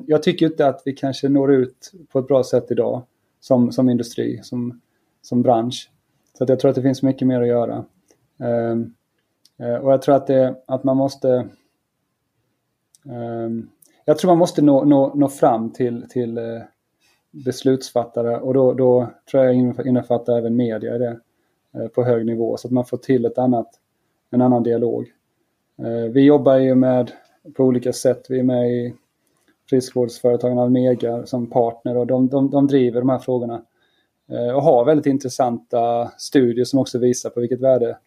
jag 0.07 0.23
tycker 0.23 0.45
inte 0.45 0.67
att 0.67 0.81
vi 0.85 0.93
kanske 0.93 1.29
når 1.29 1.53
ut 1.53 1.91
på 2.11 2.19
ett 2.19 2.27
bra 2.27 2.43
sätt 2.43 2.71
idag 2.71 3.01
som, 3.39 3.71
som 3.71 3.89
industri, 3.89 4.39
som, 4.43 4.81
som 5.21 5.41
bransch. 5.41 5.91
Så 6.37 6.43
att 6.43 6.49
jag 6.49 6.59
tror 6.59 6.69
att 6.69 6.75
det 6.75 6.81
finns 6.81 7.03
mycket 7.03 7.27
mer 7.27 7.41
att 7.41 7.47
göra. 7.47 7.85
Eh, 9.59 9.75
och 9.75 9.91
jag 9.91 10.01
tror 10.01 10.15
att, 10.15 10.27
det, 10.27 10.55
att 10.67 10.83
man 10.83 10.97
måste 10.97 11.49
ehm, 13.05 13.69
jag 14.05 14.17
tror 14.17 14.31
man 14.31 14.37
måste 14.37 14.61
nå, 14.61 14.83
nå, 14.83 15.11
nå 15.15 15.27
fram 15.27 15.71
till, 15.71 16.05
till 16.09 16.37
eh, 16.37 16.61
beslutsfattare 17.31 18.37
och 18.37 18.53
då, 18.53 18.73
då 18.73 19.09
tror 19.31 19.45
jag 19.45 19.55
innefattar 19.87 20.37
även 20.37 20.55
media 20.55 20.95
i 20.95 20.99
det 20.99 21.19
eh, 21.73 21.87
på 21.87 22.03
hög 22.03 22.25
nivå 22.25 22.57
så 22.57 22.67
att 22.67 22.71
man 22.71 22.85
får 22.85 22.97
till 22.97 23.25
ett 23.25 23.37
annat, 23.37 23.69
en 24.31 24.41
annan 24.41 24.63
dialog. 24.63 25.11
Vi 26.13 26.21
jobbar 26.21 26.57
ju 26.57 26.75
med 26.75 27.11
på 27.55 27.63
olika 27.63 27.93
sätt. 27.93 28.25
Vi 28.29 28.39
är 28.39 28.43
med 28.43 28.71
i 28.71 28.95
friskvårdsföretagen 29.69 30.59
Almega 30.59 31.25
som 31.25 31.49
partner 31.49 31.97
och 31.97 32.07
de, 32.07 32.27
de, 32.27 32.49
de 32.49 32.67
driver 32.67 32.99
de 32.99 33.09
här 33.09 33.19
frågorna 33.19 33.61
och 34.55 34.61
har 34.61 34.85
väldigt 34.85 35.05
intressanta 35.05 36.11
studier 36.17 36.65
som 36.65 36.79
också 36.79 36.99
visar 36.99 37.29
på 37.29 37.39
vilket 37.39 37.61
värde, 37.61 37.97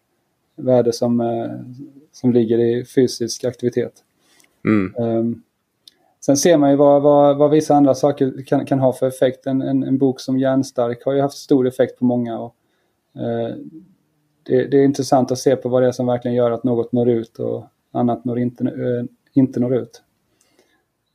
värde 0.57 0.93
som, 0.93 1.23
som 2.11 2.33
ligger 2.33 2.59
i 2.59 2.85
fysisk 2.85 3.43
aktivitet. 3.43 3.93
Mm. 4.65 4.95
Um, 4.97 5.43
Sen 6.27 6.37
ser 6.37 6.57
man 6.57 6.69
ju 6.69 6.75
vad, 6.75 7.01
vad, 7.01 7.37
vad 7.37 7.51
vissa 7.51 7.75
andra 7.75 7.95
saker 7.95 8.43
kan, 8.45 8.65
kan 8.65 8.79
ha 8.79 8.93
för 8.93 9.07
effekt. 9.07 9.47
En, 9.47 9.61
en, 9.61 9.83
en, 9.83 9.97
bok 9.97 10.19
som 10.19 10.39
Järnstark 10.39 11.05
har 11.05 11.13
ju 11.13 11.21
haft 11.21 11.37
stor 11.37 11.67
effekt 11.67 11.99
på 11.99 12.05
många. 12.05 12.39
Och, 12.39 12.55
eh, 13.15 13.55
det, 14.43 14.67
det, 14.67 14.77
är 14.77 14.85
intressant 14.85 15.31
att 15.31 15.37
se 15.37 15.55
på 15.55 15.69
vad 15.69 15.81
det 15.81 15.87
är 15.87 15.91
som 15.91 16.07
verkligen 16.07 16.35
gör 16.35 16.51
att 16.51 16.63
något 16.63 16.91
når 16.91 17.09
ut 17.09 17.39
och 17.39 17.65
annat 17.91 18.25
når 18.25 18.39
inte, 18.39 18.63
eh, 18.63 19.05
inte 19.33 19.59
når 19.59 19.75
ut. 19.75 20.01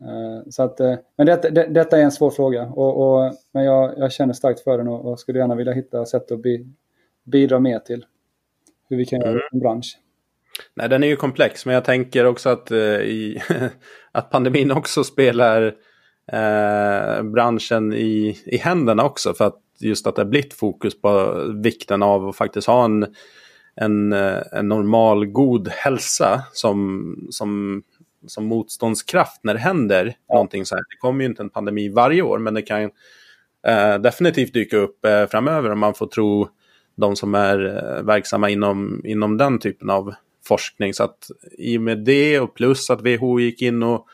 Eh, 0.01 0.51
så 0.51 0.63
att, 0.63 0.81
eh, 0.81 0.95
men 1.17 1.27
det, 1.27 1.51
det, 1.51 1.67
detta 1.67 1.99
är 1.99 2.03
en 2.03 2.13
svår 2.13 2.31
fråga, 2.31 2.67
och, 2.67 3.25
och 3.27 3.33
men 3.53 3.65
jag, 3.65 3.99
jag, 3.99 4.13
känner 4.13 4.35
starkt 4.35 4.61
för 4.61 4.79
den 4.79 4.89
och, 4.89 5.05
och, 5.05 5.21
skulle 5.21 5.39
gärna 5.39 5.55
vilja 5.55 5.73
hitta 5.73 6.07
sätt 6.07 6.33
att 6.33 6.43
bi, 6.43 6.67
bidra 7.25 7.59
mer 7.59 7.79
till 7.79 8.05
hur 8.93 8.99
vi 8.99 9.07
kan 9.07 9.21
göra 9.21 9.31
mm. 9.31 9.61
bransch. 9.63 9.99
Nej, 10.75 10.89
den 10.89 11.03
är 11.03 11.07
ju 11.07 11.17
komplex, 11.17 11.67
men 11.67 11.75
jag 11.75 11.85
tänker 11.85 12.25
också 12.25 12.49
att, 12.49 12.71
eh, 12.71 12.79
i, 12.79 13.43
att 14.13 14.31
pandemin 14.31 14.71
också 14.71 15.05
spelar 15.05 15.63
eh, 16.33 17.23
branschen 17.23 17.93
i, 17.93 18.39
i 18.45 18.57
händerna 18.57 19.05
också. 19.05 19.35
För 19.35 19.47
att 19.47 19.59
just 19.81 20.07
att 20.07 20.17
det 20.17 20.23
har 20.23 20.29
blivit 20.29 20.55
fokus 20.55 21.01
på 21.01 21.43
vikten 21.63 22.03
av 22.03 22.29
att 22.29 22.37
faktiskt 22.37 22.67
ha 22.67 22.85
en, 22.85 23.07
en, 23.77 24.13
eh, 24.13 24.43
en 24.53 24.69
normal, 24.69 25.27
god 25.27 25.69
hälsa 25.69 26.43
som, 26.53 27.17
som, 27.31 27.83
som 28.27 28.45
motståndskraft 28.45 29.41
när 29.45 29.55
det 29.55 29.61
händer 29.61 30.17
ja. 30.29 30.35
någonting 30.35 30.67
så 30.67 30.75
här. 30.75 30.83
Det 30.91 30.97
kommer 30.97 31.21
ju 31.21 31.31
inte 31.31 31.43
en 31.43 31.51
pandemi 31.51 31.89
varje 31.89 32.23
år, 32.23 32.39
men 32.39 32.55
det 32.55 32.63
kan 32.63 32.83
eh, 33.67 33.99
definitivt 33.99 34.53
dyka 34.53 34.77
upp 34.77 35.05
eh, 35.05 35.27
framöver 35.27 35.71
om 35.71 35.79
man 35.79 35.95
får 35.95 36.07
tro 36.07 36.49
de 36.95 37.17
som 37.17 37.35
är 37.35 37.67
eh, 37.67 38.03
verksamma 38.03 38.51
inom, 38.51 39.03
inom 39.05 39.37
den 39.37 39.59
typen 39.59 39.91
av 39.91 40.15
forskning. 40.45 40.95
Så 40.95 41.05
att 41.05 41.31
i 41.59 41.79
och 41.79 41.83
med 41.83 41.99
det 41.99 42.41
och 42.41 42.55
plus 42.55 42.91
att 42.91 43.01
WHO 43.01 43.41
gick 43.41 43.63
in 43.63 43.83
och 43.83 44.07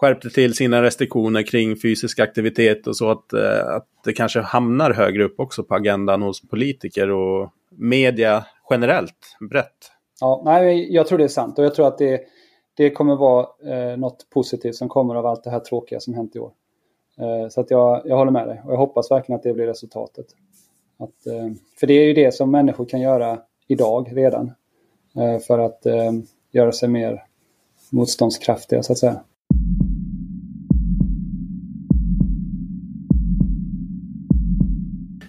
skärpte 0.00 0.30
till 0.30 0.54
sina 0.54 0.82
restriktioner 0.82 1.42
kring 1.42 1.76
fysisk 1.76 2.20
aktivitet 2.20 2.86
och 2.86 2.96
så 2.96 3.10
att, 3.10 3.32
eh, 3.32 3.74
att 3.76 3.86
det 4.04 4.12
kanske 4.12 4.40
hamnar 4.40 4.90
högre 4.90 5.24
upp 5.24 5.40
också 5.40 5.62
på 5.62 5.74
agendan 5.74 6.22
hos 6.22 6.48
politiker 6.48 7.10
och 7.10 7.50
media 7.70 8.44
generellt, 8.70 9.36
brett. 9.50 9.92
Ja, 10.20 10.42
nej, 10.44 10.94
jag 10.94 11.06
tror 11.06 11.18
det 11.18 11.24
är 11.24 11.28
sant 11.28 11.58
och 11.58 11.64
jag 11.64 11.74
tror 11.74 11.86
att 11.86 11.98
det, 11.98 12.20
det 12.76 12.90
kommer 12.90 13.16
vara 13.16 13.46
eh, 13.64 13.96
något 13.96 14.30
positivt 14.30 14.74
som 14.74 14.88
kommer 14.88 15.14
av 15.14 15.26
allt 15.26 15.44
det 15.44 15.50
här 15.50 15.60
tråkiga 15.60 16.00
som 16.00 16.14
hänt 16.14 16.36
i 16.36 16.38
år. 16.38 16.52
Eh, 17.18 17.48
så 17.48 17.60
att 17.60 17.70
jag, 17.70 18.02
jag 18.04 18.16
håller 18.16 18.32
med 18.32 18.48
dig 18.48 18.62
och 18.64 18.72
jag 18.72 18.78
hoppas 18.78 19.10
verkligen 19.10 19.36
att 19.36 19.42
det 19.42 19.54
blir 19.54 19.66
resultatet. 19.66 20.26
Att, 21.00 21.26
eh, 21.26 21.52
för 21.80 21.86
det 21.86 21.94
är 21.94 22.04
ju 22.04 22.14
det 22.14 22.34
som 22.34 22.50
människor 22.50 22.86
kan 22.86 23.00
göra 23.00 23.38
idag 23.68 24.08
redan. 24.12 24.52
Eh, 25.16 25.38
för 25.46 25.58
att 25.58 25.86
eh, 25.86 26.12
göra 26.52 26.72
sig 26.72 26.88
mer 26.88 27.22
motståndskraftiga 27.90 28.82
så 28.82 28.92
att 28.92 28.98
säga. 28.98 29.20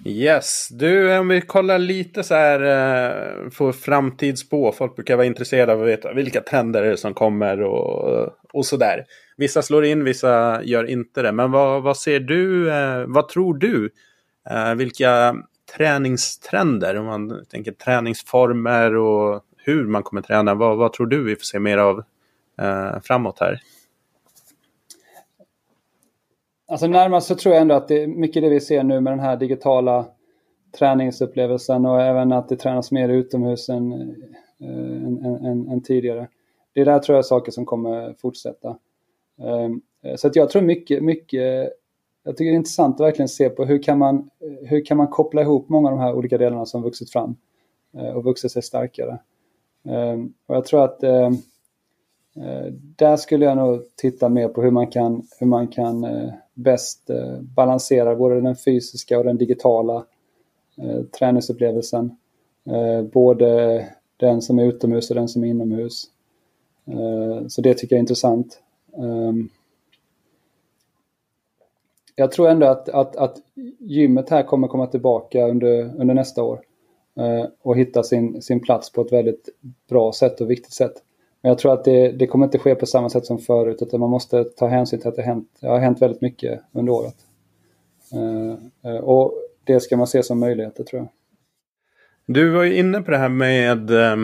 Yes, 0.06 0.70
du 0.72 1.18
om 1.18 1.28
vi 1.28 1.42
kollar 1.42 1.80
lite 1.80 2.24
så 2.24 2.34
här 2.34 3.50
på 3.58 3.74
framtidsspå. 3.74 4.72
Folk 4.72 4.96
brukar 4.96 5.16
vara 5.16 5.26
intresserade 5.26 5.74
av 5.74 5.82
att 5.82 5.88
veta 5.88 6.14
vilka 6.14 6.42
trender 6.42 6.82
det 6.82 6.92
är 6.92 6.96
som 6.96 7.14
kommer 7.14 7.62
och, 7.62 8.30
och 8.54 8.66
så 8.66 8.78
där. 8.78 9.06
Vissa 9.38 9.62
slår 9.62 9.86
in, 9.86 10.04
vissa 10.04 10.64
gör 10.64 10.90
inte 10.90 11.22
det. 11.22 11.32
Men 11.32 11.52
vad, 11.52 11.84
vad 11.84 11.98
ser 11.98 12.20
du, 12.20 12.66
vad 13.08 13.30
tror 13.30 13.54
du? 13.54 13.90
Vilka 14.78 15.36
träningstrender, 15.78 16.96
om 16.96 17.06
man 17.06 17.46
tänker 17.50 17.72
träningsformer 17.72 18.96
och 18.96 19.44
hur 19.58 19.88
man 19.88 20.04
kommer 20.04 20.22
träna. 20.22 20.56
Vad, 20.56 20.78
vad 20.78 20.94
tror 20.94 21.08
du 21.08 21.24
vi 21.24 21.36
får 21.36 21.44
se 21.44 21.60
mer 21.60 21.78
av 21.78 22.04
eh, 22.62 23.00
framåt 23.02 23.40
här? 23.40 23.62
Alltså 26.68 26.88
närmast 26.88 27.28
så 27.28 27.36
tror 27.36 27.56
jag 27.56 27.62
ändå 27.62 27.76
att 27.76 27.88
det 27.88 28.04
är 28.04 28.08
mycket 28.08 28.44
det 28.44 28.50
vi 28.50 28.60
ser 28.60 28.84
nu 28.84 29.02
med 29.02 29.14
den 29.14 29.20
här 29.20 29.38
digitala 29.38 30.06
träningsupplevelsen 30.80 31.86
och 31.86 32.02
även 32.02 32.32
att 32.32 32.50
det 32.50 32.56
tränas 32.56 32.92
mer 32.92 33.10
utomhus 33.10 33.70
än, 33.70 33.92
äh, 34.62 34.68
än, 35.08 35.26
än, 35.46 35.68
än, 35.68 35.84
tidigare. 35.84 36.28
Det 36.74 36.84
där 36.84 37.00
tror 37.00 37.16
jag 37.16 37.20
är 37.20 37.28
saker 37.28 37.52
som 37.52 37.66
kommer 37.66 38.16
fortsätta. 38.22 38.78
Ähm, 39.42 39.82
så 40.18 40.28
att 40.28 40.36
jag 40.36 40.50
tror 40.50 40.62
mycket, 40.62 41.04
mycket, 41.04 41.74
jag 42.24 42.38
tycker 42.38 42.52
det 42.52 42.56
är 42.56 42.58
intressant 42.58 42.96
att 42.96 43.08
verkligen 43.08 43.30
se 43.30 43.50
på 43.50 43.66
hur 43.66 43.84
kan 43.84 43.98
man, 43.98 44.30
hur 44.62 44.86
kan 44.86 44.98
man 44.98 45.08
koppla 45.08 45.42
ihop 45.42 45.70
många 45.70 45.90
av 45.90 45.98
de 45.98 46.04
här 46.04 46.14
olika 46.14 46.38
delarna 46.38 46.66
som 46.66 46.84
vuxit 46.84 47.12
fram 47.12 47.36
eh, 47.94 48.10
och 48.10 48.24
vuxit 48.24 48.52
sig 48.52 48.62
starkare. 48.62 49.20
Eh, 49.86 50.20
och 50.46 50.56
jag 50.56 50.66
tror 50.66 50.84
att 50.84 51.04
eh, 51.04 51.32
där 52.96 53.18
skulle 53.18 53.46
jag 53.46 53.58
nog 53.58 53.82
titta 53.96 54.30
mer 54.30 54.48
på 54.48 54.62
hur 54.62 54.72
man 54.72 54.88
kan, 54.88 55.28
hur 55.40 55.48
man 55.48 55.68
kan 55.68 56.06
bäst 56.54 57.10
balansera 57.42 58.16
både 58.16 58.42
den 58.42 58.56
fysiska 58.56 59.18
och 59.18 59.24
den 59.24 59.38
digitala 59.38 60.06
träningsupplevelsen. 61.20 62.16
Både 63.14 63.88
den 64.18 64.42
som 64.42 64.60
är 64.60 64.66
utomhus 64.66 65.10
och 65.10 65.16
den 65.16 65.28
som 65.28 65.44
är 65.44 65.48
inomhus. 65.48 66.04
Så 67.48 67.62
det 67.62 67.74
tycker 67.74 67.96
jag 67.96 67.98
är 67.98 68.02
intressant. 68.02 68.60
Ehm, 68.98 69.50
jag 72.16 72.32
tror 72.32 72.50
ändå 72.50 72.68
att, 72.68 72.90
att, 72.90 73.16
att 73.16 73.38
gymmet 73.80 74.30
här 74.30 74.44
kommer 74.44 74.68
komma 74.68 74.88
tillbaka 74.88 75.48
under, 75.48 76.02
under 76.02 76.14
nästa 76.14 76.44
år. 76.44 76.62
Eh, 77.20 77.46
och 77.62 77.78
hitta 77.78 78.04
sin, 78.04 78.42
sin 78.42 78.60
plats 78.60 78.92
på 78.92 79.02
ett 79.02 79.12
väldigt 79.12 79.50
bra 79.90 80.12
sätt 80.12 80.42
och 80.42 80.52
viktigt 80.52 80.74
sätt. 80.74 80.94
Men 81.42 81.50
jag 81.50 81.58
tror 81.58 81.74
att 81.74 81.84
det, 81.84 82.12
det 82.12 82.28
kommer 82.28 82.46
inte 82.46 82.60
ske 82.60 82.76
på 82.76 82.86
samma 82.86 83.10
sätt 83.10 83.26
som 83.26 83.40
förut 83.40 83.82
utan 83.82 84.00
man 84.00 84.10
måste 84.10 84.44
ta 84.44 84.68
hänsyn 84.68 85.00
till 85.00 85.10
att 85.10 85.16
det, 85.16 85.22
hänt, 85.22 85.50
det 85.60 85.68
har 85.68 85.80
hänt 85.80 86.02
väldigt 86.02 86.22
mycket 86.22 86.62
under 86.72 86.94
året. 86.94 87.16
Eh, 88.14 88.92
eh, 88.92 89.00
och 89.00 89.34
det 89.64 89.80
ska 89.80 89.98
man 89.98 90.08
se 90.08 90.24
som 90.24 90.40
möjligheter 90.40 90.84
tror 90.84 91.02
jag. 91.02 91.10
Du 92.26 92.50
var 92.50 92.64
ju 92.64 92.78
inne 92.78 93.02
på 93.02 93.12
det 93.12 93.18
här 93.18 93.30
med 93.30 93.92
eh, 93.92 94.16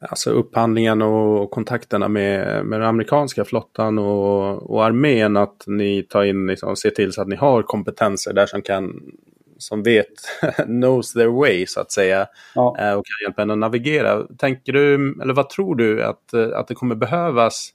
alltså 0.00 0.30
upphandlingen 0.30 1.02
och 1.02 1.50
kontakterna 1.50 2.08
med, 2.08 2.66
med 2.66 2.80
den 2.80 2.88
amerikanska 2.88 3.44
flottan 3.44 3.98
och, 3.98 4.70
och 4.70 4.84
armén. 4.84 5.36
Att 5.36 5.64
ni 5.66 6.02
tar 6.02 6.24
in, 6.24 6.46
liksom, 6.46 6.76
ser 6.76 6.90
till 6.90 7.12
så 7.12 7.22
att 7.22 7.28
ni 7.28 7.36
har 7.36 7.62
kompetenser 7.62 8.32
där 8.32 8.46
som 8.46 8.62
kan 8.62 8.92
som 9.58 9.82
vet, 9.82 10.06
knows 10.64 11.12
their 11.12 11.28
way 11.28 11.66
så 11.66 11.80
att 11.80 11.92
säga. 11.92 12.26
Ja. 12.54 12.70
Och 12.70 13.06
kan 13.06 13.26
hjälpa 13.26 13.42
en 13.42 13.50
att 13.50 13.58
navigera. 13.58 14.26
Tänker 14.38 14.72
du, 14.72 14.94
eller 15.22 15.34
vad 15.34 15.50
tror 15.50 15.76
du 15.76 16.04
att, 16.04 16.34
att 16.34 16.68
det 16.68 16.74
kommer 16.74 16.94
behövas 16.94 17.70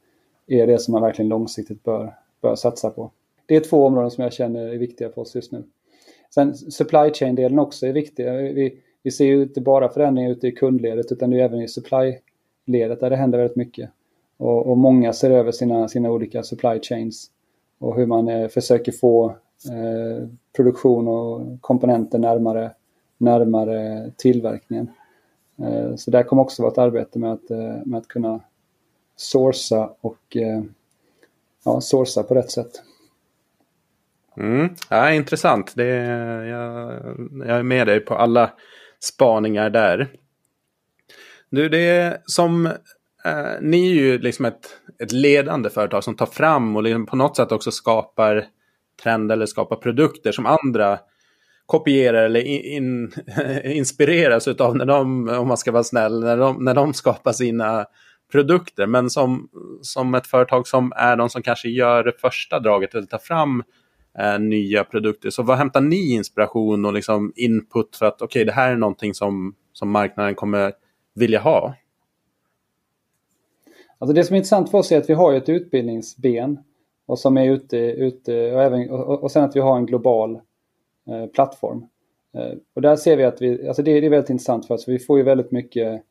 är 0.47 0.67
det 0.67 0.79
som 0.79 0.93
man 0.93 1.03
verkligen 1.03 1.29
långsiktigt 1.29 1.85
bör, 1.85 2.15
bör 2.41 2.55
satsa 2.55 2.91
på. 2.91 3.11
Det 3.47 3.57
är 3.57 3.61
två 3.61 3.87
områden 3.87 4.11
som 4.11 4.25
jag 4.25 4.33
känner 4.33 4.69
är 4.69 4.79
viktiga 4.79 5.11
för 5.11 5.23
oss 5.23 5.35
just 5.35 5.53
nu. 5.53 5.65
Sen 6.35 6.55
supply 6.55 7.13
chain-delen 7.13 7.59
också 7.59 7.87
är 7.87 7.93
viktig. 7.93 8.25
Vi, 8.25 8.81
vi 9.03 9.11
ser 9.11 9.25
ju 9.25 9.43
inte 9.43 9.61
bara 9.61 9.89
förändringar 9.89 10.31
ute 10.31 10.47
i 10.47 10.53
kundledet 10.53 11.13
utan 11.13 11.31
det 11.31 11.41
är 11.41 11.45
även 11.45 11.63
i 11.63 11.69
supply 11.69 12.19
ledet 12.69 13.01
där 13.01 13.11
det 13.11 13.17
händer 13.17 13.39
väldigt 13.39 13.57
mycket. 13.57 13.91
Och, 14.37 14.67
och 14.67 14.79
många 14.79 15.13
ser 15.13 15.31
över 15.31 15.53
sina, 15.53 15.89
sina 15.89 16.11
olika 16.11 16.43
supply 16.43 16.81
chains 16.81 17.31
och 17.79 17.97
hur 17.97 18.07
man 18.07 18.29
eh, 18.29 18.49
försöker 18.49 18.93
få 18.93 19.35
Eh, 19.67 20.29
produktion 20.57 21.09
och 21.09 21.61
komponenter 21.61 22.19
närmare, 22.19 22.71
närmare 23.19 24.11
tillverkningen. 24.17 24.91
Eh, 25.59 25.97
så 25.97 26.11
där 26.11 26.23
kommer 26.23 26.43
också 26.43 26.63
vara 26.63 26.73
ett 26.73 26.79
arbete 26.79 27.19
med 27.19 27.33
att, 27.33 27.51
eh, 27.51 27.77
med 27.85 27.99
att 27.99 28.09
kunna 28.09 28.41
sourca 29.17 29.91
och 30.01 30.37
eh, 30.37 30.63
ja, 31.65 31.81
sourca 31.81 32.23
på 32.23 32.35
rätt 32.35 32.51
sätt. 32.51 32.83
Mm. 34.37 34.69
Ja, 34.91 35.13
intressant. 35.13 35.73
Det, 35.77 35.87
jag, 36.47 36.93
jag 37.47 37.59
är 37.59 37.63
med 37.63 37.87
dig 37.87 38.01
på 38.01 38.15
alla 38.15 38.51
spaningar 39.01 39.71
där. 39.71 40.09
Du, 41.51 41.69
det 41.69 41.79
är 41.79 42.19
som 42.25 42.67
eh, 43.25 43.61
ni 43.61 43.91
är 43.91 43.95
ju 43.95 44.19
liksom 44.19 44.45
ett, 44.45 44.69
ett 45.03 45.13
ledande 45.13 45.71
företag 45.71 46.05
som 46.05 46.17
tar 46.17 46.27
fram 46.27 46.77
och 46.77 46.83
liksom 46.83 47.07
på 47.07 47.17
något 47.17 47.37
sätt 47.37 47.53
också 47.53 47.71
skapar 47.71 48.45
trender 49.03 49.35
eller 49.37 49.47
skapar 49.47 49.77
produkter 49.77 50.33
som 50.33 50.47
andra 50.47 50.99
kopierar 51.67 52.25
eller 52.25 52.41
in, 52.41 53.13
inspireras 53.65 54.49
av 54.49 54.77
när 54.77 54.87
de, 54.87 55.29
om 55.29 55.49
man 55.49 55.57
ska 55.57 55.73
vara 55.73 55.85
snäll, 55.85 56.21
när 56.21 56.37
de, 56.37 56.65
när 56.65 56.75
de 56.75 56.95
skapar 56.95 57.33
sina 57.33 57.87
produkter. 58.33 58.87
Men 58.87 59.11
som, 59.11 59.49
som 59.83 60.15
ett 60.15 60.27
företag 60.27 60.67
som 60.67 60.93
är 60.97 61.17
de 61.17 61.31
som 61.31 61.43
kanske 61.43 61.69
gör 61.69 62.05
det 62.05 62.21
första 62.21 62.61
draget 62.61 62.95
eller 62.95 63.07
tar 63.07 63.19
fram 63.19 63.63
eh, 64.19 64.39
nya 64.39 64.85
produkter. 64.85 65.31
Så 65.31 65.43
vad 65.43 65.59
hämtar 65.59 65.81
ni 65.81 66.13
inspiration 66.13 66.85
och 66.85 66.93
liksom 66.93 67.33
input 67.37 67.97
för 67.97 68.07
att 68.07 68.23
okej, 68.23 68.25
okay, 68.27 68.45
det 68.45 68.53
här 68.53 68.73
är 68.73 68.77
någonting 68.77 69.15
som, 69.15 69.55
som 69.73 69.91
marknaden 69.91 70.35
kommer 70.35 70.73
vilja 71.19 71.41
ha? 71.41 71.75
Alltså 73.99 74.15
det 74.15 74.25
som 74.25 74.35
är 74.35 74.39
intressant 74.39 74.71
för 74.71 74.79
oss 74.79 74.93
är 74.93 74.99
att 74.99 75.11
vi 75.11 75.15
har 75.15 75.33
ett 75.33 75.49
utbildningsben 75.49 76.59
och 77.07 77.19
som 77.19 77.37
är 77.37 77.51
ute, 77.51 77.77
ute 77.77 78.53
och, 78.53 78.63
även, 78.63 78.91
och, 78.91 79.23
och 79.23 79.31
sen 79.31 79.45
att 79.45 79.57
vi 79.57 79.61
har 79.61 79.77
en 79.77 79.87
global 79.87 80.41
eh, 81.09 81.27
plattform. 81.27 81.87
Eh, 82.35 82.53
och 82.75 82.83
där 82.83 82.97
ser 82.97 83.17
vi 83.17 83.25
att 83.25 83.43
vi, 83.43 83.69
alltså 83.69 83.83
det, 83.83 84.01
det, 84.01 84.07
är 84.07 84.11
väldigt 84.11 84.31
intressant 84.31 84.67
för 84.67 84.75
oss, 84.75 84.89
vi 84.89 84.99
får 84.99 85.19
ju 85.19 85.25
väldigt 85.25 85.51
mycket 85.51 86.03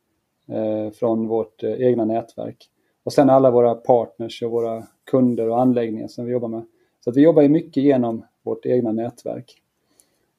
eh, 0.48 0.92
från 0.92 1.28
vårt 1.28 1.64
eh, 1.64 1.82
egna 1.82 2.06
nätverk. 2.06 2.70
Och 3.04 3.14
sen 3.14 3.30
alla 3.30 3.52
våra 3.52 3.76
partners 3.76 4.44
och 4.44 4.52
våra 4.52 4.84
kunder 5.12 5.50
och 5.50 5.62
anläggningar 5.62 6.08
som 6.08 6.26
vi 6.26 6.32
jobbar 6.32 6.48
med. 6.48 6.66
Så 7.04 7.10
att 7.10 7.18
vi 7.18 7.22
jobbar 7.22 7.42
ju 7.42 7.50
mycket 7.50 7.84
genom 7.84 8.26
vårt 8.44 8.66
egna 8.66 8.92
nätverk. 8.92 9.62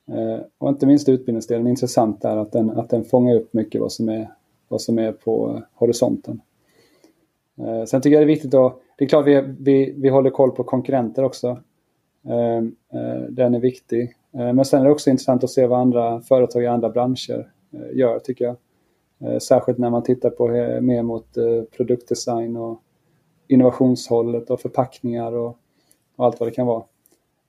Eh, 0.09 0.41
och 0.59 0.69
inte 0.69 0.87
minst 0.87 1.09
utbildningsdelen, 1.09 1.67
intressant 1.67 2.25
är 2.25 2.37
att 2.37 2.53
den, 2.53 2.71
att 2.71 2.91
den 2.91 3.05
fångar 3.05 3.37
upp 3.37 3.53
mycket 3.53 3.81
vad 3.81 3.93
som 3.93 4.09
är, 4.09 4.31
vad 4.69 4.81
som 4.81 4.99
är 4.99 5.13
på 5.13 5.63
horisonten. 5.75 6.41
Eh, 7.59 7.85
sen 7.85 8.01
tycker 8.01 8.15
jag 8.15 8.21
det 8.21 8.25
är 8.25 8.35
viktigt 8.35 8.55
att 8.55 8.79
det 8.99 9.05
är 9.05 9.09
klart 9.09 9.27
vi, 9.27 9.55
vi, 9.59 9.95
vi 9.97 10.09
håller 10.09 10.31
koll 10.31 10.51
på 10.51 10.65
konkurrenter 10.65 11.25
också. 11.25 11.49
Eh, 12.27 12.57
eh 13.01 13.21
den 13.29 13.55
är 13.55 13.61
viktig. 13.61 14.15
Eh, 14.33 14.53
men 14.53 14.65
sen 14.65 14.81
är 14.81 14.85
det 14.85 14.91
också 14.91 15.11
intressant 15.11 15.45
att 15.45 15.51
se 15.51 15.67
vad 15.67 15.81
andra 15.81 16.21
företag 16.21 16.63
i 16.63 16.67
andra 16.67 16.91
branscher 16.91 17.53
eh, 17.73 17.99
gör 17.99 18.19
tycker 18.19 18.45
jag. 18.45 18.57
Eh, 19.21 19.39
särskilt 19.39 19.79
när 19.79 19.91
man 19.91 20.03
tittar 20.03 20.31
på 20.31 20.51
eh, 20.51 20.81
mer 20.81 21.03
mot 21.03 21.27
produktdesign 21.77 22.57
och 22.57 22.83
innovationshållet 23.49 24.51
och 24.51 24.61
förpackningar 24.61 25.33
och, 25.33 25.57
och 26.17 26.25
allt 26.25 26.41
vad 26.41 26.49
det 26.49 26.55
kan 26.55 26.67
vara. 26.67 26.83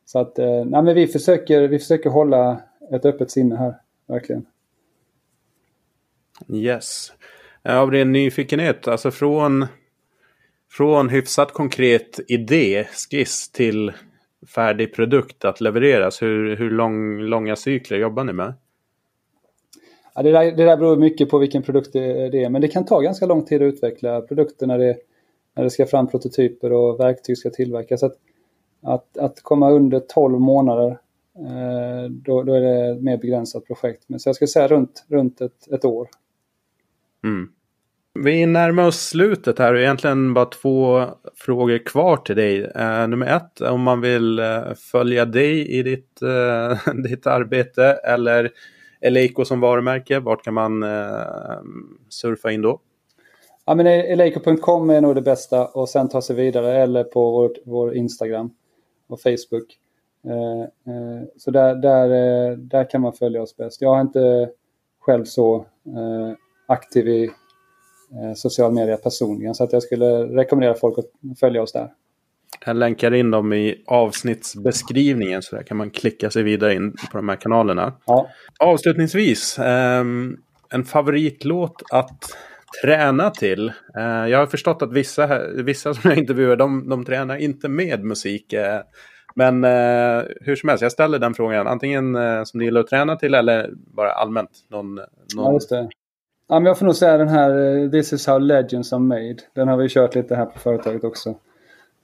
Så 0.06 0.20
att 0.20 0.38
nej, 0.38 0.84
men 0.84 0.96
vi, 0.96 1.08
försöker, 1.08 1.68
vi 1.68 1.80
försöker 1.80 2.10
hålla 2.10 2.62
ett 2.92 3.06
öppet 3.06 3.32
sinne 3.32 3.56
här, 3.56 3.76
verkligen. 4.08 4.46
Yes. 6.48 7.14
Av 7.64 7.92
ren 7.92 8.12
nyfikenhet, 8.12 8.88
alltså 8.88 9.12
från 9.12 9.68
från 10.72 11.10
hyfsat 11.10 11.54
konkret 11.54 12.20
idé, 12.28 12.84
skiss 12.84 13.52
till 13.52 13.92
färdig 14.56 14.94
produkt 14.94 15.46
att 15.46 15.62
levereras. 15.62 16.22
Hur, 16.22 16.56
hur 16.56 16.70
lång, 16.70 17.20
långa 17.20 17.56
cykler 17.56 17.98
jobbar 17.98 18.24
ni 18.24 18.34
med? 18.34 18.54
Ja, 20.16 20.24
det, 20.24 20.32
där, 20.32 20.52
det 20.52 20.66
där 20.66 20.78
beror 20.78 20.98
mycket 20.98 21.30
på 21.30 21.38
vilken 21.38 21.64
produkt 21.64 21.94
det 21.94 22.44
är, 22.44 22.50
men 22.50 22.62
det 22.62 22.68
kan 22.68 22.86
ta 22.86 23.00
ganska 23.00 23.26
lång 23.26 23.46
tid 23.46 23.62
att 23.62 23.74
utveckla 23.74 24.22
produkter 24.22 24.68
när 24.68 24.78
det, 24.78 24.98
när 25.56 25.64
det 25.64 25.70
ska 25.70 25.86
fram 25.86 26.08
prototyper 26.08 26.74
och 26.74 27.00
verktyg 27.00 27.38
ska 27.38 27.50
tillverkas. 27.50 28.04
Att, 28.04 28.16
att, 28.84 29.18
att 29.18 29.42
komma 29.42 29.72
under 29.72 30.00
12 30.00 30.40
månader, 30.40 30.98
eh, 31.38 32.10
då, 32.10 32.44
då, 32.44 32.54
är 32.54 32.62
det 32.62 32.92
ett 32.92 33.02
mer 33.02 33.18
begränsat 33.18 33.66
projekt. 33.66 34.04
Men 34.08 34.20
så 34.20 34.30
jag 34.30 34.36
skulle 34.36 34.48
säga 34.48 34.68
runt, 34.68 35.06
runt 35.08 35.42
ett, 35.42 35.72
ett 35.72 35.86
år. 35.86 36.08
Mm. 37.24 37.50
Vi 38.14 38.46
närmar 38.46 38.88
oss 38.88 39.00
slutet 39.00 39.60
här 39.60 39.74
och 39.74 39.80
egentligen 39.80 40.34
bara 40.34 40.46
två 40.46 41.06
frågor 41.36 41.78
kvar 41.78 42.18
till 42.18 42.36
dig. 42.36 42.64
Uh, 42.64 43.08
nummer 43.08 43.36
ett, 43.36 43.62
om 43.62 43.82
man 43.82 44.02
vill 44.02 44.40
uh, 44.40 44.74
följa 44.92 45.26
dig 45.26 45.68
i 45.80 45.84
ditt, 45.84 46.20
uh, 46.24 46.94
ditt 47.04 47.28
arbete 47.28 47.84
eller 47.84 48.52
Eleiko 49.02 49.46
som 49.46 49.60
varumärke, 49.60 50.20
vart 50.20 50.44
kan 50.44 50.54
man 50.54 50.86
surfa 52.10 52.52
in 52.52 52.62
då? 52.62 52.80
Ja, 53.66 53.76
men 53.76 53.88
Eleiko.com 53.88 54.90
är 54.90 55.02
nog 55.02 55.16
det 55.16 55.22
bästa 55.22 55.68
och 55.68 55.90
sen 55.90 56.10
ta 56.10 56.22
sig 56.22 56.36
vidare 56.36 56.78
eller 56.78 57.04
på 57.04 57.32
vår, 57.32 57.52
vår 57.66 57.96
Instagram 57.96 58.52
och 59.08 59.22
Facebook. 59.22 59.78
så 61.38 61.52
där, 61.52 61.76
där, 61.76 62.56
där 62.56 62.90
kan 62.90 63.02
man 63.02 63.14
följa 63.14 63.42
oss 63.42 63.58
bäst. 63.58 63.82
Jag 63.82 63.98
är 63.98 64.02
inte 64.02 64.50
själv 65.00 65.26
så 65.26 65.66
aktiv 66.70 67.08
i 67.08 67.24
eh, 67.24 68.34
social 68.36 68.72
media 68.72 68.98
personligen. 68.98 69.56
Så 69.56 69.64
att 69.64 69.74
jag 69.74 69.84
skulle 69.84 70.24
rekommendera 70.24 70.74
folk 70.74 70.98
att 71.00 71.40
följa 71.40 71.62
oss 71.62 71.72
där. 71.72 71.90
Jag 72.66 72.76
länkar 72.76 73.14
in 73.14 73.32
dem 73.32 73.54
i 73.54 73.84
avsnittsbeskrivningen 73.88 75.42
så 75.42 75.56
där 75.56 75.64
kan 75.64 75.78
man 75.78 75.90
klicka 75.90 76.30
sig 76.30 76.44
vidare 76.44 76.74
in 76.74 76.92
på 77.12 77.18
de 77.18 77.30
här 77.30 77.36
kanalerna. 77.36 77.94
Ja. 78.06 78.30
Avslutningsvis, 78.60 79.60
eh, 79.60 80.04
en 80.70 80.86
favoritlåt 80.86 81.84
att 81.92 82.20
träna 82.84 83.30
till. 83.30 83.68
Eh, 83.98 84.04
jag 84.04 84.40
har 84.40 84.46
förstått 84.46 84.82
att 84.82 84.94
vissa, 84.94 85.48
vissa 85.48 85.94
som 85.94 86.10
jag 86.10 86.18
intervjuar, 86.18 86.56
de, 86.56 86.90
de 86.90 87.06
tränar 87.06 87.36
inte 87.36 87.70
med 87.70 88.04
musik. 88.04 88.54
Eh, 88.54 88.82
men 89.36 89.64
hur 90.42 90.56
som 90.56 90.70
helst, 90.70 90.82
jag 90.82 90.92
ställer 90.92 91.20
den 91.20 91.34
frågan. 91.34 91.68
Antingen 91.68 92.18
som 92.46 92.60
du 92.60 92.66
gillar 92.66 92.82
att 92.82 92.88
träna 92.88 93.16
till 93.16 93.34
eller 93.34 93.70
bara 93.74 94.12
allmänt. 94.12 94.50
Någon, 94.70 94.96
någon... 95.36 95.60
Ja. 95.70 95.90
Ja, 96.52 96.60
men 96.60 96.66
jag 96.66 96.78
får 96.78 96.86
nog 96.86 96.96
säga 96.96 97.18
den 97.18 97.28
här 97.28 97.78
eh, 97.78 97.90
This 97.90 98.14
is 98.14 98.28
how 98.28 98.40
legends 98.40 98.94
are 98.94 99.00
made. 99.00 99.38
Den 99.54 99.68
har 99.68 99.78
vi 99.78 99.90
kört 99.90 100.16
lite 100.16 100.36
här 100.36 100.46
på 100.46 100.60
företaget 100.60 101.04
också. 101.04 101.36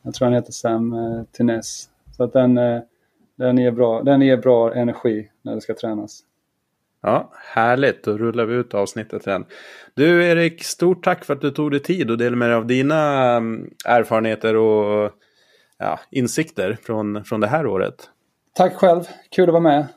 Jag 0.02 0.14
tror 0.14 0.26
han 0.26 0.34
heter 0.34 0.52
Sam 0.52 0.94
eh, 0.94 1.24
Tines. 1.32 1.90
Så 2.18 2.24
att 2.24 2.34
den, 2.34 2.58
eh, 2.58 2.82
den, 3.36 3.58
ger 3.58 3.72
bra, 3.72 4.04
den 4.04 4.22
ger 4.22 4.38
bra 4.38 4.74
energi 4.74 5.30
när 5.42 5.56
det 5.56 5.62
ska 5.62 5.74
tränas. 5.74 6.20
Ja, 7.02 7.32
härligt. 7.34 8.04
Då 8.04 8.18
rullar 8.18 8.46
vi 8.46 8.56
ut 8.56 8.74
avsnittet 8.74 9.24
sen. 9.24 9.46
Du 9.94 10.26
Erik, 10.26 10.64
stort 10.64 11.04
tack 11.04 11.26
för 11.26 11.34
att 11.34 11.42
du 11.42 11.52
tog 11.52 11.72
dig 11.72 11.80
tid 11.80 12.12
och 12.12 12.18
delade 12.18 12.36
med 12.36 12.50
dig 12.50 12.56
av 12.56 12.68
dina 12.68 13.32
mm, 13.36 13.70
erfarenheter 13.86 14.56
och 14.56 15.12
ja, 15.78 16.00
insikter 16.12 16.78
från, 16.84 17.26
från 17.26 17.40
det 17.40 17.48
här 17.48 17.68
året. 17.68 18.10
Tack 18.54 18.74
själv. 18.74 19.04
Kul 19.30 19.50
att 19.50 19.54
vara 19.54 19.64
med. 19.64 19.88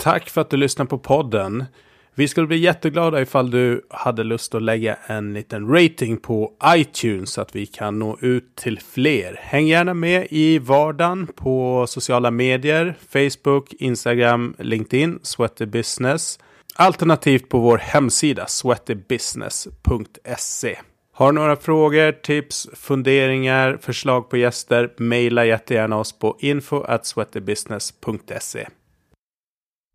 Tack 0.00 0.30
för 0.30 0.40
att 0.40 0.50
du 0.50 0.56
lyssnar 0.56 0.86
på 0.86 0.98
podden. 0.98 1.64
Vi 2.14 2.28
skulle 2.28 2.46
bli 2.46 2.56
jätteglada 2.56 3.22
ifall 3.22 3.50
du 3.50 3.86
hade 3.90 4.24
lust 4.24 4.54
att 4.54 4.62
lägga 4.62 4.96
en 5.06 5.34
liten 5.34 5.68
rating 5.68 6.16
på 6.16 6.52
iTunes 6.66 7.30
så 7.30 7.40
att 7.40 7.56
vi 7.56 7.66
kan 7.66 7.98
nå 7.98 8.18
ut 8.20 8.56
till 8.56 8.80
fler. 8.80 9.38
Häng 9.40 9.66
gärna 9.66 9.94
med 9.94 10.26
i 10.30 10.58
vardagen 10.58 11.26
på 11.26 11.84
sociala 11.88 12.30
medier, 12.30 12.94
Facebook, 13.08 13.72
Instagram, 13.72 14.54
LinkedIn, 14.58 15.18
Sweaty 15.22 15.66
Business. 15.66 16.38
Alternativt 16.74 17.48
på 17.48 17.58
vår 17.58 17.78
hemsida 17.78 18.46
sweatybusiness.se. 18.46 20.78
Har 21.12 21.32
du 21.32 21.34
några 21.38 21.56
frågor, 21.56 22.12
tips, 22.12 22.68
funderingar, 22.72 23.78
förslag 23.82 24.30
på 24.30 24.36
gäster? 24.36 24.92
Maila 24.96 25.44
jättegärna 25.44 25.96
oss 25.96 26.18
på 26.18 26.36
info 26.40 26.82
at 26.82 27.06
sweatybusiness.se. 27.06 28.68